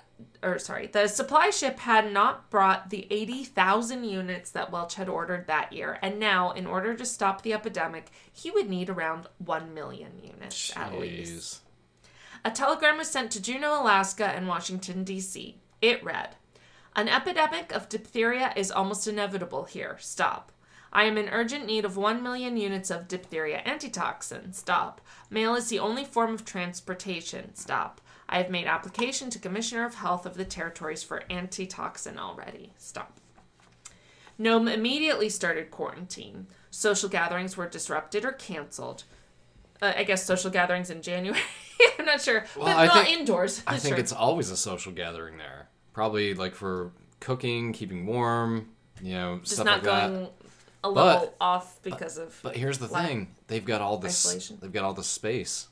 or 0.43 0.59
sorry, 0.59 0.87
the 0.87 1.09
supply 1.09 1.51
ship 1.51 1.81
had 1.81 2.12
not 2.12 2.51
brought 2.51 2.91
the 2.91 3.07
80,000 3.11 4.05
units 4.05 4.51
that 4.51 4.71
Welch 4.71 4.95
had 4.95 5.09
ordered 5.09 5.47
that 5.47 5.73
year, 5.73 5.99
and 6.03 6.18
now, 6.18 6.53
in 6.53 6.66
order 6.66 6.95
to 6.95 7.05
stop 7.05 7.43
the 7.43 7.53
epidemic, 7.53 8.11
he 8.33 8.51
would 8.51 8.68
need 8.68 8.91
around 8.91 9.27
1 9.39 9.75
million 9.75 10.12
units 10.23 10.75
at 10.77 10.99
least. 10.99 11.61
A 12.45 12.51
telegram 12.51 12.97
was 12.97 13.11
sent 13.11 13.31
to 13.33 13.43
Juneau, 13.43 13.83
Alaska, 13.83 14.27
and 14.27 14.49
Washington, 14.49 15.05
D.C. 15.05 15.57
It 15.83 16.03
read 16.03 16.37
An 16.97 17.09
epidemic 17.09 17.73
of 17.73 17.89
diphtheria 17.89 18.53
is 18.57 18.71
almost 18.71 19.07
inevitable 19.07 19.64
here. 19.64 19.97
Stop. 20.01 20.53
I 20.93 21.05
am 21.05 21.16
in 21.16 21.29
urgent 21.29 21.66
need 21.66 21.85
of 21.85 21.97
1 21.97 22.23
million 22.23 22.57
units 22.57 22.91
of 22.91 23.09
diphtheria 23.09 23.62
antitoxin. 23.64 24.53
Stop. 24.53 25.01
Mail 25.29 25.55
is 25.55 25.68
the 25.68 25.79
only 25.79 26.05
form 26.05 26.35
of 26.35 26.45
transportation. 26.45 27.55
Stop. 27.55 28.01
I 28.31 28.39
have 28.39 28.49
made 28.49 28.66
application 28.66 29.28
to 29.31 29.39
Commissioner 29.41 29.85
of 29.85 29.97
Health 29.97 30.24
of 30.24 30.37
the 30.37 30.45
territories 30.45 31.03
for 31.03 31.24
antitoxin 31.28 32.16
already. 32.18 32.72
Stop. 32.78 33.18
Nome 34.39 34.68
immediately 34.68 35.28
started 35.28 35.70
quarantine. 35.72 36.47
Social 36.70 37.09
gatherings 37.09 37.57
were 37.57 37.68
disrupted 37.68 38.24
or 38.24 38.33
canceled. 38.33 39.03
Uh, 39.83 39.93
I 39.97 40.05
guess 40.05 40.24
social 40.24 40.51
gatherings 40.51 40.91
in 40.91 41.03
January. 41.03 41.41
I'm 41.99 42.05
not 42.07 42.20
sure, 42.22 42.45
but 42.57 42.68
I 42.68 42.87
not 42.87 43.05
think- 43.05 43.18
indoors. 43.20 43.62
I 43.66 43.76
think 43.78 43.95
Sure. 43.97 44.01
it's 44.01 44.12
always 44.12 44.51
a 44.51 44.57
social 44.57 44.93
gathering 44.93 45.37
there. 45.37 45.68
Probably 45.93 46.33
like 46.35 46.55
for 46.55 46.93
cooking, 47.18 47.72
keeping 47.72 48.07
warm, 48.07 48.68
you 49.03 49.14
know, 49.14 49.41
just 49.43 49.55
stuff 49.57 49.66
like 49.66 49.83
that. 49.83 50.09
going 50.09 50.28
a 50.85 50.89
little 50.89 51.18
But- 51.20 51.37
off 51.41 51.83
because 51.83 52.16
of. 52.16 52.39
But 52.43 52.57
here's 52.57 52.78
the 52.78 52.89
thing: 52.89 53.35
they've 53.49 53.64
got 53.64 53.81
all 53.81 53.99
this. 53.99 54.24
isolation. 54.24 54.59
They've 54.62 54.72
got 54.72 54.85
all 54.85 54.95
this 54.95 55.09
space, 55.09 55.68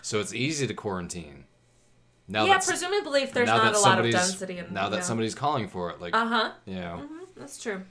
so 0.00 0.20
it's 0.20 0.32
easy 0.32 0.66
to 0.66 0.74
quarantine. 0.74 1.44
Now 2.28 2.44
yeah, 2.46 2.58
presumably 2.58 3.22
if 3.22 3.32
there's 3.32 3.48
not 3.48 3.74
a 3.74 3.80
lot 3.80 3.98
of 3.98 4.10
density 4.10 4.58
in 4.58 4.72
now 4.72 4.88
that 4.88 4.98
yeah. 4.98 5.02
somebody's 5.02 5.34
calling 5.34 5.68
for 5.68 5.90
it, 5.90 6.00
like 6.00 6.14
Uh 6.14 6.26
huh. 6.26 6.52
you 6.64 6.76
know, 6.76 7.08
That's 7.36 7.62
true. 7.62 7.82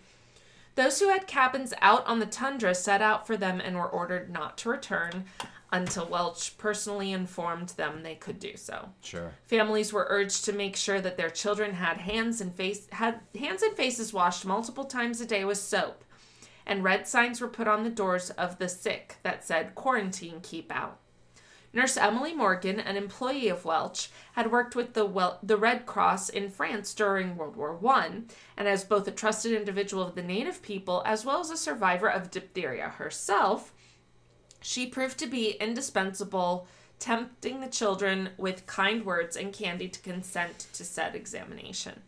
Those 0.76 1.00
who 1.00 1.10
had 1.10 1.28
cabins 1.28 1.74
out 1.82 2.06
on 2.08 2.20
the 2.20 2.26
tundra 2.26 2.74
set 2.74 3.02
out 3.02 3.28
for 3.28 3.36
them 3.36 3.60
and 3.60 3.76
were 3.76 3.90
ordered 3.90 4.32
not 4.32 4.58
to 4.60 4.70
return 4.70 5.26
until 5.72 6.06
Welch 6.08 6.58
personally 6.58 7.12
informed 7.12 7.70
them 7.70 8.04
they 8.04 8.16
could 8.16 8.40
do 8.40 8.56
so. 8.58 8.90
sure. 9.02 9.34
Families 9.46 9.94
were 9.94 10.08
urged 10.10 10.46
to 10.46 10.54
make 10.54 10.76
sure 10.76 11.00
that 11.02 11.18
their 11.18 11.30
children 11.30 11.74
had 11.76 11.98
hands 11.98 12.42
and 12.42 12.54
face 12.54 12.88
had 12.92 13.20
hands 13.38 13.62
and 13.62 13.76
faces 13.76 14.14
washed 14.14 14.46
multiple 14.46 14.86
times 14.86 15.22
a 15.22 15.26
day 15.26 15.46
with 15.46 15.58
soap. 15.58 16.04
And 16.66 16.84
red 16.84 17.08
signs 17.08 17.42
were 17.42 17.48
put 17.48 17.68
on 17.68 17.84
the 17.84 17.90
doors 17.90 18.30
of 18.32 18.58
the 18.58 18.70
sick 18.70 19.18
that 19.24 19.44
said 19.44 19.76
quarantine 19.76 20.40
keep 20.42 20.72
out. 20.72 21.00
Nurse 21.74 21.96
Emily 21.96 22.34
Morgan, 22.34 22.82
an 22.82 22.98
employee 22.98 23.48
of 23.48 23.64
Welch, 23.64 24.10
had 24.34 24.52
worked 24.52 24.76
with 24.76 24.94
the 24.94 25.38
the 25.42 25.58
Red 25.58 25.86
Cross 25.86 26.28
in 26.30 26.50
France 26.50 26.94
during 26.94 27.38
World 27.38 27.56
War 27.56 27.80
I, 27.88 28.24
and 28.58 28.68
as 28.68 28.84
both 28.84 29.08
a 29.08 29.12
trusted 29.12 29.54
individual 29.54 30.04
of 30.04 30.16
the 30.16 30.22
native 30.22 30.62
people 30.62 31.02
as 31.06 31.24
well 31.24 31.40
as 31.40 31.50
a 31.50 31.56
survivor 31.56 32.10
of 32.10 32.30
diphtheria 32.30 32.90
herself, 32.90 33.74
she 34.60 34.86
proved 34.86 35.18
to 35.20 35.28
be 35.28 35.52
indispensable, 35.52 36.68
tempting 37.00 37.62
the 37.62 37.68
children 37.68 38.32
with 38.38 38.68
kind 38.68 39.06
words 39.06 39.38
and 39.38 39.54
candy 39.54 39.88
to 39.88 40.00
consent 40.02 40.68
to 40.74 40.84
said 40.84 41.16
examination. 41.16 42.02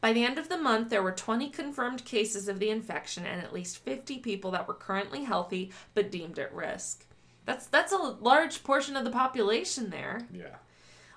By 0.00 0.12
the 0.12 0.24
end 0.24 0.38
of 0.38 0.48
the 0.48 0.56
month, 0.56 0.90
there 0.90 1.02
were 1.02 1.12
20 1.12 1.50
confirmed 1.50 2.04
cases 2.04 2.48
of 2.48 2.60
the 2.60 2.70
infection 2.70 3.26
and 3.26 3.42
at 3.42 3.52
least 3.52 3.78
50 3.78 4.18
people 4.18 4.52
that 4.52 4.66
were 4.66 4.74
currently 4.74 5.24
healthy 5.24 5.72
but 5.92 6.10
deemed 6.10 6.38
at 6.38 6.54
risk. 6.54 7.04
That's 7.44 7.66
that's 7.66 7.92
a 7.92 7.96
large 7.96 8.62
portion 8.62 8.96
of 8.96 9.04
the 9.04 9.10
population 9.10 9.90
there. 9.90 10.26
Yeah. 10.32 10.56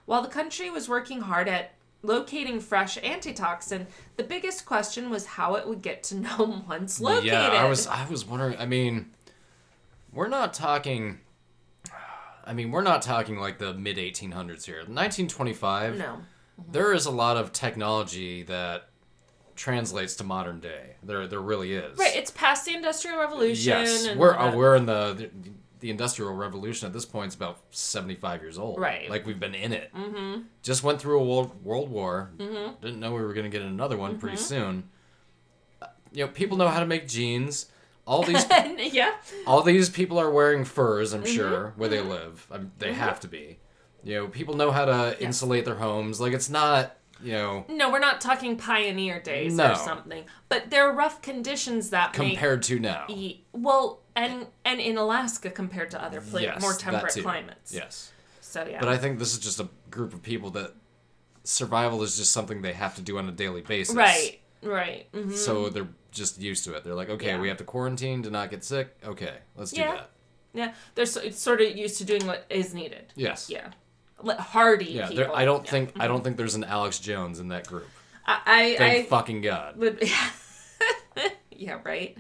While 0.06 0.22
the 0.22 0.30
country 0.30 0.70
was 0.70 0.88
working 0.90 1.22
hard 1.22 1.48
at 1.48 1.74
locating 2.02 2.60
fresh 2.60 2.98
antitoxin, 2.98 3.88
the 4.18 4.24
biggest 4.24 4.66
question 4.66 5.10
was 5.10 5.26
how 5.26 5.56
it 5.56 5.68
would 5.68 5.82
get 5.82 6.04
to 6.04 6.16
Nome 6.16 6.64
once 6.70 7.00
located. 7.00 7.26
Yeah, 7.26 7.48
I 7.48 7.68
was 7.70 7.88
I 7.88 8.08
was 8.08 8.26
wondering. 8.26 8.58
I 8.58 8.66
mean, 8.66 9.12
we're 10.12 10.28
not 10.28 10.54
talking. 10.54 11.20
I 12.48 12.54
mean, 12.54 12.70
we're 12.70 12.84
not 12.84 13.02
talking 13.02 13.40
like 13.40 13.58
the 13.58 13.74
mid 13.74 13.98
1800s 13.98 14.66
here. 14.66 14.78
1925. 14.78 15.98
no. 15.98 16.18
There 16.72 16.94
is 16.94 17.06
a 17.06 17.12
lot 17.12 17.36
of 17.36 17.52
technology 17.52 18.44
that 18.44 18.88
translates 19.56 20.16
to 20.16 20.24
modern 20.24 20.60
day. 20.60 20.96
There, 21.04 21.28
there 21.28 21.42
really 21.42 21.74
is. 21.74 21.98
Right, 21.98 22.16
it's 22.16 22.32
past 22.32 22.66
the 22.66 22.74
Industrial 22.74 23.18
Revolution. 23.18 23.68
Yes, 23.68 24.06
and 24.06 24.20
we're 24.20 24.38
uh, 24.38 24.56
we're 24.56 24.76
in 24.76 24.86
the, 24.86 25.30
the 25.80 25.90
industrial 25.90 26.34
revolution 26.34 26.88
at 26.88 26.94
this 26.94 27.06
point. 27.06 27.30
is 27.30 27.36
about 27.36 27.60
75 27.72 28.42
years 28.42 28.58
old. 28.58 28.80
Right. 28.80 29.10
Like 29.10 29.26
we've 29.26 29.40
been 29.40 29.56
in 29.56 29.74
it. 29.74 29.92
Mm-hmm. 29.94 30.42
Just 30.64 30.84
went 30.84 31.00
through 31.02 31.20
a 31.20 31.24
world 31.24 31.64
world 31.64 31.90
war. 31.90 32.32
Mm-hmm. 32.38 32.82
Didn't 32.86 33.00
know 33.00 33.14
we 33.14 33.22
were 33.22 33.34
going 33.34 33.50
to 33.50 33.56
get 33.58 33.66
another 33.66 33.98
one 33.98 34.18
pretty 34.18 34.38
soon. 34.38 34.90
Uh, 35.82 35.88
You 36.14 36.26
know, 36.26 36.32
people 36.32 36.58
know 36.58 36.68
how 36.70 36.80
to 36.80 36.86
make 36.86 37.08
jeans. 37.08 37.68
All 38.08 38.22
these 38.24 38.46
yeah. 38.94 39.16
all 39.48 39.64
these 39.64 39.90
people 39.90 40.20
are 40.20 40.30
wearing 40.30 40.64
furs, 40.64 41.12
I'm 41.14 41.24
Mm-hmm. 41.24 41.36
sure, 41.36 41.74
where 41.76 41.90
they 41.90 42.02
live. 42.02 42.48
I 42.52 42.58
mean, 42.60 42.72
they 42.78 42.94
have 42.94 43.20
to 43.22 43.28
be. 43.28 43.58
You 44.04 44.16
know, 44.16 44.28
people 44.28 44.56
know 44.56 44.72
how 44.72 44.86
to 44.86 45.18
insulate 45.22 45.66
their 45.66 45.76
homes. 45.76 46.22
Like 46.22 46.34
it's 46.34 46.50
not, 46.50 46.96
you 47.24 47.32
know, 47.34 47.66
No, 47.68 47.92
we're 47.92 47.98
not 47.98 48.22
talking 48.22 48.56
pioneer 48.58 49.20
days 49.20 49.56
No. 49.56 49.72
or 49.72 49.76
something. 49.76 50.26
But 50.50 50.70
there 50.70 50.88
are 50.88 50.94
rough 50.94 51.24
conditions 51.24 51.90
that 51.90 52.14
compared 52.14 52.62
to 52.64 52.78
now. 52.80 53.06
e- 53.10 53.42
well, 53.52 54.04
and 54.16 54.48
and 54.64 54.80
in 54.80 54.98
Alaska 54.98 55.50
compared 55.50 55.92
to 55.92 56.02
other 56.04 56.22
pla- 56.22 56.40
Yes, 56.40 56.62
more 56.62 56.74
temperate 56.74 57.14
climates. 57.22 57.74
Yes. 57.74 58.12
So 58.42 58.66
yeah. 58.66 58.80
But 58.80 58.90
I 58.90 58.98
think 58.98 59.20
this 59.20 59.34
is 59.34 59.40
just 59.40 59.60
a 59.60 59.68
group 59.92 60.14
of 60.14 60.22
people 60.24 60.50
that 60.52 60.74
survival 61.44 62.02
is 62.04 62.18
just 62.18 62.32
something 62.32 62.62
they 62.62 62.74
have 62.74 62.96
to 62.96 63.02
do 63.02 63.18
on 63.18 63.28
a 63.30 63.32
daily 63.32 63.62
basis. 63.62 63.96
right. 63.96 64.40
Right. 64.64 65.08
hmm 65.14 65.32
So 65.32 65.70
they're 65.70 65.88
just 66.12 66.40
used 66.42 66.64
to 66.64 66.74
it. 66.76 66.84
They're 66.84 66.96
like, 66.96 67.10
okay, 67.10 67.28
Yeah. 67.28 67.40
we 67.40 67.50
have 67.50 67.58
to 67.58 67.64
quarantine 67.64 68.24
to 68.24 68.32
not 68.32 68.50
get 68.50 68.64
sick. 68.64 68.96
Okay, 69.06 69.34
let's 69.56 69.72
do 69.72 69.82
Yeah. 69.82 69.92
that. 69.96 70.10
Yeah. 70.54 70.74
They're 70.96 71.06
so, 71.06 71.22
it's 71.22 71.40
sort 71.40 71.62
of 71.62 71.76
used 71.78 71.98
to 72.00 72.06
doing 72.06 72.26
what 72.26 72.46
is 72.50 72.74
needed. 72.74 73.12
Yes. 73.16 73.50
Yeah. 73.50 73.72
Hardy 74.40 74.86
Yeah. 74.86 75.10
people. 75.10 75.36
I 75.36 75.46
don't 75.46 75.66
Yeah. 75.66 75.72
think 75.72 75.92
I 76.00 76.08
don't 76.08 76.24
think 76.24 76.38
there's 76.38 76.56
an 76.56 76.64
Alex 76.64 76.98
Jones 77.00 77.40
in 77.40 77.50
that 77.50 77.68
group. 77.68 77.88
I 78.26 78.40
I, 78.46 78.76
Thank 78.78 79.06
I 79.06 79.10
fucking 79.10 79.42
God. 79.42 79.76
would 79.78 80.02
yeah 81.52 81.80
right 81.84 82.18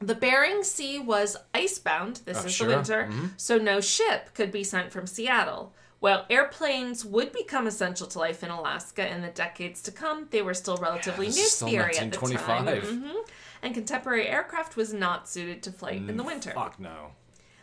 the 0.00 0.14
bering 0.14 0.62
sea 0.64 0.98
was 0.98 1.36
icebound 1.54 2.20
this 2.24 2.38
Oh, 2.42 2.46
is 2.46 2.54
sure. 2.54 2.68
the 2.68 2.76
winter 2.76 3.08
Mhm. 3.10 3.30
so 3.36 3.58
no 3.58 3.80
ship 3.80 4.30
could 4.34 4.50
be 4.50 4.64
sent 4.64 4.92
from 4.92 5.06
seattle 5.06 5.74
while 5.98 6.24
airplanes 6.30 7.04
would 7.04 7.30
become 7.32 7.66
essential 7.66 8.06
to 8.06 8.18
life 8.18 8.42
in 8.42 8.50
alaska 8.50 9.06
in 9.06 9.20
the 9.20 9.28
decades 9.28 9.82
to 9.82 9.92
come 9.92 10.26
they 10.30 10.40
were 10.42 10.54
still 10.54 10.76
relatively 10.78 11.26
this 11.26 11.60
new 11.62 11.70
theory 11.70 11.98
at 11.98 12.10
the 12.10 12.16
time 12.16 12.64
1925. 12.64 12.84
Mhm. 12.84 13.28
and 13.62 13.74
contemporary 13.74 14.26
aircraft 14.26 14.76
was 14.76 14.92
not 14.94 15.28
suited 15.28 15.62
to 15.62 15.70
flight 15.70 15.96
in 16.08 16.16
the 16.16 16.22
winter 16.22 16.50
Mm, 16.50 16.54
Fuck 16.54 16.80
no. 16.80 17.12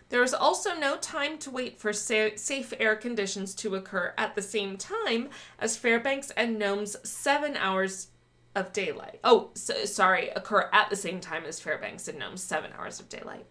there 0.10 0.22
was 0.22 0.34
also 0.36 0.76
no 0.76 0.96
time 0.98 1.40
to 1.40 1.50
wait 1.50 1.80
for 1.80 1.92
sa- 1.92 2.36
safe 2.36 2.72
air 2.80 2.96
conditions 2.96 3.56
to 3.56 3.74
occur 3.76 4.14
at 4.16 4.36
the 4.36 4.44
same 4.44 4.78
time 4.78 5.32
as 5.58 5.76
Fairbanks 5.76 6.30
and 6.38 6.60
Nome's 6.60 6.96
seven 7.04 7.58
hours 7.58 8.10
of 8.58 8.74
daylight. 8.74 9.20
Oh, 9.24 9.52
so, 9.54 9.86
sorry, 9.86 10.30
occur 10.30 10.70
at 10.74 10.90
the 10.90 10.96
same 10.96 11.20
time 11.20 11.46
as 11.46 11.60
Fairbanks 11.60 12.08
and 12.08 12.20
Nome's 12.20 12.44
seven 12.44 12.72
hours 12.78 13.00
of 13.00 13.08
daylight. 13.08 13.46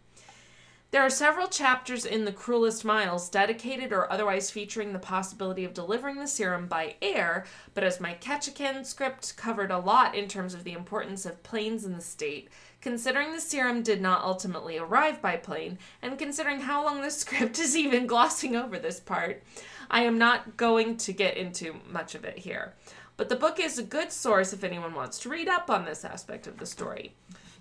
There 0.93 1.03
are 1.03 1.11
several 1.11 1.49
chapters 1.49 2.05
in 2.05 2.25
The 2.25 2.33
Cruelest 2.33 2.85
Miles 2.85 3.29
dedicated 3.29 3.93
or 3.93 4.11
otherwise 4.11 4.51
featuring 4.51 4.93
the 4.93 5.01
possibility 5.01 5.65
of 5.65 5.75
delivering 5.75 6.17
the 6.17 6.29
serum 6.29 6.69
by 6.69 6.95
air, 7.03 7.45
but 7.75 7.83
as 7.83 8.01
my 8.01 8.15
Ketchikan 8.15 8.87
script 8.87 9.37
covered 9.37 9.73
a 9.73 9.79
lot 9.79 10.15
in 10.15 10.29
terms 10.29 10.55
of 10.55 10.63
the 10.63 10.73
importance 10.73 11.27
of 11.27 11.43
planes 11.43 11.85
in 11.85 11.93
the 11.93 12.01
state, 12.01 12.49
considering 12.81 13.33
the 13.33 13.41
serum 13.41 13.83
did 13.83 14.01
not 14.01 14.23
ultimately 14.23 14.79
arrive 14.79 15.21
by 15.21 15.37
plane, 15.37 15.77
and 16.03 16.19
considering 16.19 16.61
how 16.61 16.85
long 16.85 17.03
the 17.03 17.11
script 17.23 17.59
is 17.59 17.77
even 17.77 18.07
glossing 18.07 18.55
over 18.55 18.79
this 18.79 19.01
part, 19.01 19.43
I 19.91 20.03
am 20.03 20.19
not 20.19 20.57
going 20.57 20.97
to 20.99 21.13
get 21.13 21.37
into 21.37 21.81
much 21.91 22.15
of 22.15 22.25
it 22.25 22.39
here. 22.39 22.75
But 23.17 23.29
the 23.29 23.37
book 23.37 23.59
is 23.59 23.79
a 23.79 23.83
good 23.83 24.13
source 24.13 24.53
if 24.53 24.63
anyone 24.63 24.95
wants 24.95 25.19
to 25.21 25.29
read 25.29 25.49
up 25.49 25.71
on 25.71 25.85
this 25.85 26.05
aspect 26.05 26.47
of 26.47 26.59
the 26.59 26.67
story. 26.67 27.15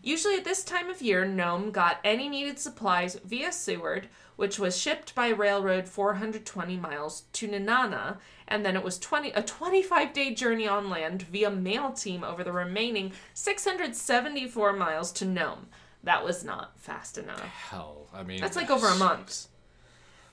Usually 0.04 0.36
at 0.36 0.44
this 0.44 0.64
time 0.64 0.90
of 0.90 1.02
year, 1.02 1.26
Nome 1.26 1.72
got 1.72 1.98
any 2.04 2.30
needed 2.30 2.60
supplies 2.60 3.16
via 3.26 3.52
Seward, 3.52 4.08
which 4.36 4.60
was 4.60 4.78
shipped 4.78 5.16
by 5.16 5.30
railroad 5.30 5.88
420 5.88 6.78
miles 6.78 7.24
to 7.34 7.48
Nenana, 7.48 8.18
and 8.48 8.64
then 8.64 8.76
it 8.76 8.84
was 8.84 9.00
20 9.00 9.32
a 9.32 9.42
25 9.42 10.14
day 10.14 10.34
journey 10.34 10.68
on 10.68 10.90
land 10.90 11.24
via 11.24 11.50
mail 11.50 11.92
team 11.92 12.24
over 12.24 12.44
the 12.44 12.52
remaining 12.52 13.14
674 13.34 14.74
miles 14.74 15.12
to 15.14 15.26
Nome. 15.26 15.68
That 16.04 16.24
was 16.24 16.44
not 16.44 16.80
fast 16.80 17.18
enough. 17.18 17.40
Hell, 17.40 18.08
I 18.14 18.22
mean, 18.22 18.42
That's 18.42 18.56
like 18.56 18.70
over 18.70 18.88
a 18.88 18.96
month. 18.96 19.48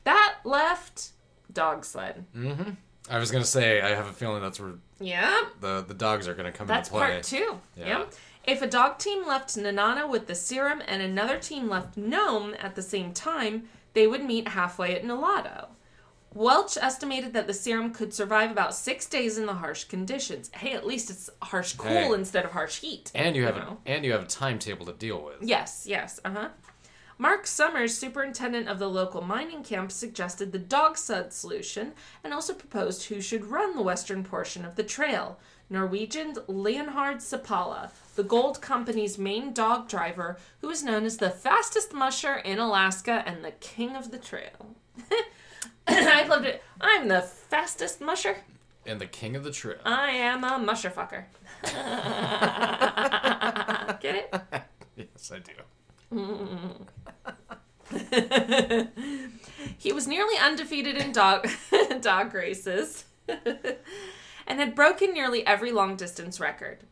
That 0.04 0.36
left 0.44 1.12
dog 1.50 1.86
sled. 1.86 2.26
Mm-hmm. 2.36 2.72
I 3.11 3.18
was 3.18 3.30
gonna 3.30 3.44
say, 3.44 3.80
I 3.80 3.90
have 3.94 4.07
a 4.07 4.12
feeling 4.12 4.42
that's 4.42 4.61
where 4.61 4.72
Yeah, 5.00 5.40
the 5.61 5.84
the 5.86 5.94
dogs 5.94 6.28
are 6.28 6.34
gonna 6.34 6.53
come 6.53 6.66
That's 6.66 6.88
into 6.88 6.98
play. 6.98 7.11
part 7.12 7.22
two. 7.24 7.59
Yeah. 7.76 7.86
Yeah. 7.86 8.05
If 8.44 8.61
a 8.62 8.66
dog 8.66 8.98
team 8.98 9.26
left 9.26 9.50
Nenana 9.57 10.09
with 10.09 10.26
the 10.26 10.34
serum 10.34 10.82
and 10.86 11.00
another 11.03 11.38
team 11.38 11.68
left 11.68 11.96
Nome 11.96 12.55
at 12.59 12.74
the 12.74 12.82
same 12.82 13.12
time, 13.12 13.68
they 13.94 14.07
would 14.07 14.24
meet 14.24 14.48
halfway 14.48 14.96
at 14.96 15.05
Nulato. 15.05 15.66
Welch 16.34 16.78
estimated 16.78 17.34
that 17.34 17.46
the 17.46 17.53
serum 17.55 17.92
could 17.92 18.14
survive 18.14 18.50
about 18.50 18.74
six 18.74 19.07
days 19.07 19.36
in 19.36 19.44
the 19.46 19.53
harsh 19.55 19.84
conditions. 19.84 20.50
Hey, 20.55 20.72
at 20.72 20.86
least 20.86 21.11
it's 21.11 21.28
harsh 21.42 21.74
cool 21.74 21.90
Hey. 21.90 22.12
instead 22.14 22.44
of 22.46 22.53
harsh 22.53 22.80
heat. 22.80 23.12
And 23.14 23.36
you 23.36 23.44
have 23.44 23.57
know? 23.57 23.78
a, 23.84 23.88
and 23.90 24.05
you 24.05 24.12
have 24.12 24.22
a 24.22 24.26
timetable 24.26 24.86
to 24.86 24.92
deal 24.94 25.22
with. 25.22 25.36
Yes, 25.42 25.84
yes, 25.86 26.20
uh 26.24 26.30
huh. 26.30 26.48
Mark 27.22 27.46
Summers, 27.46 27.96
superintendent 27.96 28.66
of 28.66 28.80
the 28.80 28.90
local 28.90 29.22
mining 29.22 29.62
camp, 29.62 29.92
suggested 29.92 30.50
the 30.50 30.58
dog 30.58 30.98
sled 30.98 31.32
solution 31.32 31.92
and 32.24 32.34
also 32.34 32.52
proposed 32.52 33.04
who 33.04 33.20
should 33.20 33.44
run 33.44 33.76
the 33.76 33.82
western 33.82 34.24
portion 34.24 34.64
of 34.64 34.74
the 34.74 34.82
trail. 34.82 35.38
Norwegian 35.70 36.34
Leonhard 36.48 37.18
Seppala, 37.18 37.92
the 38.16 38.24
Gold 38.24 38.60
Company's 38.60 39.18
main 39.18 39.52
dog 39.52 39.88
driver, 39.88 40.36
who 40.62 40.68
is 40.68 40.82
known 40.82 41.04
as 41.04 41.18
the 41.18 41.30
fastest 41.30 41.94
musher 41.94 42.38
in 42.38 42.58
Alaska 42.58 43.22
and 43.24 43.44
the 43.44 43.52
king 43.52 43.94
of 43.94 44.10
the 44.10 44.18
trail. 44.18 44.74
I 45.86 46.26
loved 46.26 46.46
it. 46.46 46.60
I'm 46.80 47.06
the 47.06 47.22
fastest 47.22 48.00
musher. 48.00 48.38
And 48.84 49.00
the 49.00 49.06
king 49.06 49.36
of 49.36 49.44
the 49.44 49.52
trail. 49.52 49.78
I 49.84 50.10
am 50.10 50.42
a 50.42 50.58
musher 50.58 50.90
fucker. 50.90 51.26
Get 54.00 54.16
it? 54.16 54.34
yes, 54.96 55.30
I 55.32 55.38
do. 55.38 55.52
He 59.78 59.92
was 59.92 60.06
nearly 60.06 60.36
undefeated 60.36 60.96
in 60.96 61.12
dog 61.12 61.48
dog 62.00 62.34
races 62.34 63.04
and 63.28 64.60
had 64.60 64.74
broken 64.74 65.12
nearly 65.12 65.46
every 65.46 65.72
long 65.72 65.96
distance 65.96 66.38
record. 66.40 66.84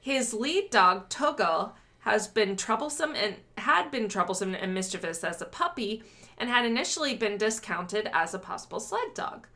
His 0.00 0.32
lead 0.32 0.70
dog 0.70 1.08
Togo 1.08 1.74
has 2.00 2.28
been 2.28 2.56
troublesome 2.56 3.14
and 3.14 3.36
had 3.58 3.90
been 3.90 4.08
troublesome 4.08 4.54
and 4.54 4.72
mischievous 4.72 5.24
as 5.24 5.42
a 5.42 5.46
puppy 5.46 6.02
and 6.38 6.48
had 6.48 6.64
initially 6.64 7.14
been 7.14 7.36
discounted 7.36 8.08
as 8.12 8.32
a 8.32 8.38
possible 8.38 8.80
sled 8.80 9.14
dog. 9.14 9.46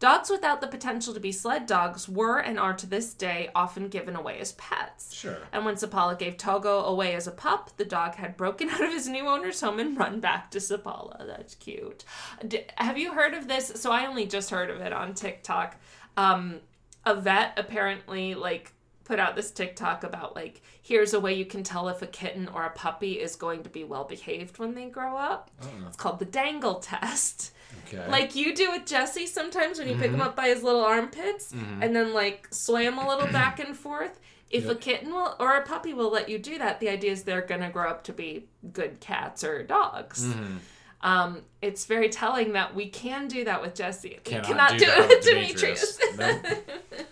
Dogs 0.00 0.30
without 0.30 0.62
the 0.62 0.66
potential 0.66 1.12
to 1.12 1.20
be 1.20 1.30
sled 1.30 1.66
dogs 1.66 2.08
were 2.08 2.38
and 2.38 2.58
are 2.58 2.72
to 2.72 2.86
this 2.86 3.12
day 3.12 3.50
often 3.54 3.88
given 3.88 4.16
away 4.16 4.38
as 4.40 4.52
pets. 4.52 5.14
Sure. 5.14 5.36
And 5.52 5.66
when 5.66 5.74
Seppala 5.74 6.18
gave 6.18 6.38
Togo 6.38 6.80
away 6.84 7.14
as 7.14 7.26
a 7.26 7.30
pup, 7.30 7.70
the 7.76 7.84
dog 7.84 8.14
had 8.14 8.34
broken 8.34 8.70
out 8.70 8.82
of 8.82 8.90
his 8.90 9.06
new 9.06 9.28
owner's 9.28 9.60
home 9.60 9.78
and 9.78 9.96
run 9.98 10.18
back 10.18 10.50
to 10.52 10.58
Seppala. 10.58 11.26
That's 11.26 11.54
cute. 11.54 12.04
D- 12.48 12.64
have 12.76 12.96
you 12.96 13.12
heard 13.12 13.34
of 13.34 13.46
this? 13.46 13.68
So 13.76 13.92
I 13.92 14.06
only 14.06 14.24
just 14.24 14.48
heard 14.48 14.70
of 14.70 14.80
it 14.80 14.94
on 14.94 15.12
TikTok. 15.12 15.76
Um, 16.16 16.60
a 17.04 17.14
vet 17.14 17.58
apparently 17.58 18.34
like 18.34 18.72
put 19.04 19.18
out 19.18 19.36
this 19.36 19.50
TikTok 19.50 20.04
about 20.04 20.36
like 20.36 20.62
here's 20.82 21.14
a 21.14 21.20
way 21.20 21.34
you 21.34 21.44
can 21.44 21.62
tell 21.62 21.88
if 21.88 22.02
a 22.02 22.06
kitten 22.06 22.48
or 22.48 22.64
a 22.64 22.70
puppy 22.70 23.20
is 23.20 23.36
going 23.36 23.62
to 23.62 23.68
be 23.68 23.84
well 23.84 24.04
behaved 24.04 24.58
when 24.58 24.74
they 24.74 24.88
grow 24.88 25.16
up. 25.16 25.50
Oh. 25.62 25.68
It's 25.86 25.96
called 25.96 26.18
the 26.18 26.24
dangle 26.24 26.76
test 26.76 27.52
Okay. 27.86 28.08
like 28.08 28.34
you 28.34 28.54
do 28.54 28.70
with 28.70 28.86
Jesse 28.86 29.26
sometimes 29.26 29.78
when 29.78 29.88
you 29.88 29.94
pick 29.94 30.06
him 30.06 30.14
mm-hmm. 30.14 30.22
up 30.22 30.36
by 30.36 30.48
his 30.48 30.62
little 30.62 30.84
armpits 30.84 31.52
mm-hmm. 31.52 31.82
and 31.82 31.94
then 31.94 32.12
like 32.12 32.48
sway 32.52 32.84
him 32.84 32.98
a 32.98 33.08
little 33.08 33.28
back 33.28 33.60
and 33.60 33.76
forth. 33.76 34.20
If 34.50 34.68
a 34.68 34.74
kitten 34.74 35.12
will 35.12 35.36
or 35.38 35.56
a 35.56 35.62
puppy 35.62 35.94
will 35.94 36.10
let 36.10 36.28
you 36.28 36.36
do 36.36 36.58
that, 36.58 36.80
the 36.80 36.88
idea 36.88 37.12
is 37.12 37.22
they're 37.22 37.40
gonna 37.40 37.70
grow 37.70 37.88
up 37.88 38.02
to 38.04 38.12
be 38.12 38.48
good 38.72 38.98
cats 38.98 39.44
or 39.44 39.62
dogs. 39.62 40.24
Mm-hmm. 40.26 40.56
Um, 41.02 41.42
it's 41.62 41.86
very 41.86 42.08
telling 42.08 42.52
that 42.52 42.74
we 42.74 42.88
can 42.88 43.28
do 43.28 43.44
that 43.44 43.62
with 43.62 43.74
Jesse. 43.74 44.10
We 44.10 44.16
Cannot 44.16 44.46
cannot 44.46 44.70
do 44.72 44.78
do, 44.78 44.84
it 44.86 44.98
with 44.98 45.08
with 45.08 45.24
Demetrius. 45.24 45.98
Nope. 46.18 46.46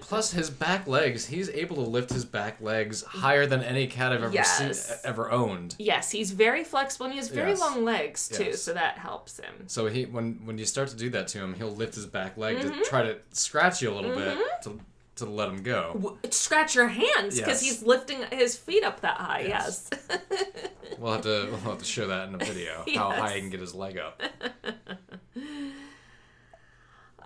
Plus, 0.00 0.32
his 0.32 0.50
back 0.50 0.86
legs, 0.86 1.26
he's 1.26 1.48
able 1.50 1.76
to 1.76 1.82
lift 1.82 2.10
his 2.10 2.24
back 2.24 2.60
legs 2.60 3.02
higher 3.02 3.46
than 3.46 3.62
any 3.62 3.86
cat 3.86 4.12
I've 4.12 4.22
ever 4.22 4.44
seen, 4.44 4.72
ever 5.04 5.30
owned. 5.30 5.74
yes, 5.78 6.10
he's 6.10 6.30
very 6.32 6.64
flexible 6.64 7.06
and 7.06 7.12
he 7.12 7.18
has 7.18 7.28
very 7.28 7.50
Yes. 7.50 7.60
long 7.60 7.84
legs 7.84 8.28
too, 8.28 8.44
Yes. 8.44 8.62
so 8.62 8.72
that 8.74 8.98
helps 8.98 9.38
him. 9.38 9.64
So 9.66 9.86
he, 9.86 10.04
when 10.06 10.40
when 10.44 10.58
you 10.58 10.66
start 10.66 10.88
to 10.88 10.96
do 10.96 11.10
that 11.10 11.28
to 11.28 11.38
him, 11.38 11.54
he'll 11.54 11.74
lift 11.74 11.94
his 11.94 12.06
back 12.06 12.36
leg 12.36 12.58
Mm-hmm. 12.58 12.78
to 12.78 12.84
try 12.84 13.02
to 13.02 13.18
scratch 13.32 13.80
you 13.82 13.90
a 13.92 13.94
little 13.94 14.14
bit 14.14 14.38
to 14.64 14.80
to 15.16 15.26
let 15.26 15.48
him 15.48 15.62
go. 15.62 15.92
W- 15.94 16.18
Scratch 16.30 16.74
your 16.74 16.88
hands 16.88 17.38
because 17.38 17.62
Yes. 17.62 17.78
he's 17.78 17.82
lifting 17.84 18.18
his 18.32 18.56
feet 18.56 18.82
up 18.82 19.00
that 19.02 19.16
high. 19.18 19.44
Yes. 19.46 19.88
yes. 20.10 20.50
We'll 20.98 21.12
have 21.12 21.22
to 21.22 21.46
we'll 21.50 21.60
have 21.60 21.78
to 21.78 21.84
show 21.84 22.08
that 22.08 22.28
in 22.28 22.34
a 22.34 22.38
video 22.38 22.84
how 22.96 23.10
high 23.12 23.34
he 23.34 23.40
can 23.40 23.50
get 23.50 23.60
his 23.60 23.74
leg 23.74 23.96
up. 23.98 24.20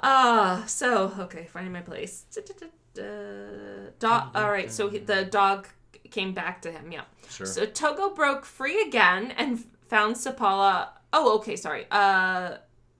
Ah, 0.00 0.64
so 0.66 1.12
okay, 1.18 1.48
finding 1.52 1.72
my 1.72 1.80
place. 1.80 2.24
Dog. 3.98 4.30
All 4.34 4.50
right, 4.50 4.70
so 4.70 4.88
he, 4.88 4.98
the 4.98 5.24
dog 5.24 5.68
came 6.10 6.32
back 6.34 6.62
to 6.62 6.70
him. 6.72 6.92
Yeah. 6.92 7.02
Sure. 7.28 7.46
So 7.46 7.66
Togo 7.66 8.10
broke 8.10 8.44
free 8.44 8.82
again 8.82 9.32
and 9.36 9.64
found 9.88 10.16
Seppala. 10.16 10.88
Oh, 11.12 11.36
okay, 11.36 11.56
sorry. 11.56 11.86
Uh, 11.90 12.58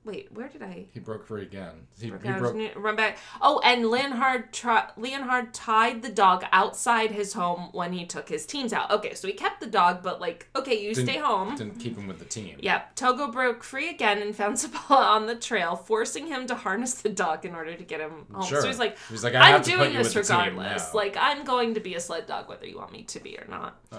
wait, 0.08 0.32
where 0.32 0.48
did 0.48 0.62
I? 0.62 0.86
He 0.92 1.00
broke 1.00 1.26
free 1.26 1.42
again. 1.42 1.86
He, 2.00 2.06
he 2.06 2.12
I 2.12 2.14
was 2.16 2.22
broke. 2.40 2.52
gonna 2.54 2.70
run 2.76 2.96
back. 2.96 3.18
Oh, 3.42 3.60
and 3.62 3.88
Leonhard 3.90 4.52
tri- 4.52 4.88
Leonhard 4.96 5.52
tied 5.52 6.02
the 6.02 6.08
dog 6.08 6.44
outside 6.50 7.10
his 7.10 7.34
home 7.34 7.68
when 7.72 7.92
he 7.92 8.06
took 8.06 8.28
his 8.28 8.46
teams 8.46 8.72
out. 8.72 8.90
Okay, 8.90 9.14
so 9.14 9.28
he 9.28 9.34
kept 9.34 9.60
the 9.60 9.66
dog, 9.66 10.02
but 10.02 10.20
like, 10.20 10.48
okay, 10.56 10.80
you 10.82 10.94
didn't- 10.94 11.08
stay 11.08 11.18
home. 11.18 11.54
Didn't 11.56 11.78
keep 11.78 11.96
him 11.96 12.08
with 12.08 12.18
the 12.18 12.24
team. 12.24 12.56
Yep, 12.60 12.96
Togo 12.96 13.30
broke 13.30 13.62
free 13.62 13.90
again 13.90 14.22
and 14.22 14.34
found 14.34 14.56
Seppala 14.58 15.06
on 15.08 15.26
the 15.26 15.34
trail, 15.36 15.76
forcing 15.76 16.26
him 16.26 16.46
to 16.46 16.54
harness 16.54 16.94
the 16.94 17.08
dog 17.10 17.44
in 17.44 17.54
order 17.54 17.74
to 17.74 17.84
get 17.84 18.00
him 18.00 18.26
home. 18.32 18.46
Sure. 18.46 18.60
So 18.62 18.66
he's 18.68 18.78
like, 18.78 18.96
He's 19.10 19.22
like, 19.22 19.34
I 19.34 19.48
I'm 19.48 19.52
have 19.52 19.62
to 19.64 19.70
put 19.72 19.76
doing 19.84 19.92
this 19.96 20.14
with 20.14 20.26
the 20.26 20.32
team 20.34 20.56
regardless. 20.56 20.94
Like, 20.94 21.16
I'm 21.18 21.44
going 21.44 21.74
to 21.74 21.80
be 21.80 21.94
a 21.94 22.00
sled 22.00 22.26
dog 22.26 22.48
whether 22.48 22.66
you 22.66 22.78
want 22.78 22.92
me 22.92 23.02
to 23.04 23.20
be 23.20 23.36
or 23.38 23.46
not. 23.48 23.78
Uh, 23.92 23.98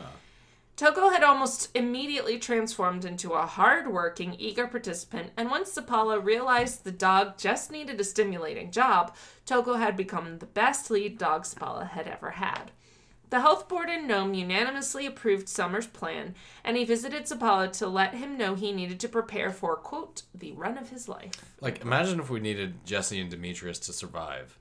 Togo 0.80 1.10
had 1.10 1.24
almost 1.24 1.76
immediately 1.76 2.40
transformed 2.40 3.04
into 3.04 3.34
a 3.34 3.46
hard-working, 3.46 4.38
eager 4.40 4.66
participant, 4.66 5.32
and 5.36 5.52
once 5.52 5.76
Seppala 5.76 6.24
realized 6.24 6.86
the 6.86 6.92
dog 6.94 7.38
just 7.38 7.70
needed 7.70 8.00
a 8.00 8.04
stimulating 8.06 8.72
job, 8.72 9.14
Togo 9.46 9.74
had 9.74 9.98
become 9.98 10.40
the 10.40 10.46
best 10.46 10.90
lead 10.90 11.18
dog 11.18 11.44
Seppala 11.44 11.90
had 11.90 12.08
ever 12.08 12.32
had. 12.32 12.72
The 13.30 13.42
health 13.42 13.68
board 13.68 13.90
in 13.90 14.08
Nome 14.08 14.34
unanimously 14.34 15.06
approved 15.06 15.50
Summer's 15.50 15.86
plan, 15.86 16.34
and 16.64 16.78
he 16.78 16.86
visited 16.86 17.26
Seppala 17.26 17.74
to 17.74 17.88
let 17.88 18.14
him 18.14 18.38
know 18.38 18.56
he 18.56 18.72
needed 18.72 19.02
to 19.02 19.10
prepare 19.10 19.52
for, 19.52 19.76
quote, 19.76 20.22
the 20.34 20.54
run 20.54 20.78
of 20.78 20.92
his 20.92 21.10
life. 21.10 21.54
like, 21.60 21.82
imagine 21.82 22.22
if 22.22 22.30
we 22.30 22.40
needed 22.40 22.86
Jesse 22.86 23.20
and 23.20 23.30
Demetrius 23.30 23.80
to 23.80 23.92
survive. 23.92 24.58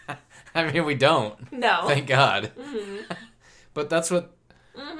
I 0.58 0.72
mean, 0.72 0.86
we 0.86 0.96
don't. 0.96 1.47
No. 1.58 1.84
Thank 1.88 2.08
God. 2.08 2.52
Mm-hmm. 2.58 3.14
but 3.74 3.90
that's 3.90 4.10
what 4.12 4.34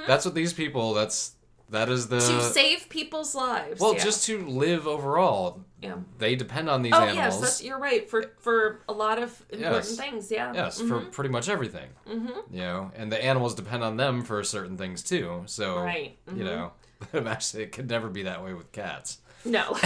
that's 0.06 0.24
what 0.24 0.34
these 0.34 0.52
people. 0.52 0.94
That's 0.94 1.32
that 1.70 1.88
is 1.88 2.08
the 2.08 2.18
to 2.18 2.42
save 2.42 2.88
people's 2.88 3.34
lives. 3.34 3.80
well, 3.80 3.94
yeah. 3.94 4.02
just 4.04 4.24
to 4.26 4.46
live 4.46 4.86
overall. 4.86 5.64
Yeah. 5.82 5.96
They 6.18 6.34
depend 6.34 6.68
on 6.68 6.82
these 6.82 6.92
Oh 6.94 7.02
animals. 7.02 7.16
yes, 7.16 7.40
that's, 7.40 7.62
you're 7.62 7.78
right. 7.78 8.08
For 8.08 8.32
for 8.40 8.80
a 8.88 8.92
lot 8.92 9.22
of 9.22 9.40
important 9.50 9.84
Yes. 9.84 9.96
things, 9.96 10.30
yeah. 10.30 10.52
Yes, 10.52 10.80
for 10.80 11.00
pretty 11.00 11.30
much 11.30 11.48
everything. 11.48 11.90
Mm-hmm. 12.08 12.52
You 12.54 12.60
know, 12.60 12.90
and 12.96 13.12
the 13.12 13.22
animals 13.22 13.54
depend 13.54 13.84
on 13.84 13.96
them 13.96 14.22
for 14.22 14.42
certain 14.42 14.76
things 14.76 15.02
too. 15.02 15.42
So, 15.46 15.78
Right, 15.78 16.16
mm-hmm. 16.26 16.38
you 16.38 16.44
know, 16.44 16.72
actually, 17.26 17.64
it 17.64 17.72
could 17.72 17.88
never 17.88 18.08
be 18.08 18.24
that 18.24 18.42
way 18.42 18.54
with 18.54 18.72
cats. 18.72 19.18
No. 19.44 19.76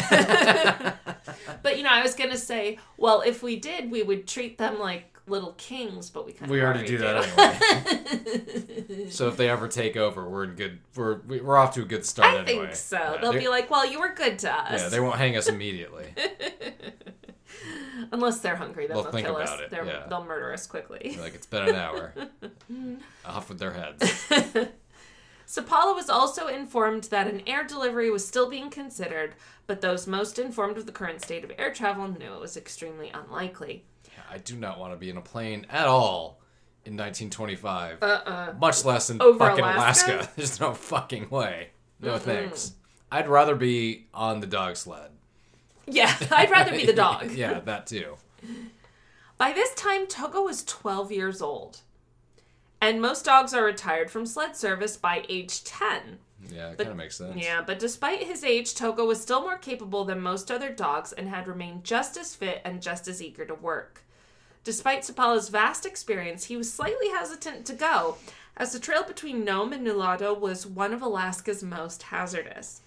but 1.63 1.77
you 1.77 1.83
know, 1.83 1.91
I 1.91 2.03
was 2.03 2.15
gonna 2.15 2.39
say, 2.39 2.79
well, 2.97 3.23
if 3.23 3.43
we 3.43 3.57
did, 3.57 3.91
we 3.91 4.03
would 4.03 4.27
treat 4.27 4.57
them 4.59 4.79
like 4.79 5.12
little 5.27 5.53
kings, 5.53 6.11
but 6.11 6.27
we 6.27 6.33
kind 6.33 6.45
of 6.45 6.51
We 6.51 6.63
already 6.63 6.87
do 6.87 6.99
that 6.99 7.25
anyway. 8.89 9.09
so 9.11 9.29
if 9.29 9.37
they 9.37 9.49
ever 9.49 9.69
take 9.69 9.97
over, 9.97 10.29
we're 10.29 10.45
in 10.45 10.55
good. 10.55 10.79
We're 10.97 11.21
we're 11.27 11.57
off 11.57 11.75
to 11.75 11.83
a 11.83 11.85
good 11.85 12.05
start 12.05 12.35
I 12.35 12.39
anyway. 12.41 12.65
think 12.67 12.75
so. 12.77 12.99
Yeah, 12.99 13.17
They'll 13.21 13.33
they- 13.33 13.39
be 13.41 13.49
like, 13.49 13.71
"Well, 13.71 13.87
you 13.87 14.01
were 14.01 14.13
good 14.15 14.39
to 14.41 14.53
us." 14.53 14.81
yeah, 14.83 14.89
they 14.89 15.01
won't 15.01 15.17
hang 15.17 15.37
us 15.37 15.49
immediately. 15.55 16.15
Unless 18.11 18.41
they're 18.41 18.57
hungry, 18.57 18.87
then 18.87 18.95
They'll 18.97 19.05
they'll, 19.05 19.13
think 19.13 19.27
kill 19.27 19.37
about 19.37 19.63
us. 19.63 19.71
yeah. 19.73 20.07
They'll 20.09 20.25
murder 20.25 20.53
us 20.53 20.67
quickly. 20.67 21.17
like 21.21 21.35
it's 21.35 21.47
been 21.47 21.69
an 21.69 21.77
hour. 21.77 22.13
off 23.25 23.49
with 23.49 23.59
their 23.59 23.73
heads. 23.73 24.03
Seppala 25.47 25.95
was 25.95 26.09
also 26.09 26.47
informed 26.49 27.05
that 27.05 27.27
an 27.29 27.43
air 27.47 27.63
delivery 27.65 28.11
was 28.11 28.27
still 28.27 28.49
being 28.49 28.71
considered, 28.71 29.35
but 29.67 29.81
those 29.83 30.07
most 30.07 30.39
informed 30.39 30.79
of 30.79 30.87
the 30.87 30.93
current 30.93 31.21
state 31.23 31.45
of 31.45 31.53
air 31.59 31.73
travel 31.73 32.09
knew 32.09 32.33
it 32.35 32.41
was 32.41 32.57
extremely 32.57 33.11
unlikely. 33.13 33.85
I 34.33 34.39
do 34.39 34.57
not 34.57 34.79
want 34.79 34.95
to 34.95 34.97
be 34.97 35.11
in 35.11 35.19
a 35.19 35.21
plane 35.21 35.67
at 35.69 35.87
all 35.87 36.41
in 36.87 36.95
1925. 36.97 38.03
Uh-uh. 38.03 38.55
Much 38.59 38.85
less 38.85 39.11
in 39.11 39.21
Over 39.21 39.39
fucking 39.39 39.63
Alaska? 39.65 40.15
Alaska. 40.15 40.33
There's 40.37 40.59
no 40.59 40.73
fucking 40.73 41.29
way. 41.29 41.69
No 42.01 42.17
thanks. 42.19 42.73
I'd 43.11 43.29
rather 43.29 43.55
be 43.55 44.07
on 44.15 44.41
the 44.41 44.47
dog 44.47 44.77
sled. 44.77 45.11
Yeah, 45.87 46.15
I'd 46.31 46.51
rather 46.51 46.73
be 46.73 46.87
the 46.87 46.93
dog. 47.07 47.33
yeah, 47.33 47.61
that 47.61 47.87
too. 47.87 48.17
By 49.37 49.53
this 49.53 49.75
time, 49.75 50.07
Togo 50.07 50.43
was 50.43 50.65
12 50.65 51.13
years 51.13 51.43
old. 51.43 51.81
And 52.81 53.01
most 53.03 53.25
dogs 53.27 53.53
are 53.55 53.65
retired 53.65 54.11
from 54.11 54.25
sled 54.25 54.57
service 54.57 54.97
by 54.97 55.25
age 55.29 55.63
10. 55.63 56.19
Yeah, 56.51 56.71
it 56.71 56.79
kind 56.79 56.91
of 56.91 56.97
makes 56.97 57.17
sense. 57.17 57.37
Yeah, 57.37 57.63
but 57.65 57.79
despite 57.79 58.25
his 58.25 58.43
age, 58.43 58.75
Togo 58.75 59.05
was 59.05 59.21
still 59.21 59.43
more 59.43 59.59
capable 59.59 60.05
than 60.05 60.21
most 60.21 60.51
other 60.51 60.73
dogs 60.73 61.13
and 61.13 61.29
had 61.29 61.47
remained 61.47 61.85
just 61.85 62.17
as 62.17 62.35
fit 62.35 62.61
and 62.65 62.83
just 62.83 63.07
as 63.07 63.23
eager 63.23 63.45
to 63.45 63.55
work. 63.55 64.02
Despite 64.65 65.03
Seppala's 65.03 65.49
vast 65.49 65.85
experience, 65.85 66.45
he 66.45 66.57
was 66.57 66.73
slightly 66.73 67.09
hesitant 67.09 67.67
to 67.67 67.75
go, 67.75 68.17
as 68.57 68.73
the 68.73 68.79
trail 68.79 69.03
between 69.03 69.45
Nome 69.45 69.73
and 69.73 69.85
Nulato 69.87 70.39
was 70.39 70.67
one 70.67 70.93
of 70.93 71.03
Alaska's 71.03 71.63
most 71.63 72.05
hazardous. 72.05 72.81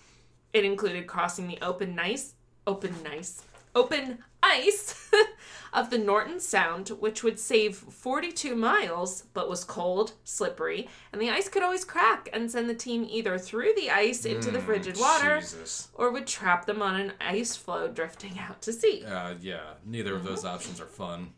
It 0.54 0.64
included 0.64 1.06
crossing 1.08 1.48
the 1.48 1.60
open 1.62 1.94
nice, 1.94 2.36
open 2.66 2.96
nice, 3.04 3.44
open 3.76 4.20
ice 4.42 5.12
of 5.74 5.90
the 5.90 5.98
Norton 5.98 6.40
Sound, 6.40 6.90
which 6.90 7.24
would 7.24 7.40
save 7.40 7.76
42 7.76 8.56
miles, 8.56 9.24
but 9.34 9.50
was 9.50 9.66
cold, 9.66 10.14
slippery, 10.24 10.88
and 11.12 11.22
the 11.22 11.30
ice 11.30 11.50
could 11.50 11.64
always 11.64 11.84
crack 11.84 12.30
and 12.32 12.50
send 12.50 12.70
the 12.70 12.74
team 12.76 13.06
either 13.10 13.38
through 13.38 13.74
the 13.76 13.90
ice 13.90 14.24
into 14.24 14.50
the 14.50 14.62
frigid 14.62 14.98
water 14.98 15.42
Jesus. 15.42 15.90
or 15.94 16.10
would 16.12 16.26
trap 16.28 16.66
them 16.66 16.82
on 16.82 16.96
an 16.96 17.12
ice 17.20 17.58
floe 17.58 17.90
drifting 17.90 18.40
out 18.40 18.62
to 18.62 18.72
sea. 18.72 19.04
Uh, 19.04 19.34
yeah, 19.42 19.74
neither 19.84 20.16
of 20.16 20.24
those 20.24 20.46
options 20.46 20.80
are 20.80 20.86
fun. 20.86 21.34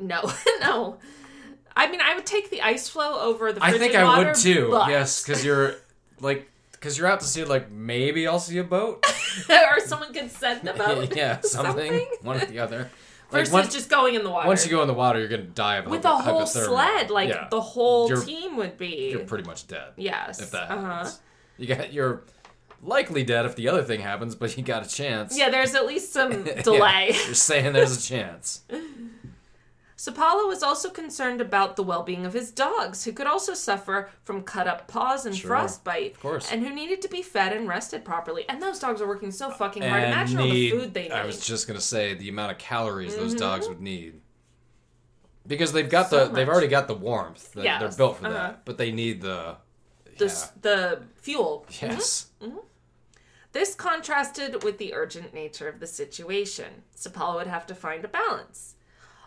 No, 0.00 0.30
no. 0.60 0.98
I 1.76 1.90
mean, 1.90 2.00
I 2.00 2.14
would 2.14 2.26
take 2.26 2.50
the 2.50 2.62
ice 2.62 2.88
floe 2.88 3.20
over 3.20 3.52
the 3.52 3.62
I 3.64 3.72
think 3.78 3.94
I 3.94 4.04
water, 4.04 4.26
would 4.28 4.34
too. 4.36 4.68
but- 4.70 4.90
Yes, 4.90 5.22
because 5.22 5.44
you're 5.44 5.76
like, 6.20 6.50
because 6.72 6.98
you're 6.98 7.06
out 7.06 7.20
to 7.20 7.26
sea. 7.26 7.44
Like 7.44 7.70
maybe 7.70 8.26
I'll 8.26 8.40
see 8.40 8.58
a 8.58 8.64
boat. 8.64 9.04
or 9.50 9.80
someone 9.80 10.12
could 10.12 10.30
send 10.30 10.62
them 10.62 10.80
out. 10.80 11.14
yeah, 11.16 11.40
something. 11.42 12.06
One 12.22 12.40
or 12.40 12.46
the 12.46 12.58
other. 12.58 12.90
Like 13.32 13.42
Versus 13.42 13.52
once, 13.52 13.72
just 13.72 13.88
going 13.88 14.16
in 14.16 14.24
the 14.24 14.30
water. 14.30 14.48
once 14.48 14.64
you 14.64 14.72
go 14.72 14.82
in 14.82 14.88
the 14.88 14.94
water, 14.94 15.20
you're 15.20 15.28
gonna 15.28 15.44
die 15.44 15.76
of 15.76 15.86
with 15.86 16.04
a 16.04 16.16
whole 16.16 16.46
sled, 16.46 17.10
like 17.10 17.28
Yeah, 17.28 17.46
the 17.48 17.60
whole 17.60 18.08
You're- 18.08 18.24
team 18.26 18.56
would 18.56 18.76
be. 18.76 19.10
you're 19.12 19.20
pretty 19.24 19.44
much 19.44 19.68
dead. 19.68 19.92
yes. 19.96 20.40
if 20.40 20.50
that 20.50 20.68
uh-huh. 20.70 20.80
happens. 20.80 21.20
You 21.56 21.66
got 21.68 21.92
you're 21.92 22.24
likely 22.82 23.22
dead 23.22 23.46
if 23.46 23.54
the 23.54 23.68
other 23.68 23.84
thing 23.84 24.00
happens, 24.00 24.34
but 24.34 24.56
you 24.56 24.64
got 24.64 24.84
a 24.84 24.88
chance. 24.88 25.38
Yeah, 25.38 25.48
there's 25.50 25.74
at 25.76 25.86
least 25.86 26.12
some 26.12 26.44
Yeah, 26.44 26.62
delay. 26.62 27.10
you're 27.26 27.34
saying 27.34 27.72
there's 27.72 27.96
a 27.96 28.02
chance. 28.02 28.62
Seppala 30.00 30.48
was 30.48 30.62
also 30.62 30.88
concerned 30.88 31.42
about 31.42 31.76
the 31.76 31.82
well 31.82 32.02
being 32.02 32.24
of 32.24 32.32
his 32.32 32.50
dogs, 32.50 33.04
who 33.04 33.12
could 33.12 33.26
also 33.26 33.52
suffer 33.52 34.08
from 34.24 34.42
cut 34.42 34.66
up 34.66 34.88
paws 34.88 35.26
and 35.26 35.36
Sure, 35.36 35.48
frostbite. 35.48 36.12
of 36.12 36.20
course. 36.20 36.50
And 36.50 36.66
who 36.66 36.74
needed 36.74 37.02
to 37.02 37.08
be 37.08 37.20
fed 37.20 37.52
and 37.52 37.68
rested 37.68 38.02
properly. 38.02 38.48
And 38.48 38.62
those 38.62 38.78
dogs 38.78 39.02
are 39.02 39.06
working 39.06 39.30
so 39.30 39.50
fucking 39.50 39.82
hard. 39.82 40.04
And 40.04 40.12
Imagine 40.14 40.38
need, 40.38 40.42
all 40.42 40.50
the 40.52 40.70
food 40.70 40.94
they 40.94 41.02
need. 41.02 41.12
I 41.12 41.26
was 41.26 41.44
just 41.46 41.68
gonna 41.68 41.82
say 41.82 42.14
the 42.14 42.30
amount 42.30 42.50
of 42.52 42.56
calories 42.56 43.14
those 43.14 43.34
Mhm. 43.34 43.40
dogs 43.40 43.68
would 43.68 43.82
need. 43.82 44.22
Because 45.46 45.72
they've 45.74 45.90
got 45.90 46.08
So 46.08 46.28
the 46.28 46.32
they've 46.32 46.48
already 46.48 46.68
got 46.68 46.88
the 46.88 46.94
warmth. 46.94 47.54
Yes, 47.54 47.80
They're 47.80 47.90
built 47.90 48.20
for 48.20 48.26
uh-huh. 48.28 48.34
that. 48.34 48.64
But 48.64 48.78
they 48.78 48.92
need 48.92 49.20
the 49.20 49.58
the, 50.16 50.24
yeah. 50.24 50.46
the 50.62 51.02
fuel. 51.16 51.66
Yes. 51.78 52.28
This 53.52 53.74
contrasted 53.74 54.64
with 54.64 54.78
the 54.78 54.94
urgent 54.94 55.34
nature 55.34 55.68
of 55.68 55.78
the 55.78 55.86
situation. 55.86 56.84
Sapala 56.96 57.34
would 57.34 57.48
have 57.48 57.66
to 57.66 57.74
find 57.74 58.02
a 58.02 58.08
balance. 58.08 58.76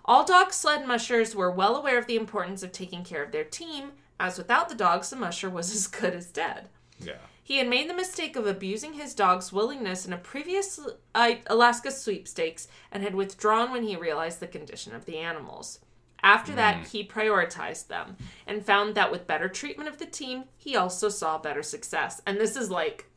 All 0.06 0.26
dog 0.26 0.51
sled 0.51 0.86
mushers 0.86 1.36
were 1.36 1.51
well 1.51 1.76
aware 1.76 1.97
of 1.97 2.08
the 2.08 2.16
importance 2.16 2.64
of 2.64 2.72
taking 2.72 3.04
care 3.04 3.24
of 3.24 3.32
their 3.32 3.43
team, 3.43 3.91
as 4.20 4.38
without 4.38 4.70
the 4.70 4.76
dogs, 4.76 5.10
the 5.10 5.16
musher 5.16 5.49
was 5.49 5.72
as 5.76 5.88
good 5.88 6.14
as 6.14 6.28
dead. 6.28 6.70
Yeah. 6.99 7.18
He 7.45 7.58
had 7.58 7.68
made 7.68 7.89
the 7.89 7.93
mistake 7.93 8.38
of 8.38 8.47
abusing 8.47 8.93
his 8.93 9.14
dog's 9.14 9.51
willingness 9.51 10.06
in 10.06 10.14
a 10.14 10.18
previous 10.18 10.80
uh, 11.14 11.32
Alaska 11.47 11.91
sweepstakes 11.91 12.70
and 12.89 13.04
had 13.04 13.16
withdrawn 13.16 13.72
when 13.72 13.84
he 13.84 13.97
realized 13.97 14.39
the 14.39 14.47
condition 14.47 14.95
of 14.95 15.06
the 15.06 15.18
animals. 15.18 15.80
After 16.24 16.54
that, 16.54 16.88
he 16.88 17.06
prioritized 17.06 17.88
them 17.88 18.16
and 18.47 18.66
found 18.66 18.95
that 18.95 19.12
with 19.12 19.28
better 19.28 19.49
treatment 19.49 19.89
of 19.89 19.97
the 19.97 20.06
team, 20.06 20.45
he 20.56 20.74
also 20.78 21.10
saw 21.10 21.38
better 21.38 21.62
success. 21.62 22.22
And 22.26 22.39
this 22.39 22.56
is 22.56 22.72
like 22.72 23.10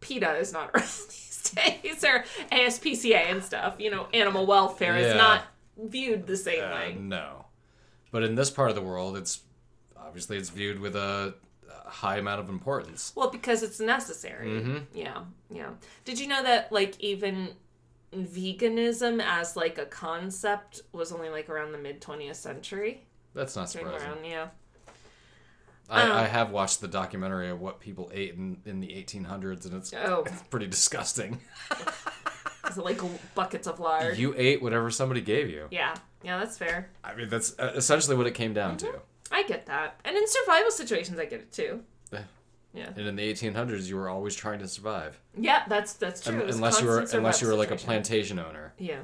PETA 0.00 0.36
is 0.38 0.52
not 0.52 0.70
around 0.74 0.82
these 0.82 1.52
days, 1.54 2.04
or 2.04 2.24
ASPCA 2.50 3.30
and 3.30 3.44
stuff. 3.44 3.76
You 3.78 3.92
know, 3.92 4.08
animal 4.12 4.46
welfare 4.46 4.96
is 4.96 5.14
not 5.14 5.44
viewed 5.88 6.26
the 6.26 6.36
same 6.36 6.64
Uh, 6.64 6.70
way. 6.74 6.96
no. 6.98 7.46
But 8.12 8.22
in 8.24 8.34
this 8.34 8.50
part 8.50 8.70
of 8.70 8.74
the 8.74 8.82
world, 8.82 9.16
it's 9.16 9.40
obviously 9.96 10.36
it's 10.36 10.50
viewed 10.50 10.80
with 10.80 10.96
a, 10.96 11.34
high 11.86 12.18
amount 12.18 12.38
of 12.40 12.48
importance. 12.48 13.12
Well, 13.16 13.30
because 13.30 13.64
it's 13.64 13.80
necessary. 13.80 14.48
Mhm. 14.48 14.86
Yeah, 14.94 15.24
yeah. 15.50 15.70
Did 16.04 16.20
you 16.20 16.28
know 16.28 16.40
that 16.42 16.70
like 16.70 16.98
even 17.00 17.56
veganism 18.14 19.20
as 19.24 19.56
like 19.56 19.76
a 19.78 19.86
concept 19.86 20.82
was 20.92 21.10
only 21.10 21.28
like 21.30 21.48
around 21.48 21.72
the 21.72 21.78
mid 21.78 22.00
twentieth 22.00 22.36
century? 22.36 23.06
That's 23.34 23.56
not 23.56 23.70
surprising. 23.70 24.06
around, 24.08 24.24
yeah. 24.24 24.48
I, 25.88 26.02
Um, 26.02 26.12
I 26.12 26.26
have 26.26 26.50
watched 26.50 26.80
the 26.80 26.86
documentary 26.88 27.48
of 27.50 27.60
what 27.60 27.80
people 27.80 28.08
ate 28.14 28.34
in, 28.34 28.58
in 28.64 28.78
the 28.80 28.88
1800s, 28.94 29.64
and 29.64 29.74
it's 29.74 29.92
Oh, 29.92 30.24
pretty 30.50 30.68
disgusting. 30.68 31.40
like 32.76 33.00
buckets 33.34 33.66
of 33.66 33.80
lard? 33.80 34.16
You 34.18 34.34
ate 34.36 34.60
whatever 34.62 34.90
somebody 34.90 35.20
gave 35.20 35.48
you. 35.50 35.66
yeah, 35.70 35.94
yeah, 36.22 36.38
that's 36.38 36.56
fair. 36.58 36.90
I 37.04 37.14
mean, 37.14 37.28
that's 37.28 37.58
uh, 37.58 37.72
essentially 37.74 38.16
what 38.16 38.26
it 38.26 38.34
came 38.34 38.52
down 38.54 38.76
Mm-hmm. 38.76 38.92
to. 38.92 39.00
I 39.32 39.44
get 39.44 39.66
that, 39.66 40.00
and 40.04 40.16
in 40.16 40.24
survival 40.26 40.70
situations, 40.70 41.18
I 41.18 41.24
get 41.24 41.40
it 41.40 41.52
too. 41.52 41.80
Yeah. 42.12 42.22
Yeah, 42.72 42.90
And 42.96 43.06
in 43.06 43.16
the 43.16 43.32
1800s, 43.34 43.86
you 43.88 43.96
were 43.96 44.08
always 44.08 44.34
trying 44.36 44.60
to 44.60 44.68
survive, 44.68 45.18
yeah, 45.36 45.64
that's 45.68 45.94
that's 45.94 46.20
true. 46.20 46.34
Un- 46.34 46.40
It 46.42 46.46
was 46.46 46.54
a 46.54 46.58
unless 46.58 46.80
you 46.80 46.86
were 46.86 47.06
unless 47.14 47.42
you 47.42 47.48
were 47.48 47.54
like 47.56 47.70
a 47.72 47.76
plantation 47.76 48.38
owner. 48.38 48.72
Yeah. 48.78 49.00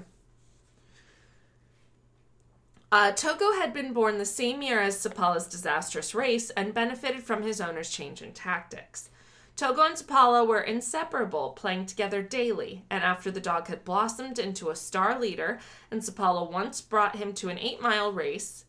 Uh, 2.92 3.10
Togo 3.12 3.52
had 3.52 3.74
been 3.74 3.92
born 3.92 4.18
the 4.18 4.24
same 4.24 4.62
year 4.62 4.80
as 4.80 4.96
Seppala's 4.98 5.46
disastrous 5.48 6.14
race 6.14 6.50
and 6.50 6.72
benefited 6.72 7.22
from 7.24 7.42
his 7.42 7.60
owner's 7.60 7.90
change 7.90 8.22
in 8.22 8.32
tactics. 8.32 9.10
Togo 9.56 9.82
and 9.82 9.96
Seppala 9.96 10.46
were 10.46 10.60
inseparable, 10.60 11.50
playing 11.50 11.86
together 11.86 12.20
daily, 12.20 12.84
and 12.90 13.02
after 13.02 13.30
the 13.30 13.40
dog 13.40 13.68
had 13.68 13.84
blossomed 13.86 14.38
into 14.38 14.68
a 14.68 14.76
star 14.76 15.18
leader, 15.18 15.58
and 15.90 16.02
Seppala 16.02 16.50
once 16.50 16.82
brought 16.82 17.16
him 17.16 17.32
to 17.34 17.48
an 17.48 17.58
eight 17.58 17.80
mile 17.80 18.12
race, 18.12 18.66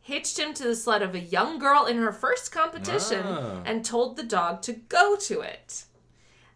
hitched 0.00 0.38
him 0.38 0.54
to 0.54 0.64
the 0.64 0.74
sled 0.74 1.02
of 1.02 1.14
a 1.14 1.20
young 1.20 1.58
girl 1.58 1.84
in 1.84 1.98
her 1.98 2.12
first 2.12 2.50
competition, 2.52 3.22
Ah. 3.26 3.60
and 3.66 3.84
told 3.84 4.16
the 4.16 4.22
dog 4.22 4.62
to 4.62 4.72
go 4.72 5.14
to 5.16 5.40
it. 5.42 5.84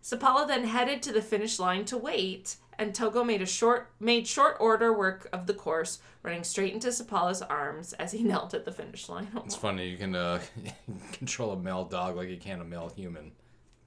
Seppala 0.03 0.47
then 0.47 0.64
headed 0.64 1.03
to 1.03 1.12
the 1.12 1.22
finish 1.22 1.59
line 1.59 1.85
to 1.85 1.99
wait, 1.99 2.57
and 2.78 2.95
Togo 2.95 3.22
made 3.22 3.43
a 3.43 3.47
short 3.47 3.91
made 4.01 4.26
short 4.26 4.57
order 4.61 4.93
work 4.93 5.28
of 5.30 5.47
the 5.47 5.55
course, 5.55 5.99
running 6.22 6.43
straight 6.43 6.72
into 6.72 6.89
Seppala's 6.89 7.43
arms 7.43 7.93
as 7.95 8.12
he 8.12 8.22
knelt 8.30 8.55
at 8.55 8.64
the 8.64 8.72
finish 8.72 9.11
line. 9.11 9.28
It's 9.45 9.55
funny 9.55 9.89
you 9.89 9.99
can 9.99 10.14
uh, 10.16 10.41
control 11.12 11.53
a 11.53 11.57
male 11.59 11.85
dog 11.85 12.16
like 12.16 12.30
you 12.30 12.39
can 12.39 12.62
a 12.62 12.64
male 12.64 12.91
human. 12.97 13.32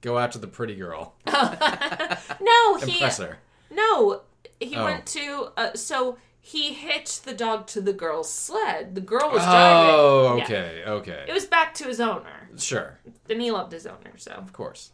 Go 0.00 0.18
after 0.18 0.38
the 0.38 0.46
pretty 0.46 0.74
girl. 0.76 1.14
no, 1.26 2.76
he 2.76 2.92
Impress 2.92 3.18
her. 3.18 3.38
no, 3.70 4.22
he 4.60 4.76
Oh. 4.76 4.84
went 4.84 5.06
to 5.06 5.48
uh, 5.56 5.74
so 5.74 6.18
he 6.40 6.72
hitched 6.72 7.24
the 7.24 7.34
dog 7.34 7.66
to 7.68 7.80
the 7.80 7.92
girl's 7.92 8.32
sled. 8.32 8.94
The 8.94 9.00
girl 9.00 9.30
was 9.30 9.42
driving. 9.42 9.90
Oh, 9.94 10.36
Yeah. 10.38 10.44
okay, 10.44 10.82
okay. 10.86 11.24
It 11.28 11.32
was 11.34 11.46
back 11.46 11.74
to 11.74 11.84
his 11.84 12.00
owner, 12.00 12.48
Sure, 12.56 12.98
and 13.28 13.42
he 13.42 13.50
loved 13.50 13.72
his 13.72 13.86
owner. 13.86 14.12
So, 14.16 14.30
of 14.32 14.52
course. 14.52 14.92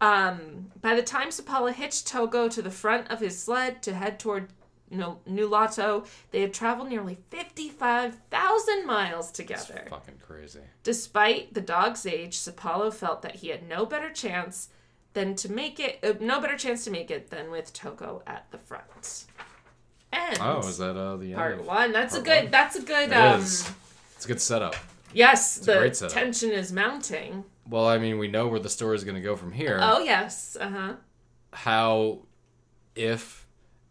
um, 0.00 0.70
by 0.80 0.94
the 0.94 1.02
time 1.02 1.28
Seppala 1.28 1.72
hitched 1.72 2.06
Togo 2.06 2.48
to 2.48 2.62
the 2.62 2.70
front 2.70 3.08
of 3.10 3.20
his 3.20 3.38
sled 3.42 3.82
to 3.84 3.94
head 3.94 4.18
toward 4.18 4.48
Nu- 4.90 5.18
Nulato, 5.28 6.06
they 6.32 6.40
had 6.40 6.52
traveled 6.52 6.88
nearly 6.88 7.18
fifty-five 7.30 8.18
thousand 8.30 8.86
miles 8.86 9.28
It's 9.28 9.36
together. 9.36 9.86
fucking 9.88 10.18
crazy. 10.20 10.60
Despite 10.82 11.54
the 11.54 11.60
dog's 11.60 12.04
age, 12.06 12.36
Seppala 12.36 12.92
felt 12.92 13.22
that 13.22 13.36
he 13.36 13.48
had 13.48 13.68
no 13.68 13.86
better 13.86 14.10
chance 14.10 14.68
than 15.12 15.34
to 15.36 15.50
make 15.50 15.78
it, 15.80 15.98
uh, 16.02 16.14
no 16.20 16.40
better 16.40 16.56
chance 16.56 16.84
to 16.84 16.90
make 16.90 17.10
it 17.10 17.30
than 17.30 17.50
with 17.50 17.72
Togo 17.72 18.22
at 18.26 18.46
the 18.50 18.58
front. 18.58 19.26
end. 20.12 20.38
Oh, 20.40 20.58
is 20.60 20.78
that 20.78 20.96
uh, 20.96 21.16
the 21.16 21.26
end? 21.26 21.34
part 21.36 21.64
one? 21.64 21.92
That's 21.92 22.16
a 22.16 22.20
good. 22.22 22.44
one? 22.44 22.50
That's 22.50 22.76
a 22.76 22.82
good. 22.82 23.10
It 23.10 23.14
um, 23.14 23.40
is. 23.40 23.70
It's 24.16 24.24
a 24.24 24.28
good 24.28 24.40
setup. 24.40 24.74
Yes, 25.12 25.66
a 25.66 25.90
the 25.90 26.08
tension 26.08 26.50
is 26.50 26.72
mounting. 26.72 27.44
Well, 27.68 27.86
I 27.86 27.98
mean, 27.98 28.18
we 28.18 28.28
know 28.28 28.48
where 28.48 28.60
the 28.60 28.68
story 28.68 28.96
is 28.96 29.04
going 29.04 29.14
to 29.16 29.20
go 29.20 29.36
from 29.36 29.52
here. 29.52 29.78
Oh 29.80 30.00
yes. 30.00 30.56
Uh 30.60 30.68
huh. 30.68 30.92
How, 31.52 32.20
if, 32.94 33.46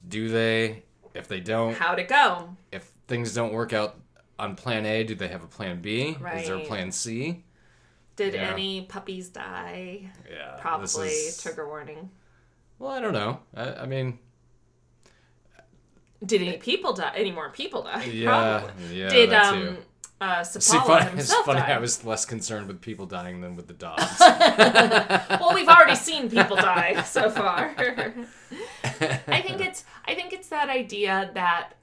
do 0.07 0.29
they? 0.29 0.83
If 1.19 1.27
they 1.27 1.39
don't, 1.39 1.75
How'd 1.75 1.99
it 1.99 2.07
go? 2.07 2.55
if 2.71 2.91
things 3.07 3.33
don't 3.33 3.53
work 3.53 3.73
out 3.73 3.95
on 4.39 4.55
plan 4.55 4.85
A, 4.85 5.03
do 5.03 5.13
they 5.15 5.27
have 5.27 5.43
a 5.43 5.47
plan 5.47 5.81
B? 5.81 6.17
Right. 6.19 6.41
Is 6.41 6.47
there 6.47 6.55
a 6.57 6.65
plan 6.65 6.91
C? 6.91 7.43
Did 8.15 8.33
Yeah. 8.33 8.51
any 8.53 8.81
puppies 8.83 9.29
die? 9.29 10.09
Yeah. 10.29 10.57
Probably. 10.59 11.07
is- 11.09 11.41
Trigger 11.41 11.67
warning. 11.67 12.09
Well, 12.79 12.91
I 12.91 12.99
don't 13.01 13.13
know. 13.13 13.39
I, 13.55 13.73
I 13.73 13.85
mean, 13.85 14.17
Did 16.25 16.41
any 16.41 16.57
people 16.57 16.93
die? 16.93 17.11
Any 17.15 17.31
more 17.31 17.49
people 17.49 17.83
die? 17.83 18.03
yeah, 18.05 18.59
Probably. 18.61 18.99
yeah. 19.01 19.09
Did 19.09 19.33
um 19.33 19.77
uh 20.21 20.43
See, 20.43 20.77
funny, 20.79 21.11
it's 21.19 21.33
funny. 21.33 21.59
die? 21.61 21.71
I 21.73 21.77
was 21.77 22.03
less 22.03 22.25
concerned 22.25 22.67
with 22.67 22.81
people 22.81 23.05
dying 23.05 23.39
than 23.39 23.55
with 23.55 23.67
the 23.67 23.73
dogs. 23.73 24.03
well, 24.19 25.53
we've 25.53 25.67
already 25.69 25.95
seen 25.95 26.29
people 26.29 26.57
die 26.57 27.01
so 27.03 27.29
far. 27.29 27.73
I 27.77 27.83
think 27.85 28.27
it's 28.83 29.27
I 29.29 29.41
think 29.41 29.61
it's 29.61 29.68
that 30.49 30.69
idea 30.69 31.31
that 31.33 31.73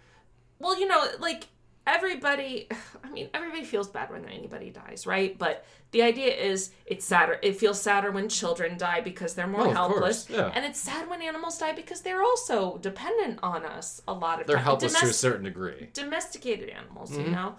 well, 0.59 0.79
you 0.79 0.87
know, 0.89 1.05
like 1.21 1.45
everybody 1.87 2.69
I 3.05 3.11
mean, 3.11 3.29
everybody 3.35 3.65
feels 3.65 3.89
bad 3.89 4.11
when 4.11 4.25
anybody 4.27 4.71
dies, 4.71 5.07
right? 5.07 5.37
But 5.39 5.65
the 5.93 6.03
idea 6.03 6.35
is 6.35 6.71
it's 6.85 7.05
sadder 7.05 7.39
it 7.43 7.57
feels 7.57 7.81
sadder 7.81 8.11
when 8.11 8.29
children 8.29 8.77
die 8.77 9.01
because 9.01 9.35
they're 9.35 9.47
more 9.47 9.69
Oh, 9.69 9.71
helpless. 9.71 10.29
yeah. 10.29 10.51
And 10.55 10.65
it's 10.65 10.81
sad 10.81 11.09
when 11.09 11.23
animals 11.23 11.59
die 11.59 11.73
because 11.73 12.01
they're 12.03 12.23
also 12.23 12.79
dependent 12.79 13.39
on 13.43 13.65
us 13.65 14.03
a 14.09 14.13
lot 14.13 14.41
of 14.41 14.47
They're 14.47 14.57
times. 14.57 14.67
helpless 14.67 15.01
to 15.01 15.07
a 15.07 15.13
certain 15.13 15.45
degree. 15.45 15.89
domesticated 15.93 16.69
animals, 16.71 17.13
Mm-hmm. 17.13 17.21
you 17.23 17.31
know. 17.31 17.55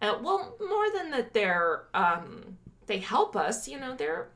Uh, 0.00 0.16
well, 0.22 0.56
more 0.60 0.90
than 0.96 1.10
that, 1.10 1.32
they're 1.34 1.84
um, 1.94 2.56
they 2.86 2.98
help 2.98 3.34
us. 3.36 3.66
You 3.68 3.80
know, 3.80 3.94
they're 3.96 4.28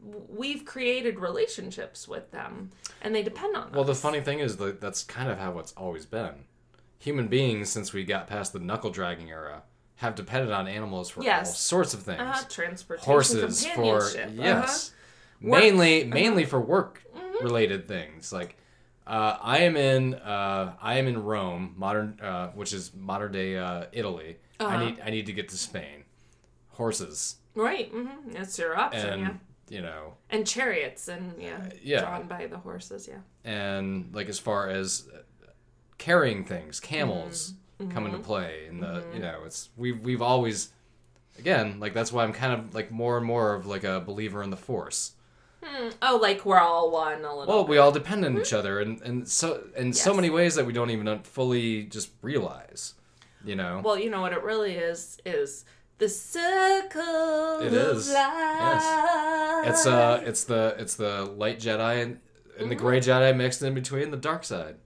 we've 0.00 0.64
created 0.64 1.18
relationships 1.18 2.06
with 2.08 2.30
them, 2.30 2.70
and 3.02 3.14
they 3.14 3.22
depend 3.22 3.56
on 3.56 3.72
Well, 3.72 3.84
the 3.84 3.94
funny 3.94 4.20
thing 4.20 4.38
is 4.40 4.56
that 4.58 4.80
that's 4.80 5.02
kind 5.02 5.30
of 5.30 5.38
how 5.38 5.58
it's 5.58 5.72
always 5.72 6.06
been. 6.06 6.44
Human 7.00 7.28
beings, 7.28 7.68
since 7.68 7.92
we 7.92 8.04
got 8.04 8.26
past 8.26 8.52
the 8.52 8.58
knuckle 8.58 8.90
dragging 8.90 9.30
era, 9.30 9.62
have 9.96 10.14
depended 10.14 10.52
on 10.52 10.68
animals 10.68 11.10
for 11.10 11.28
all 11.28 11.44
sorts 11.44 11.94
of 11.94 12.02
things. 12.02 12.20
uh, 12.20 12.42
transportation, 12.48 13.10
Horses 13.12 13.66
for 13.66 14.00
uh-huh. 14.02 14.28
yes, 14.34 14.92
Work. 15.40 15.62
mainly 15.62 16.04
mainly 16.04 16.44
for 16.44 16.60
work 16.60 17.02
Mm-hmm. 17.16 17.44
related 17.44 17.86
things. 17.88 18.32
Like 18.32 18.56
uh, 19.06 19.38
I 19.40 19.58
am 19.58 19.76
in 19.76 20.14
uh, 20.14 20.74
I 20.82 20.98
am 20.98 21.06
in 21.06 21.22
Rome, 21.22 21.74
modern 21.76 22.18
uh, 22.20 22.48
which 22.50 22.72
is 22.72 22.92
modern 22.94 23.32
day 23.32 23.56
uh, 23.56 23.84
Italy. 23.92 24.38
I 24.60 24.64
Uh-huh. 24.64 24.84
need 24.84 25.00
I 25.04 25.10
need 25.10 25.26
to 25.26 25.32
get 25.32 25.48
to 25.50 25.56
Spain. 25.56 26.04
Horses 26.70 27.36
right? 27.54 27.90
hmm 27.90 28.30
That's 28.32 28.58
your 28.58 28.76
option, 28.76 29.08
and 29.08 29.22
yeah. 29.22 29.32
You 29.68 29.82
know 29.82 30.14
And 30.30 30.46
chariots, 30.46 31.08
and 31.08 31.34
yeah, 31.38 31.56
uh, 31.56 31.70
yeah. 31.82 32.00
drawn 32.00 32.26
by 32.26 32.46
the 32.46 32.58
horses, 32.58 33.08
yeah. 33.08 33.18
and 33.44 34.10
like 34.12 34.28
as 34.28 34.38
far 34.38 34.68
as 34.68 35.08
uh, 35.14 35.18
carrying 35.98 36.44
things, 36.44 36.80
camels 36.80 37.54
Mm-hmm. 37.80 37.92
come 37.92 38.06
into 38.06 38.18
mm-hmm. 38.18 38.26
play, 38.26 38.66
and 38.68 38.82
the 38.82 38.86
mm-hmm. 38.86 39.14
you 39.14 39.22
know 39.22 39.42
it's 39.46 39.68
we've 39.76 40.00
we've 40.00 40.22
always 40.22 40.72
again 41.38 41.78
like 41.78 41.94
that's 41.94 42.12
why 42.12 42.24
I'm 42.24 42.32
kind 42.32 42.52
of 42.52 42.74
like 42.74 42.90
more 42.90 43.16
and 43.16 43.24
more 43.24 43.54
of 43.54 43.66
like 43.66 43.84
a 43.84 44.00
believer 44.00 44.42
in 44.42 44.50
the 44.50 44.56
force. 44.56 45.12
Hmm. 45.62 45.90
Oh, 46.02 46.18
like 46.20 46.44
we're 46.44 46.58
all 46.58 46.90
one 46.90 47.24
a 47.24 47.36
little. 47.36 47.46
Well, 47.46 47.62
bit. 47.62 47.70
we 47.70 47.78
all 47.78 47.92
depend 47.92 48.24
on 48.24 48.36
each 48.36 48.48
mm-hmm. 48.48 48.56
other, 48.56 48.80
and 48.80 49.00
and 49.02 49.28
so 49.28 49.62
in 49.76 49.92
so 49.92 50.12
many 50.12 50.28
ways 50.28 50.56
that 50.56 50.66
we 50.66 50.72
don't 50.72 50.90
even 50.90 51.20
fully 51.20 51.84
just 51.84 52.10
realize, 52.20 52.94
you 53.44 53.54
know. 53.54 53.80
Well, 53.84 53.96
you 53.96 54.10
know 54.10 54.22
what 54.22 54.32
it 54.32 54.42
really 54.42 54.74
is 54.74 55.18
is 55.24 55.64
the 55.98 56.08
circle 56.08 57.60
It 57.60 57.74
of 57.74 57.96
is. 57.98 58.10
life. 58.12 59.66
It's 59.66 59.86
uh, 59.86 60.22
it's 60.24 60.44
the 60.44 60.74
it's 60.78 60.94
the 60.94 61.24
light 61.24 61.58
Jedi 61.60 62.02
and, 62.02 62.20
and 62.58 62.70
the 62.70 62.76
Mm-hmm. 62.76 62.84
gray 62.86 63.00
Jedi 63.00 63.36
mixed 63.36 63.62
in 63.62 63.74
between 63.74 64.10
the 64.10 64.16
dark 64.16 64.44
side. 64.44 64.76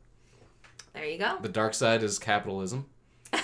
There 0.94 1.04
you 1.04 1.18
go. 1.18 1.38
The 1.40 1.48
dark 1.48 1.74
side 1.74 2.02
is 2.02 2.18
capitalism. 2.18 2.86
the 3.32 3.38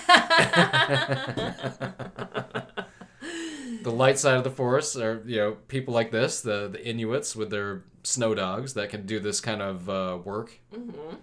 light 3.91 4.19
side 4.19 4.37
of 4.37 4.43
the 4.43 4.51
force 4.51 4.95
are 4.95 5.23
you 5.25 5.37
know 5.37 5.51
people 5.67 5.93
like 5.93 6.11
this, 6.11 6.41
the 6.41 6.67
the 6.67 6.85
Inuits 6.87 7.35
with 7.35 7.49
their 7.49 7.83
snow 8.03 8.35
dogs 8.35 8.73
that 8.75 8.89
can 8.89 9.05
do 9.05 9.19
this 9.19 9.41
kind 9.41 9.61
of 9.61 9.89
uh, 9.89 10.17
work, 10.23 10.59
Mm-hmm. 10.73 11.15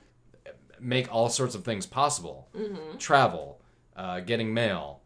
make 0.81 1.13
all 1.13 1.29
sorts 1.29 1.55
of 1.55 1.65
things 1.65 1.87
possible. 1.87 2.49
Travel, 2.99 3.61
uh, 3.97 4.21
getting 4.21 4.53
mail, 4.53 5.01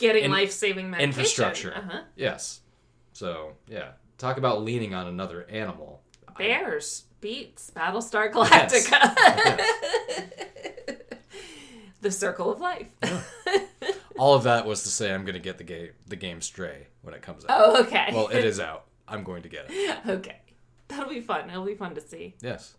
Getting 0.00 0.24
In- 0.24 0.30
life 0.32 0.50
saving 0.50 0.90
medication. 0.90 1.10
infrastructure. 1.10 1.74
Uh-huh. 1.76 2.00
Yes. 2.16 2.60
So 3.12 3.52
yeah, 3.68 3.92
talk 4.18 4.36
about 4.38 4.62
leaning 4.62 4.94
on 4.94 5.06
another 5.06 5.46
animal. 5.50 6.02
Bears 6.38 7.04
beets 7.20 7.70
Battlestar 7.74 8.32
Galactica. 8.32 9.14
the 12.00 12.10
circle 12.10 12.50
of 12.50 12.60
life. 12.60 12.88
All 14.18 14.34
of 14.34 14.42
that 14.44 14.66
was 14.66 14.82
to 14.84 14.88
say 14.88 15.12
I'm 15.12 15.24
going 15.24 15.34
to 15.34 15.40
get 15.40 15.58
the 15.58 15.64
game 15.64 15.90
the 16.06 16.16
game 16.16 16.40
Stray 16.40 16.86
when 17.02 17.14
it 17.14 17.22
comes 17.22 17.44
out. 17.44 17.50
oh, 17.52 17.82
okay. 17.84 18.08
Well, 18.12 18.28
it 18.28 18.44
is 18.44 18.60
out. 18.60 18.84
I'm 19.08 19.22
going 19.24 19.42
to 19.42 19.48
get 19.48 19.66
it. 19.68 19.98
okay. 20.06 20.40
That'll 20.88 21.08
be 21.08 21.20
fun. 21.20 21.48
It'll 21.50 21.64
be 21.64 21.74
fun 21.74 21.94
to 21.94 22.00
see. 22.00 22.34
Yes. 22.40 22.74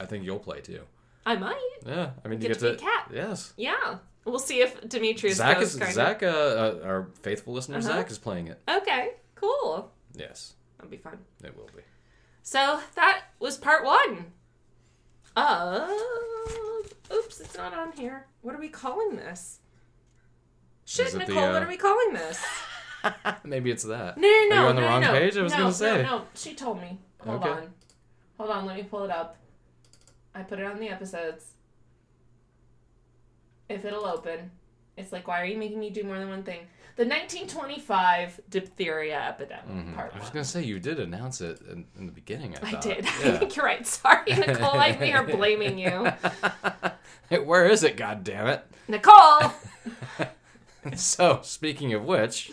I 0.00 0.06
think 0.06 0.24
you'll 0.24 0.38
play 0.38 0.60
too. 0.60 0.80
I 1.26 1.36
might. 1.36 1.60
Yeah, 1.86 2.10
I 2.24 2.28
mean, 2.28 2.40
you 2.40 2.48
Get 2.48 2.58
get 2.58 2.60
to 2.60 2.72
to. 2.72 2.78
be 2.78 2.86
a 2.86 2.88
cat. 2.88 3.10
Yes. 3.12 3.52
Yeah. 3.56 3.98
We'll 4.28 4.38
see 4.38 4.60
if 4.60 4.88
Demetrius 4.88 5.36
Zach 5.38 5.58
goes 5.58 5.74
is 5.74 5.94
Zach, 5.94 6.22
uh, 6.22 6.26
uh, 6.26 6.80
our 6.84 7.08
faithful 7.22 7.54
listener 7.54 7.78
Uh-huh. 7.78 7.88
Zach 7.88 8.10
is 8.10 8.18
playing 8.18 8.48
it. 8.48 8.60
Okay. 8.68 9.12
Cool. 9.34 9.90
Yes, 10.14 10.54
That'll 10.76 10.90
be 10.90 10.96
fun. 10.96 11.18
it 11.44 11.56
will 11.56 11.68
be. 11.74 11.82
So 12.42 12.80
that 12.94 13.22
was 13.38 13.56
part 13.56 13.84
one. 13.84 14.32
Uh, 15.36 15.88
oops, 17.12 17.40
it's 17.40 17.56
not 17.56 17.72
on 17.74 17.92
here. 17.92 18.26
What 18.42 18.54
are 18.54 18.58
we 18.58 18.68
calling 18.68 19.16
this? 19.16 19.60
Shit, 20.84 21.08
it 21.08 21.12
the, 21.12 21.18
Nicole, 21.20 21.44
uh, 21.44 21.52
what 21.52 21.62
are 21.62 21.68
we 21.68 21.76
calling 21.76 22.14
this? 22.14 22.44
Maybe 23.44 23.70
it's 23.70 23.84
that. 23.84 24.18
No, 24.18 24.26
no, 24.28 24.48
no. 24.48 24.56
Are 24.56 24.62
you 24.62 24.68
on 24.68 24.74
the 24.76 24.80
no, 24.80 24.86
wrong 24.88 25.00
no. 25.02 25.12
page? 25.12 25.36
I 25.36 25.42
was 25.42 25.52
no, 25.52 25.58
gonna 25.58 25.72
say. 25.72 26.02
No, 26.02 26.18
no, 26.18 26.24
she 26.34 26.54
told 26.54 26.80
me. 26.80 26.98
Hold 27.24 27.42
Okay. 27.42 27.50
on. 27.50 27.74
Hold 28.38 28.50
on, 28.50 28.66
let 28.66 28.76
me 28.76 28.82
pull 28.84 29.04
it 29.04 29.10
up. 29.10 29.36
I 30.34 30.42
put 30.42 30.58
it 30.58 30.64
on 30.64 30.78
the 30.80 30.88
episodes. 30.88 31.44
If 33.68 33.84
it'll 33.84 34.06
open. 34.06 34.50
It's 34.96 35.12
like, 35.12 35.28
why 35.28 35.40
are 35.40 35.44
you 35.44 35.56
making 35.56 35.78
me 35.78 35.90
do 35.90 36.02
more 36.02 36.18
than 36.18 36.28
one 36.28 36.42
thing? 36.42 36.66
The 36.96 37.04
1925 37.04 38.40
diphtheria 38.50 39.20
epidemic, 39.28 39.68
mm-hmm. 39.68 39.94
part 39.94 40.12
I 40.16 40.18
was 40.18 40.30
gonna 40.30 40.44
say 40.44 40.64
you 40.64 40.80
did 40.80 40.98
announce 40.98 41.40
it 41.40 41.60
in, 41.70 41.84
in 41.96 42.06
the 42.06 42.12
beginning. 42.12 42.56
I, 42.60 42.76
I 42.76 42.80
did. 42.80 43.06
I 43.06 43.38
think 43.38 43.54
you're 43.54 43.64
right. 43.64 43.86
Sorry, 43.86 44.24
Nicole. 44.34 44.80
I 44.80 44.98
we 45.00 45.12
are 45.12 45.24
blaming 45.24 45.78
you. 45.78 46.08
Hey, 47.30 47.40
Where 47.40 47.66
is 47.66 47.84
it? 47.84 47.98
God 47.98 48.24
damn 48.24 48.46
it! 48.46 48.64
Nicole! 48.88 49.52
So 50.96 51.40
speaking 51.42 51.92
of 51.92 52.04
which, 52.06 52.50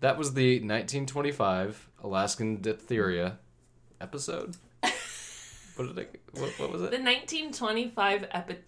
that 0.00 0.18
was 0.18 0.34
the 0.34 0.56
1925 0.56 1.90
Alaskan 2.02 2.60
diphtheria 2.60 3.38
episode. 4.00 4.56
What 5.76 5.94
did 5.94 5.98
I, 5.98 6.38
What, 6.38 6.50
what 6.58 6.72
was 6.72 6.82
it? 6.82 6.90
The 6.90 6.98
1925 6.98 8.26
epi- 8.32 8.58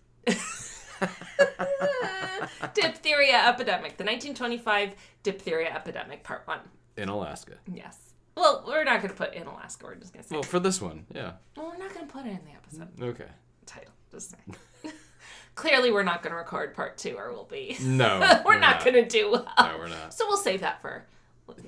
diphtheria 2.74 3.36
epidemic. 3.46 3.96
The 3.96 4.04
1925 4.04 4.94
diphtheria 5.22 5.72
epidemic, 5.74 6.22
part 6.22 6.42
one. 6.46 6.60
In 6.96 7.08
Alaska. 7.08 7.54
Yes. 7.72 8.06
Well, 8.36 8.64
we're 8.66 8.84
not 8.84 9.00
going 9.00 9.10
to 9.10 9.16
put 9.16 9.34
in 9.34 9.46
Alaska. 9.46 9.86
We're 9.86 9.94
just 9.94 10.12
going 10.12 10.22
to 10.22 10.28
say. 10.28 10.34
Well, 10.34 10.42
for 10.42 10.60
this 10.60 10.80
one, 10.80 11.06
yeah. 11.14 11.32
Well, 11.56 11.68
we're 11.68 11.78
not 11.78 11.94
going 11.94 12.06
to 12.06 12.12
put 12.12 12.26
it 12.26 12.30
in 12.30 12.40
the 12.44 12.52
episode 12.52 13.02
Okay. 13.02 13.30
title. 13.64 13.92
Just 14.10 14.30
saying. 14.30 14.94
Clearly, 15.54 15.90
we're 15.90 16.02
not 16.02 16.22
going 16.22 16.32
to 16.32 16.36
record 16.36 16.74
part 16.74 16.98
two, 16.98 17.16
or 17.16 17.32
we'll 17.32 17.44
be. 17.44 17.76
No, 17.80 18.18
we're, 18.46 18.58
not, 18.58 18.84
going 18.84 18.94
to 18.94 19.06
do 19.06 19.30
well. 19.32 19.48
No, 19.58 19.76
we're 19.78 19.88
not. 19.88 20.12
So 20.12 20.26
we'll 20.28 20.36
save 20.36 20.60
that 20.60 20.82
for 20.82 21.06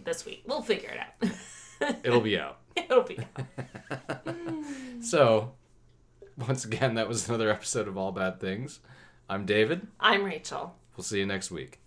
this 0.05 0.27
week. 0.27 0.43
We'll 0.47 0.61
figure 0.61 0.91
it 0.91 0.99
out. 1.01 1.97
It'll 2.05 2.21
be 2.21 2.39
out. 2.39 2.59
It'll 2.77 3.03
be. 3.03 3.19
Out. 3.91 4.27
so, 5.01 5.53
once 6.37 6.67
again, 6.67 6.95
that 6.95 7.09
was 7.09 7.29
another 7.29 7.51
episode 7.51 7.89
of 7.89 7.97
All 7.97 8.13
Bad 8.13 8.41
Things. 8.41 8.81
I'm 9.31 9.45
David. 9.45 9.87
I'm 10.01 10.25
Rachel. 10.25 10.75
We'll 10.97 11.05
see 11.05 11.19
you 11.19 11.27
next 11.27 11.51
week. 11.51 11.81